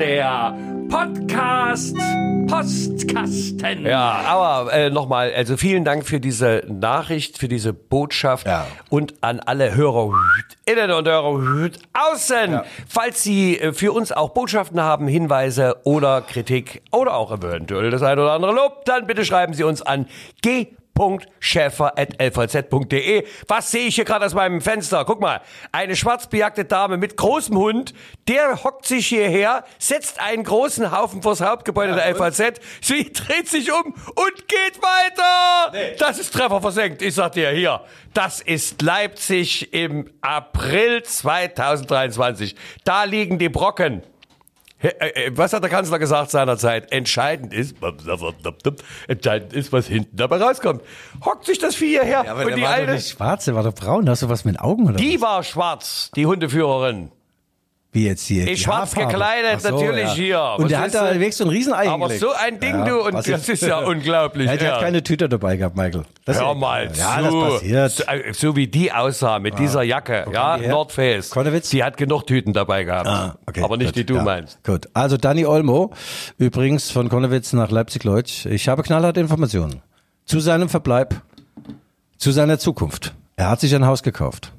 Der 0.00 0.56
Podcast 0.88 1.94
Postkasten. 2.48 3.84
Ja, 3.84 4.22
aber 4.26 4.72
äh, 4.72 4.88
nochmal, 4.88 5.30
also 5.36 5.58
vielen 5.58 5.84
Dank 5.84 6.06
für 6.06 6.20
diese 6.20 6.62
Nachricht, 6.68 7.36
für 7.36 7.48
diese 7.48 7.74
Botschaft 7.74 8.46
Ja. 8.46 8.66
und 8.88 9.12
an 9.20 9.40
alle 9.40 9.74
Hörer 9.74 10.10
innen 10.64 10.90
und 10.90 11.06
Hörer 11.06 11.70
außen. 11.92 12.60
Falls 12.88 13.22
Sie 13.22 13.60
äh, 13.60 13.74
für 13.74 13.92
uns 13.92 14.10
auch 14.10 14.30
Botschaften 14.30 14.80
haben, 14.80 15.06
Hinweise 15.06 15.76
oder 15.84 16.22
Kritik 16.22 16.80
oder 16.92 17.14
auch 17.14 17.30
eventuell 17.30 17.90
das 17.90 18.02
eine 18.02 18.22
oder 18.22 18.32
andere 18.32 18.54
Lob, 18.54 18.86
dann 18.86 19.06
bitte 19.06 19.26
schreiben 19.26 19.52
Sie 19.52 19.64
uns 19.64 19.82
an 19.82 20.06
g 20.40 20.68
schäfer.lvz.de. 21.38 23.26
Was 23.48 23.70
sehe 23.70 23.86
ich 23.86 23.94
hier 23.94 24.04
gerade 24.04 24.26
aus 24.26 24.34
meinem 24.34 24.60
Fenster? 24.60 25.04
Guck 25.04 25.20
mal, 25.20 25.40
eine 25.72 25.96
schwarzbejagte 25.96 26.64
Dame 26.66 26.98
mit 26.98 27.16
großem 27.16 27.56
Hund, 27.56 27.94
der 28.28 28.62
hockt 28.62 28.86
sich 28.86 29.06
hierher, 29.06 29.64
setzt 29.78 30.20
einen 30.20 30.44
großen 30.44 30.92
Haufen 30.92 31.22
vors 31.22 31.40
Hauptgebäude 31.40 31.94
der 31.94 32.10
LVZ, 32.10 32.60
sie 32.80 33.12
dreht 33.14 33.48
sich 33.48 33.72
um 33.72 33.94
und 33.94 34.48
geht 34.48 34.80
weiter. 34.82 35.72
Das 35.98 36.18
ist 36.18 36.32
Treffer 36.34 36.60
versenkt. 36.60 37.02
Ich 37.02 37.14
sag 37.14 37.32
dir 37.32 37.50
hier, 37.50 37.80
das 38.12 38.40
ist 38.40 38.82
Leipzig 38.82 39.72
im 39.72 40.10
April 40.20 41.02
2023. 41.02 42.56
Da 42.84 43.04
liegen 43.04 43.38
die 43.38 43.48
Brocken. 43.48 44.02
Äh, 44.82 45.26
äh, 45.26 45.30
Was 45.34 45.52
hat 45.52 45.62
der 45.62 45.70
Kanzler 45.70 45.98
gesagt 45.98 46.30
seinerzeit? 46.30 46.90
Entscheidend 46.92 47.52
ist, 47.52 47.76
entscheidend 49.08 49.52
ist, 49.52 49.72
was 49.72 49.86
hinten 49.86 50.16
dabei 50.16 50.38
rauskommt. 50.38 50.82
Hockt 51.24 51.44
sich 51.46 51.58
das 51.58 51.74
Vieh 51.74 51.90
hierher 51.90 52.30
aber 52.30 52.46
und 52.46 52.56
die 52.56 52.62
war 52.62 52.98
schwarz, 52.98 53.44
der 53.44 53.54
war 53.54 53.62
doch 53.62 53.74
braun. 53.74 54.08
Hast 54.08 54.22
du 54.22 54.28
was 54.28 54.44
mit 54.44 54.58
Augen 54.60 54.86
oder 54.86 54.94
die 54.96 55.20
was? 55.20 55.22
war 55.28 55.42
schwarz, 55.42 56.10
die 56.16 56.26
Hundeführerin. 56.26 57.10
Wie 57.92 58.06
jetzt 58.06 58.24
hier? 58.26 58.46
Die 58.46 58.56
schwarz 58.56 58.94
Haarfarbe. 58.94 59.12
gekleidet, 59.12 59.62
so, 59.62 59.70
natürlich 59.70 60.04
ja. 60.04 60.14
hier. 60.14 60.42
Und 60.58 60.64
Was 60.64 60.68
der 60.68 60.78
hat 60.78 60.86
ist 60.86 60.94
da 60.94 61.12
wirklich 61.12 61.34
so 61.36 61.42
ein 61.44 61.50
Riesenei 61.50 61.88
Aber 61.88 62.08
hingelegt. 62.08 62.20
so 62.20 62.28
ein 62.32 62.60
Ding, 62.60 62.84
du, 62.84 63.00
und 63.00 63.14
das 63.14 63.48
ist 63.48 63.62
ja 63.62 63.78
unglaublich. 63.84 64.46
Ja, 64.46 64.56
die 64.56 64.64
ja. 64.64 64.72
hat 64.74 64.80
keine 64.80 65.02
Tüte 65.02 65.28
dabei 65.28 65.56
gehabt, 65.56 65.76
Michael. 65.76 66.04
Das 66.24 66.40
Hör 66.40 66.52
ist- 66.52 66.58
mal 66.58 66.84
ja, 66.84 66.90
zu. 66.90 67.22
das 67.24 67.34
passiert. 67.52 67.90
So, 67.90 68.04
äh, 68.04 68.32
so 68.32 68.54
wie 68.56 68.68
die 68.68 68.92
aussah 68.92 69.40
mit 69.40 69.58
dieser 69.58 69.82
Jacke, 69.82 70.24
ja, 70.32 70.56
die 70.56 70.64
her? 70.66 70.70
North 70.70 70.92
Face. 70.92 71.30
Konnewitz? 71.30 71.70
Die 71.70 71.82
hat 71.82 71.96
genug 71.96 72.28
Tüten 72.28 72.52
dabei 72.52 72.84
gehabt. 72.84 73.08
Ah, 73.08 73.36
okay, 73.46 73.62
aber 73.62 73.76
nicht 73.76 73.88
gut, 73.88 73.96
die 73.96 74.06
du 74.06 74.14
ja. 74.16 74.22
meinst. 74.22 74.62
Gut, 74.62 74.88
also 74.94 75.16
Danny 75.16 75.44
Olmo, 75.44 75.92
übrigens 76.38 76.92
von 76.92 77.08
Konnewitz 77.08 77.52
nach 77.54 77.72
Leipzig-Leutsch. 77.72 78.46
Ich 78.46 78.68
habe 78.68 78.84
knallharte 78.84 79.18
Informationen 79.18 79.82
zu 80.26 80.38
seinem 80.38 80.68
Verbleib, 80.68 81.20
zu 82.18 82.30
seiner 82.30 82.60
Zukunft. 82.60 83.14
Er 83.34 83.48
hat 83.50 83.58
sich 83.60 83.74
ein 83.74 83.84
Haus 83.84 84.04
gekauft 84.04 84.52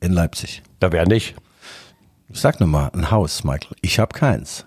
in 0.00 0.12
Leipzig. 0.14 0.62
Da 0.80 0.90
wäre 0.90 1.06
nicht. 1.06 1.34
Ich 2.32 2.40
sag 2.40 2.60
nur 2.60 2.68
mal, 2.68 2.90
ein 2.94 3.10
Haus, 3.10 3.44
Michael. 3.44 3.76
Ich 3.82 3.98
habe 3.98 4.18
keins. 4.18 4.64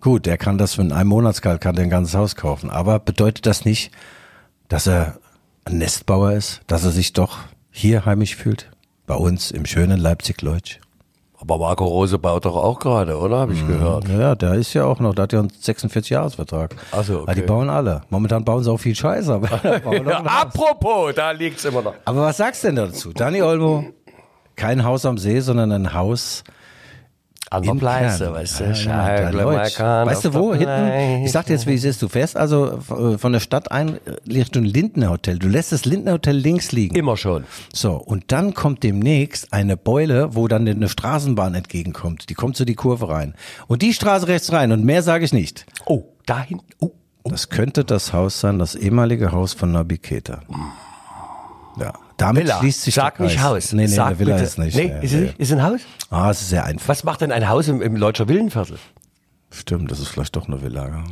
Gut, 0.00 0.26
er 0.26 0.38
kann 0.38 0.58
das 0.58 0.76
mit 0.78 0.92
einem 0.92 1.08
Monatsgehalt, 1.08 1.60
kann 1.60 1.74
der 1.74 1.84
ein 1.84 1.90
ganzes 1.90 2.14
Haus 2.14 2.36
kaufen. 2.36 2.70
Aber 2.70 2.98
bedeutet 2.98 3.46
das 3.46 3.64
nicht, 3.64 3.90
dass 4.68 4.86
er 4.86 5.18
ein 5.64 5.78
Nestbauer 5.78 6.32
ist, 6.32 6.60
dass 6.66 6.84
er 6.84 6.90
sich 6.90 7.12
doch 7.14 7.38
hier 7.70 8.04
heimisch 8.04 8.36
fühlt? 8.36 8.70
Bei 9.06 9.14
uns 9.14 9.50
im 9.50 9.64
schönen 9.66 9.98
Leipzig-Leutsch. 9.98 10.80
Aber 11.40 11.56
Marco 11.58 11.84
Rose 11.86 12.18
baut 12.18 12.44
doch 12.44 12.56
auch 12.56 12.78
gerade, 12.78 13.16
oder? 13.16 13.38
Habe 13.38 13.52
ich 13.54 13.66
gehört. 13.66 14.08
Ja, 14.08 14.34
der 14.34 14.54
ist 14.54 14.74
ja 14.74 14.84
auch 14.84 14.98
noch, 14.98 15.14
der 15.14 15.22
hat 15.22 15.32
ja 15.32 15.38
einen 15.38 15.50
46-Jahres-Vertrag. 15.50 16.74
Ach 16.92 17.04
so, 17.04 17.20
okay. 17.22 17.36
Die 17.36 17.42
bauen 17.42 17.70
alle. 17.70 18.02
Momentan 18.10 18.44
bauen 18.44 18.62
sie 18.64 18.70
auch 18.70 18.78
viel 18.78 18.94
Scheiße, 18.96 19.32
aber, 19.34 19.48
Ja, 20.04 20.18
apropos, 20.24 21.14
da 21.14 21.30
liegt's 21.30 21.64
immer 21.64 21.80
noch. 21.82 21.94
aber 22.04 22.22
was 22.22 22.36
sagst 22.36 22.64
du 22.64 22.68
denn 22.68 22.76
dazu? 22.76 23.12
Dani 23.12 23.40
Olmo, 23.40 23.84
kein 24.56 24.84
Haus 24.84 25.06
am 25.06 25.16
See, 25.16 25.40
sondern 25.40 25.70
ein 25.72 25.94
Haus 25.94 26.42
An 27.50 27.62
der 27.62 27.72
in 27.72 27.78
Pleiße, 27.78 28.24
Kern. 28.24 28.34
weißt 28.34 28.60
Ja, 28.60 28.66
du? 29.30 29.38
ja, 29.52 29.68
kann 29.70 30.06
Weißt 30.06 30.24
du 30.26 30.34
wo? 30.34 30.54
Hinten, 30.54 31.24
ich 31.24 31.32
sag 31.32 31.46
dir 31.46 31.54
jetzt, 31.54 31.66
wie 31.66 31.74
es 31.74 31.84
ist. 31.84 32.02
Du 32.02 32.08
fährst 32.08 32.36
also 32.36 32.78
äh, 32.90 33.16
von 33.18 33.32
der 33.32 33.40
Stadt 33.40 33.70
ein 33.72 33.98
Richtung 34.26 34.64
Lindner 34.64 35.10
Hotel. 35.10 35.38
Du 35.38 35.48
lässt 35.48 35.72
das 35.72 35.84
Lindner 35.84 36.12
Hotel 36.12 36.36
links 36.36 36.72
liegen. 36.72 36.94
Immer 36.94 37.16
schon. 37.16 37.44
So, 37.72 37.92
und 37.94 38.24
dann 38.32 38.54
kommt 38.54 38.82
demnächst 38.82 39.52
eine 39.52 39.76
Beule, 39.76 40.34
wo 40.34 40.46
dann 40.48 40.68
eine 40.68 40.88
Straßenbahn 40.88 41.54
entgegenkommt. 41.54 42.28
Die 42.28 42.34
kommt 42.34 42.56
so 42.56 42.64
die 42.64 42.74
Kurve 42.74 43.08
rein. 43.08 43.34
Und 43.66 43.82
die 43.82 43.94
Straße 43.94 44.28
rechts 44.28 44.52
rein 44.52 44.72
und 44.72 44.84
mehr 44.84 45.02
sage 45.02 45.24
ich 45.24 45.32
nicht. 45.32 45.64
Oh, 45.86 46.02
da 46.26 46.40
hinten. 46.42 46.66
Oh, 46.80 46.90
Das 47.24 47.48
könnte 47.48 47.84
das 47.84 48.12
Haus 48.12 48.40
sein, 48.40 48.58
das 48.58 48.74
ehemalige 48.74 49.32
Haus 49.32 49.52
von 49.54 49.72
Nabi 49.72 49.98
Keita. 49.98 50.40
Ja, 51.80 51.92
damit 52.18 52.44
Villa. 52.44 52.58
schließt 52.58 52.82
sich 52.82 52.94
Sag 52.94 53.16
der 53.16 53.26
Kreis. 53.26 53.36
nicht 53.36 53.42
Haus. 53.44 53.72
Nee, 53.72 53.82
nee, 53.82 53.86
Sag 53.88 54.06
eine 54.08 54.18
Villa 54.18 54.34
bitte. 54.34 54.44
ist 54.46 54.58
nicht. 54.58 54.76
Nee, 54.76 54.88
Ja, 54.88 54.98
ist, 54.98 55.12
ja, 55.14 55.20
es 55.22 55.32
ist 55.38 55.52
ein 55.52 55.62
Haus? 55.62 55.80
ja. 56.10 56.16
Ah, 56.18 56.30
es 56.30 56.42
ist 56.42 56.50
sehr 56.50 56.64
einfach. 56.64 56.88
Was 56.88 57.04
macht 57.04 57.22
denn 57.22 57.32
ein 57.32 57.48
Haus 57.48 57.68
im, 57.68 57.80
im 57.80 57.96
Leutscher 57.96 58.28
Villenviertel? 58.28 58.78
Stimmt, 59.50 59.90
das 59.90 59.98
ist 60.00 60.08
vielleicht 60.08 60.36
doch 60.36 60.46
eine 60.46 60.60
Villa. 60.60 60.86
Ja. 60.88 61.04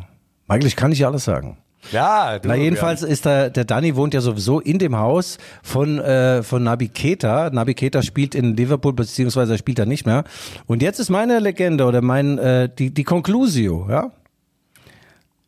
Eigentlich 0.48 0.76
kann 0.76 0.92
ich 0.92 1.06
alles 1.06 1.24
sagen. 1.24 1.56
Ja, 1.92 2.38
du, 2.40 2.48
Na 2.48 2.56
jedenfalls 2.56 3.02
ist 3.02 3.26
da, 3.26 3.48
der 3.48 3.64
Danny 3.64 3.94
wohnt 3.94 4.12
ja 4.12 4.20
sowieso 4.20 4.58
in 4.58 4.78
dem 4.80 4.96
Haus 4.96 5.38
von, 5.62 6.00
äh, 6.00 6.42
von 6.42 6.62
Nabi 6.64 6.88
Keita. 6.88 7.50
Nabi 7.50 7.74
Keita 7.74 8.02
spielt 8.02 8.34
in 8.34 8.56
Liverpool, 8.56 8.92
beziehungsweise 8.92 9.52
er 9.54 9.58
spielt 9.58 9.78
da 9.78 9.86
nicht 9.86 10.04
mehr. 10.04 10.24
Und 10.66 10.82
jetzt 10.82 10.98
ist 10.98 11.10
meine 11.10 11.38
Legende 11.38 11.84
oder 11.84 12.02
mein, 12.02 12.38
äh, 12.38 12.68
die, 12.76 12.92
die 12.92 13.04
Conclusio, 13.04 13.86
ja, 13.88 14.10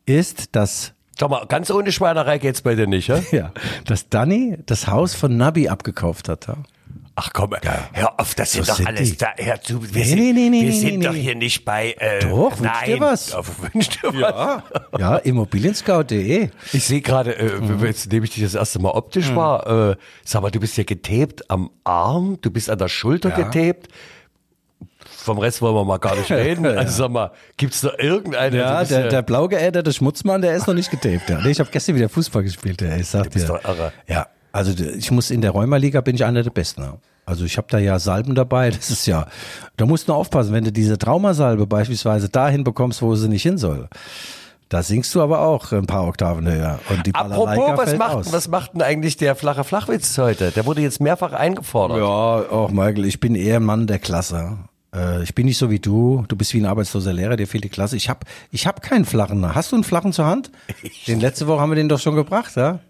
ist, 0.06 0.54
dass 0.54 0.92
Sag 1.18 1.30
mal, 1.30 1.44
ganz 1.46 1.70
ohne 1.70 1.90
Schweinerei 1.92 2.38
geht's 2.38 2.62
bei 2.62 2.74
dir 2.74 2.86
nicht, 2.86 3.08
ja? 3.08 3.20
Ja, 3.32 3.52
dass 3.84 4.08
Danny 4.08 4.58
das 4.66 4.86
Haus 4.86 5.14
von 5.14 5.36
Nabi 5.36 5.68
abgekauft 5.68 6.28
hat. 6.28 6.46
Ja? 6.46 6.56
Ach 7.20 7.30
komm, 7.32 7.52
hör 7.94 8.20
auf, 8.20 8.36
das 8.36 8.52
sind 8.52 8.64
So 8.64 8.70
doch 8.70 8.76
sind 8.76 8.86
alles 8.86 9.10
die. 9.10 9.16
da. 9.16 9.26
Hör 9.36 9.60
zu, 9.60 9.82
wir 9.82 9.90
Nee, 9.92 10.04
sind, 10.04 10.18
nee, 10.20 10.32
nee, 10.32 10.48
nee, 10.50 10.62
wir 10.66 10.72
sind 10.72 11.04
doch 11.04 11.12
hier 11.12 11.34
nicht 11.34 11.64
bei. 11.64 11.96
Äh, 11.98 12.20
Doch, 12.20 12.52
wünsch 12.60 12.60
nein. 12.72 12.84
dir 12.86 13.00
was. 13.00 13.32
Auf, 13.34 13.50
wünsch 13.74 13.88
dir 13.88 14.12
was. 14.14 14.62
Ja, 15.00 15.16
Immobilienscout.de. 15.16 16.50
Ich 16.72 16.84
sehe 16.84 17.00
gerade, 17.00 17.36
äh, 17.36 17.60
Mhm. 17.60 17.84
jetzt 17.84 18.12
nehme 18.12 18.24
ich 18.24 18.30
dich 18.34 18.44
das 18.44 18.54
erste 18.54 18.78
Mal 18.78 18.90
optisch 18.90 19.34
wahr. 19.34 19.90
Äh, 19.90 19.96
sag 20.24 20.42
mal, 20.42 20.50
du 20.52 20.60
bist 20.60 20.76
ja 20.76 20.84
getaped 20.84 21.50
am 21.50 21.70
Arm, 21.82 22.38
du 22.40 22.50
bist 22.52 22.70
an 22.70 22.78
der 22.78 22.88
Schulter 22.88 23.30
getaped. 23.32 23.88
Vom 25.20 25.38
Rest 25.38 25.60
wollen 25.60 25.74
wir 25.74 25.84
mal 25.84 25.98
gar 25.98 26.14
nicht 26.16 26.30
reden. 26.30 26.64
Also 26.78 27.02
sag 27.02 27.10
mal, 27.10 27.32
gibt's 27.56 27.80
da 27.80 27.90
irgendeine? 27.98 28.56
Ja, 28.56 28.82
du 28.82 28.88
der, 28.88 29.08
der 29.08 29.22
blau 29.22 29.48
geäderte 29.48 29.92
Schmutzmann, 29.92 30.42
der 30.42 30.54
ist 30.54 30.66
noch 30.66 30.74
nicht 30.74 30.90
getaped. 30.90 31.28
Ja. 31.28 31.40
Nee, 31.42 31.50
ich 31.50 31.60
habe 31.60 31.70
gestern 31.70 31.96
wieder 31.96 32.08
Fußball 32.08 32.42
gespielt. 32.44 32.80
Ja. 32.80 32.96
Ich 32.96 33.08
sag 33.08 33.30
bist 33.30 33.48
dir. 33.48 33.54
doch 33.54 33.64
irre. 33.64 33.92
Ja, 34.06 34.28
also 34.52 34.72
ich 34.82 35.10
muss 35.10 35.30
in 35.30 35.40
der 35.40 35.50
Rheumaliga 35.50 36.00
bin 36.00 36.14
ich 36.14 36.24
einer 36.24 36.42
der 36.42 36.50
Besten. 36.50 36.84
Also 37.26 37.44
ich 37.44 37.56
habe 37.58 37.66
da 37.68 37.78
ja 37.78 37.98
Salben 37.98 38.34
dabei. 38.34 38.70
Das 38.78 38.90
ist 38.90 39.06
ja, 39.06 39.26
da 39.76 39.86
musst 39.86 40.06
du 40.06 40.12
nur 40.12 40.18
aufpassen, 40.20 40.52
wenn 40.52 40.64
du 40.64 40.72
diese 40.72 40.96
Traumasalbe 40.98 41.66
beispielsweise 41.66 42.28
dahin 42.28 42.62
bekommst, 42.64 43.02
wo 43.02 43.14
sie 43.16 43.28
nicht 43.28 43.42
hin 43.42 43.58
soll. 43.58 43.88
Da 44.68 44.82
singst 44.82 45.14
du 45.14 45.22
aber 45.22 45.40
auch 45.40 45.72
ein 45.72 45.86
paar 45.86 46.06
Oktaven 46.06 46.46
höher. 46.46 46.78
Und 46.90 47.06
die 47.06 47.14
Apropos, 47.14 47.78
was 47.78 47.96
macht, 47.96 48.14
aus. 48.14 48.32
was 48.32 48.48
macht 48.48 48.74
denn 48.74 48.82
eigentlich 48.82 49.16
der 49.16 49.34
flache 49.34 49.64
Flachwitz 49.64 50.16
heute? 50.18 50.50
Der 50.50 50.66
wurde 50.66 50.82
jetzt 50.82 51.00
mehrfach 51.00 51.32
eingefordert. 51.32 51.98
Ja, 51.98 52.04
auch 52.04 52.70
Michael, 52.70 53.06
ich 53.06 53.18
bin 53.18 53.34
eher 53.34 53.56
ein 53.56 53.64
Mann 53.64 53.86
der 53.86 53.98
Klasse. 53.98 54.58
Äh, 54.95 55.22
Ich 55.22 55.34
bin 55.34 55.47
nicht 55.47 55.59
so 55.59 55.70
wie 55.70 55.78
du. 55.78 56.24
Du 56.28 56.36
bist 56.36 56.55
wie 56.55 56.61
ein 56.61 56.66
arbeitsloser 56.66 57.12
Lehrer, 57.12 57.36
dir 57.36 57.47
fehlt 57.47 57.64
die 57.64 57.68
Klasse. 57.68 57.97
Ich 57.97 58.09
hab, 58.09 58.24
ich 58.51 58.66
hab 58.66 58.82
keinen 58.82 59.05
flachen. 59.05 59.55
Hast 59.55 59.72
du 59.72 59.76
einen 59.76 59.84
flachen 59.84 60.12
zur 60.12 60.26
Hand? 60.26 60.51
Den 61.07 61.20
letzte 61.20 61.47
Woche 61.47 61.61
haben 61.61 61.70
wir 61.70 61.76
den 61.76 61.89
doch 61.89 62.01
schon 62.01 62.14
gebracht, 62.14 62.57
ja? 62.57 62.80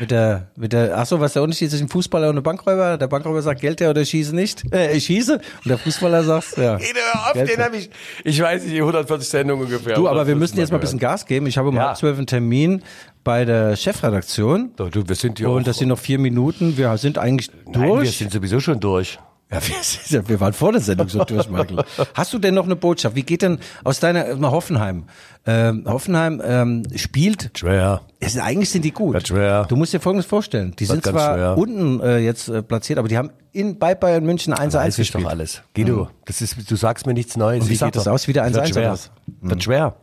Mit 0.00 0.10
der, 0.10 0.48
mit 0.56 0.72
der, 0.72 0.98
ach 0.98 1.06
so, 1.06 1.20
was 1.20 1.34
der 1.34 1.42
Unterschied 1.44 1.70
zwischen 1.70 1.88
Fußballer 1.88 2.28
und 2.28 2.34
einem 2.34 2.42
Bankräuber? 2.42 2.98
Der 2.98 3.06
Bankräuber 3.06 3.40
sagt, 3.42 3.60
Geld 3.60 3.80
her 3.80 3.90
oder 3.90 4.00
ich 4.00 4.10
schieße 4.10 4.34
nicht. 4.34 4.64
Äh, 4.74 4.92
ich 4.96 5.04
schieße. 5.06 5.34
Und 5.34 5.68
der 5.68 5.78
Fußballer 5.78 6.24
sagt, 6.24 6.56
ja. 6.56 6.74
Auf, 7.24 7.32
Geld 7.34 7.50
den 7.50 7.62
habe 7.62 7.76
ich, 7.76 7.90
ich 8.24 8.40
weiß 8.42 8.64
nicht, 8.64 8.74
140 8.80 9.28
Sendungen 9.28 9.66
ungefähr. 9.66 9.94
Du, 9.94 10.08
aber 10.08 10.26
wir 10.26 10.34
140 10.34 10.38
müssen 10.40 10.58
jetzt 10.58 10.70
mal 10.72 10.78
ein 10.78 10.80
bisschen 10.80 10.98
Gas 10.98 11.26
geben. 11.26 11.46
Ich 11.46 11.56
habe 11.58 11.68
um 11.68 11.76
Ja. 11.76 11.88
halb 11.88 11.96
zwölf 11.96 12.18
einen 12.18 12.26
Termin 12.26 12.82
bei 13.22 13.44
der 13.44 13.76
Chefredaktion. 13.76 14.72
Doch, 14.76 14.90
du, 14.90 15.08
wir 15.08 15.14
sind 15.14 15.38
ja 15.38 15.46
Und 15.48 15.66
das 15.68 15.78
sind 15.78 15.88
noch 15.88 15.98
vier 16.00 16.18
Minuten. 16.18 16.76
Wir 16.76 16.96
sind 16.98 17.16
eigentlich 17.16 17.50
Nein, 17.66 17.82
wir 17.82 17.94
durch. 17.96 18.18
sind 18.18 18.32
sowieso 18.32 18.58
schon 18.58 18.80
durch. 18.80 19.20
Ja, 19.50 19.60
wir, 19.66 19.76
sind 19.82 20.28
wir 20.28 20.40
waren 20.40 20.52
vor 20.52 20.72
der 20.72 20.80
Sendung 20.80 21.08
so 21.08 21.22
durch, 21.24 21.48
Michael. 21.48 21.84
Hast 22.14 22.32
du 22.32 22.38
denn 22.38 22.54
noch 22.54 22.64
eine 22.64 22.76
Botschaft? 22.76 23.14
Wie 23.14 23.22
geht 23.22 23.42
denn 23.42 23.58
aus 23.84 24.00
deiner 24.00 24.34
mal 24.36 24.50
Hoffenheim? 24.50 25.04
Ähm, 25.46 25.84
Hoffenheim 25.86 26.42
ähm, 26.44 26.82
spielt. 26.96 27.50
Schwer. 27.54 28.00
Es, 28.20 28.38
eigentlich 28.38 28.70
sind 28.70 28.84
die 28.84 28.92
gut. 28.92 29.28
Schwer. 29.28 29.66
Du 29.68 29.76
musst 29.76 29.92
dir 29.92 30.00
Folgendes 30.00 30.26
vorstellen: 30.26 30.74
Die 30.78 30.86
sind 30.86 31.02
ganz 31.02 31.16
zwar 31.16 31.34
schwer. 31.34 31.58
unten 31.58 32.00
äh, 32.00 32.18
jetzt 32.18 32.48
äh, 32.48 32.62
platziert, 32.62 32.98
aber 32.98 33.08
die 33.08 33.18
haben 33.18 33.30
in 33.52 33.78
bei 33.78 33.94
Bayern 33.94 34.24
München 34.24 34.54
1-1 34.54 34.74
Weiß 34.74 34.94
ich 34.94 34.96
gespielt. 34.96 35.24
doch 35.24 35.30
alles. 35.30 35.62
Guido, 35.74 36.08
das 36.24 36.40
ist, 36.40 36.56
du 36.68 36.76
sagst 36.76 37.06
mir 37.06 37.14
nichts 37.14 37.36
Neues. 37.36 37.64
Und 37.64 37.70
wie 37.70 37.76
geht 37.76 37.94
das 37.94 38.08
aus? 38.08 38.26
Wieder 38.26 38.44
es 38.44 38.54
1-1 38.54 38.54
wird 38.54 38.64
oder 38.64 38.72
schwer. 38.72 38.92
was? 38.92 39.10
Wird 39.42 39.62
schwer. 39.62 39.96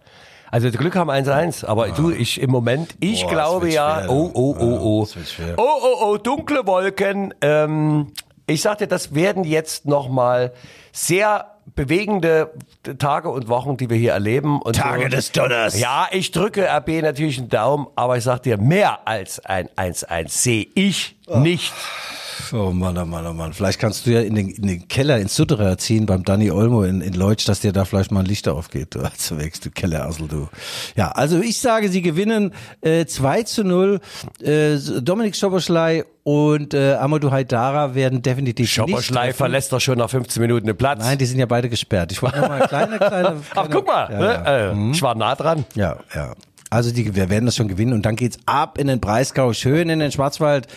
Also 0.51 0.69
Glück 0.69 0.95
haben 0.97 1.09
1-1, 1.09 1.65
aber 1.65 1.89
du, 1.89 2.11
ich 2.11 2.39
im 2.41 2.51
Moment, 2.51 2.95
ich 2.99 3.21
Boah, 3.21 3.29
das 3.29 3.31
glaube 3.31 3.69
ja, 3.71 3.99
schwer, 4.01 4.11
oh, 4.11 4.31
oh, 4.33 4.55
oh, 4.59 4.79
oh. 4.81 5.01
das 5.01 5.15
wird 5.15 5.27
schwer. 5.29 5.53
Oh, 5.57 5.63
oh, 5.63 6.05
oh, 6.05 6.17
dunkle 6.17 6.67
Wolken. 6.67 7.33
Ähm, 7.41 8.07
ich 8.51 8.61
sagte, 8.61 8.87
das 8.87 9.15
werden 9.15 9.43
jetzt 9.43 9.85
nochmal 9.85 10.53
sehr 10.91 11.51
bewegende 11.75 12.51
Tage 12.97 13.29
und 13.29 13.47
Wochen, 13.47 13.77
die 13.77 13.89
wir 13.89 13.97
hier 13.97 14.13
erleben. 14.13 14.61
Und 14.61 14.75
Tage 14.75 15.03
so. 15.03 15.09
des 15.09 15.31
Donners. 15.31 15.79
Ja, 15.79 16.07
ich 16.11 16.31
drücke 16.31 16.67
RB 16.67 17.01
natürlich 17.01 17.37
einen 17.37 17.49
Daumen, 17.49 17.87
aber 17.95 18.17
ich 18.17 18.23
sag 18.23 18.43
dir, 18.43 18.57
mehr 18.57 19.07
als 19.07 19.43
ein 19.45 19.69
1-1 19.69 20.29
sehe 20.29 20.67
ich 20.75 21.15
nicht. 21.27 21.73
Oh 22.53 22.71
Mann, 22.71 22.97
oh 22.97 23.05
Mann, 23.05 23.25
oh 23.25 23.33
Mann. 23.33 23.53
Vielleicht 23.53 23.79
kannst 23.79 24.05
du 24.05 24.11
ja 24.11 24.21
in 24.21 24.35
den, 24.35 24.49
in 24.49 24.67
den 24.67 24.87
Keller 24.87 25.17
ins 25.19 25.35
Sutterer 25.35 25.77
ziehen 25.77 26.05
beim 26.05 26.23
Danny 26.23 26.51
Olmo 26.51 26.83
in, 26.83 27.01
in 27.01 27.13
Leutsch, 27.13 27.47
dass 27.47 27.61
dir 27.61 27.71
da 27.71 27.85
vielleicht 27.85 28.11
mal 28.11 28.21
ein 28.21 28.25
Licht 28.25 28.47
aufgeht. 28.47 28.95
Du 28.95 28.99
also 29.01 29.37
wächst, 29.37 29.65
du 29.65 29.71
Kellerassel, 29.71 30.27
du. 30.27 30.47
Ja, 30.95 31.11
also 31.11 31.39
ich 31.39 31.59
sage, 31.59 31.89
sie 31.89 32.01
gewinnen 32.01 32.53
äh, 32.81 33.05
2 33.05 33.43
zu 33.43 33.63
0. 33.63 33.99
Äh, 34.41 34.77
Dominik 35.01 35.35
Schoboschlei 35.35 36.03
und 36.23 36.73
äh, 36.73 36.93
Amadou 36.95 37.31
Haidara 37.31 37.95
werden 37.95 38.21
definitiv 38.21 38.65
nicht 38.65 38.73
Schopperschlei 38.73 39.25
treffen. 39.27 39.37
verlässt 39.37 39.71
doch 39.73 39.81
schon 39.81 39.97
nach 39.97 40.09
15 40.09 40.41
Minuten 40.41 40.67
den 40.67 40.77
Platz. 40.77 40.99
Nein, 40.99 41.17
die 41.17 41.25
sind 41.25 41.39
ja 41.39 41.45
beide 41.45 41.69
gesperrt. 41.69 42.11
Ich 42.11 42.21
wollte 42.21 42.39
noch 42.41 42.49
mal 42.49 42.59
eine 42.59 42.67
kleine, 42.67 42.97
kleine, 42.97 43.29
Ach, 43.49 43.53
kleine 43.53 43.69
guck 43.69 43.87
mal, 43.87 44.09
Ja, 44.11 44.19
ne? 44.19 44.25
ja. 44.25 44.71
Äh, 44.71 44.91
ich 44.91 45.01
war 45.01 45.15
nah 45.15 45.35
dran. 45.35 45.65
Ja, 45.75 45.97
ja. 46.13 46.33
Also 46.69 46.91
die, 46.93 47.15
wir 47.15 47.29
werden 47.29 47.45
das 47.45 47.55
schon 47.57 47.67
gewinnen 47.67 47.91
und 47.93 48.05
dann 48.05 48.15
geht's 48.15 48.37
ab 48.45 48.77
in 48.77 48.87
den 48.87 48.99
Breisgau, 49.01 49.51
schön 49.51 49.89
in 49.89 49.99
den 49.99 50.11
Schwarzwald. 50.11 50.67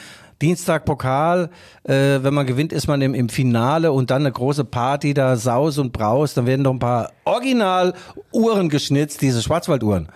Dienstag 0.44 0.84
Pokal, 0.84 1.48
äh, 1.84 2.18
wenn 2.20 2.34
man 2.34 2.44
gewinnt, 2.44 2.74
ist 2.74 2.86
man 2.86 3.00
im, 3.00 3.14
im 3.14 3.30
Finale 3.30 3.92
und 3.92 4.10
dann 4.10 4.20
eine 4.22 4.30
große 4.30 4.64
Party, 4.66 5.14
da 5.14 5.36
Saus 5.36 5.78
und 5.78 5.94
Braus, 5.94 6.34
dann 6.34 6.44
werden 6.44 6.60
noch 6.60 6.72
ein 6.72 6.78
paar 6.78 7.12
Original-Uhren 7.24 8.68
geschnitzt, 8.68 9.22
diese 9.22 9.40
Schwarzwalduhren. 9.40 10.10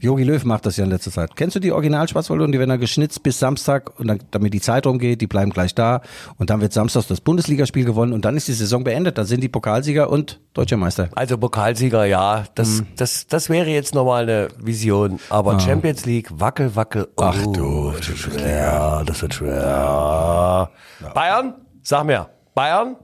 Jogi 0.00 0.22
Löw 0.22 0.44
macht 0.44 0.64
das 0.64 0.76
ja 0.76 0.84
in 0.84 0.90
letzter 0.90 1.10
Zeit. 1.10 1.34
Kennst 1.34 1.56
du 1.56 1.60
die 1.60 1.72
Original-Schwarzwalduhren? 1.72 2.52
Die 2.52 2.58
werden 2.58 2.70
dann 2.70 2.78
geschnitzt 2.80 3.22
bis 3.24 3.38
Samstag 3.40 3.98
und 3.98 4.06
dann, 4.06 4.20
damit 4.30 4.54
die 4.54 4.60
Zeit 4.60 4.86
rumgeht, 4.86 5.20
die 5.20 5.26
bleiben 5.26 5.50
gleich 5.50 5.74
da 5.74 6.02
und 6.36 6.50
dann 6.50 6.60
wird 6.60 6.72
samstags 6.72 7.08
das 7.08 7.20
Bundesligaspiel 7.20 7.84
gewonnen 7.84 8.12
und 8.12 8.24
dann 8.24 8.36
ist 8.36 8.46
die 8.46 8.52
Saison 8.52 8.84
beendet. 8.84 9.18
Dann 9.18 9.26
sind 9.26 9.40
die 9.42 9.48
Pokalsieger 9.48 10.08
und 10.10 10.38
Deutscher 10.54 10.76
Meister. 10.76 11.08
Also 11.16 11.36
Pokalsieger, 11.36 12.04
ja, 12.04 12.44
das, 12.54 12.80
Mhm. 12.80 12.86
das, 12.96 13.26
das 13.26 13.48
wäre 13.50 13.68
jetzt 13.70 13.94
nochmal 13.94 14.22
eine 14.22 14.48
Vision. 14.62 15.18
Aber 15.30 15.58
Champions 15.58 16.06
League, 16.06 16.28
wackel, 16.38 16.76
wackel. 16.76 17.08
Oh, 17.16 17.22
Ah. 17.22 17.34
Ach 17.36 17.46
du, 17.52 17.92
das 17.96 18.08
wird 18.08 18.18
schwer, 18.18 19.02
das 19.04 19.22
wird 19.22 19.34
schwer. 19.34 20.70
Bayern? 21.14 21.54
Sag 21.82 22.04
mir, 22.06 22.28
Bayern? 22.54 22.96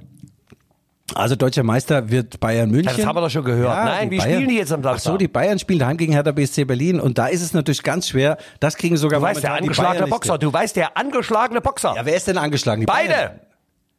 Also 1.14 1.36
deutscher 1.36 1.62
Meister 1.62 2.11
wird 2.11 2.40
Bayern 2.40 2.70
München. 2.70 2.96
Das 2.96 3.05
haben 3.07 3.14
wir 3.16 3.20
doch 3.20 3.28
schon 3.30 3.44
gehört. 3.44 3.84
Nein, 3.84 4.11
wie 4.11 4.20
spielen 4.20 4.48
die 4.48 4.57
jetzt 4.57 4.72
am 4.72 4.80
Ach 4.80 4.92
so, 4.98 5.11
Samstag? 5.11 5.18
die 5.18 5.28
Bayern 5.28 5.59
spielen 5.59 5.78
daheim 5.78 5.98
gegen 5.98 6.12
Hertha 6.14 6.32
BSC 6.32 6.64
Berlin 6.64 6.98
und 6.98 7.18
da 7.18 7.26
ist 7.26 7.42
es 7.42 7.52
natürlich 7.52 7.82
ganz 7.82 8.09
schwer. 8.09 8.38
Das 8.59 8.76
kriegen 8.76 8.96
sogar 8.96 9.20
Du 9.20 9.26
weißt, 9.26 9.42
der 9.42 9.52
angeschlagene 9.52 9.98
Bayern 10.00 10.11
Boxer, 10.11 10.38
du 10.38 10.50
weißt, 10.52 10.76
der 10.76 10.96
angeschlagene 10.96 11.61
Boxer. 11.61 11.92
Ja, 11.94 12.07
wer 12.07 12.16
ist 12.16 12.26
denn 12.26 12.38
angeschlagen? 12.38 12.80
Die 12.80 12.86
Bayern? 12.86 13.09
Beide! 13.09 13.40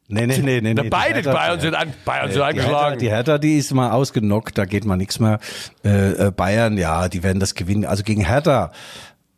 Nee, 0.08 0.26
nee, 0.26 0.38
nee, 0.38 0.60
nee. 0.60 0.74
Nee. 0.74 0.88
beide 0.88 1.22
Die 1.22 1.28
Hertha- 1.28 1.32
Bayern 1.32 1.60
sind, 1.60 1.74
an, 1.74 1.92
Bayern 2.04 2.26
sind 2.30 2.34
Die 2.34 2.38
Hertha, 2.40 2.48
angeschlagen. 2.48 2.98
die 2.98 3.08
Hertha, 3.10 3.38
die 3.38 3.58
ist 3.58 3.72
mal 3.72 3.90
ausgenockt, 3.92 4.58
da 4.58 4.64
geht 4.64 4.84
mal 4.84 4.96
nichts 4.96 5.18
mehr. 5.20 5.38
Äh, 5.84 6.26
äh, 6.26 6.30
Bayern, 6.32 6.76
ja, 6.76 7.08
die 7.08 7.22
werden 7.22 7.38
das 7.40 7.54
gewinnen. 7.54 7.84
Also 7.84 8.02
gegen 8.04 8.24
Hertha, 8.24 8.70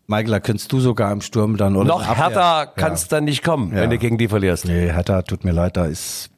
Michael, 0.06 0.30
da 0.30 0.40
könntest 0.40 0.72
du 0.72 0.80
sogar 0.80 1.12
im 1.12 1.20
Sturm 1.20 1.56
dann 1.58 1.76
oder 1.76 1.86
Noch 1.88 2.00
Abwehr. 2.06 2.16
härter 2.24 2.40
Ja. 2.40 2.66
kannst 2.66 3.12
dann 3.12 3.24
nicht 3.24 3.42
kommen, 3.44 3.72
Ja. 3.74 3.82
wenn 3.82 3.90
du 3.90 3.98
gegen 3.98 4.16
die 4.18 4.28
verlierst. 4.28 4.64
Nee, 4.66 4.90
Hertha, 4.92 5.22
tut 5.22 5.44
mir 5.44 5.52
leid, 5.52 5.76
da 5.76 5.84
ist. 5.86 6.30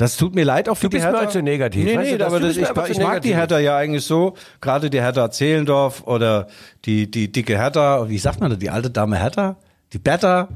Das 0.00 0.16
tut 0.16 0.34
mir 0.34 0.44
leid 0.44 0.66
auch 0.70 0.76
für 0.76 0.86
Du 0.86 0.90
bist 0.90 1.04
die 1.04 1.06
Hertha. 1.08 1.22
mir 1.24 1.28
zu 1.28 1.42
negativ, 1.42 1.84
Nee, 1.84 1.94
weißt 1.94 2.04
nee, 2.06 2.12
du 2.12 2.18
das? 2.18 2.28
aber 2.28 2.40
Du 2.40 2.46
das, 2.46 2.56
bist 2.56 2.70
ich, 2.86 2.90
ich 2.96 3.02
mag 3.02 3.20
die. 3.20 3.34
Hertha 3.34 3.58
ja 3.58 3.76
eigentlich 3.76 4.04
so. 4.06 4.34
Gerade 4.62 4.88
die 4.88 4.98
Hertha 5.00 5.30
Zehlendorf 5.30 6.04
oder 6.06 6.46
die, 6.86 7.10
die 7.10 7.30
dicke 7.30 7.58
Hertha, 7.58 8.08
wie 8.08 8.16
sagt 8.16 8.40
man 8.40 8.48
das, 8.48 8.58
die 8.58 8.70
alte 8.70 8.88
Dame 8.90 9.18
Hertha? 9.18 9.56
Die 9.92 9.98
Bertha? 9.98 10.48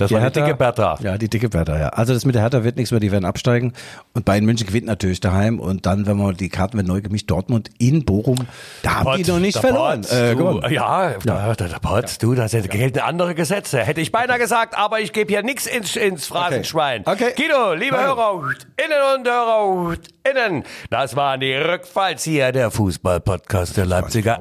Das 0.00 0.10
war 0.12 0.20
die 0.30 0.40
dicke 0.40 0.54
Bertha. 0.54 0.98
Ja, 1.02 1.18
die 1.18 1.28
dicke 1.28 1.48
Bertha, 1.48 1.78
ja. 1.78 1.88
Also 1.90 2.12
das 2.14 2.24
mit 2.24 2.34
der 2.34 2.42
Hertha 2.42 2.64
wird 2.64 2.76
nichts 2.76 2.90
mehr, 2.90 3.00
die 3.00 3.12
werden 3.12 3.24
absteigen. 3.24 3.72
Und 4.14 4.24
Bayern 4.24 4.44
München 4.44 4.66
gewinnt 4.66 4.86
natürlich 4.86 5.20
daheim. 5.20 5.60
Und 5.60 5.86
dann, 5.86 6.06
wenn 6.06 6.16
man 6.16 6.36
die 6.36 6.48
Karten 6.48 6.76
wird 6.76 6.86
neu 6.86 7.00
gemischt, 7.00 7.30
Dortmund 7.30 7.70
in 7.78 8.04
Bochum, 8.04 8.36
da 8.82 8.94
haben 9.04 9.22
die 9.22 9.30
noch 9.30 9.38
nicht 9.38 9.58
verloren. 9.58 10.02
Pott, 10.02 10.12
Äh, 10.12 10.30
du, 10.32 10.36
gewonnen. 10.38 10.72
ja, 10.72 11.10
der, 11.24 11.54
der, 11.54 11.68
der 11.68 11.78
Pott, 11.80 12.16
du, 12.20 12.34
da 12.34 12.46
gelten 12.46 12.98
andere 13.00 13.34
Gesetze. 13.34 13.80
Hätte 13.80 14.00
ich 14.00 14.10
beinahe 14.12 14.38
gesagt, 14.38 14.76
aber 14.76 15.00
ich 15.00 15.12
gebe 15.12 15.30
hier 15.32 15.42
nichts 15.42 15.66
ins, 15.66 15.96
ins 15.96 16.26
Phrasenschwein. 16.26 17.02
Okay. 17.06 17.32
Guido, 17.36 17.74
liebe 17.74 17.96
Michael. 17.96 18.08
Hörer, 18.10 18.42
innen 18.76 19.18
und 19.20 19.28
Hörer, 19.28 19.96
innen, 20.28 20.64
das 20.90 21.16
waren 21.16 21.40
die 21.40 21.52
Rückfallzieher 21.54 22.52
der 22.52 22.70
Fußball-Podcast 22.70 23.76
der 23.76 23.86
Leipziger 23.86 24.40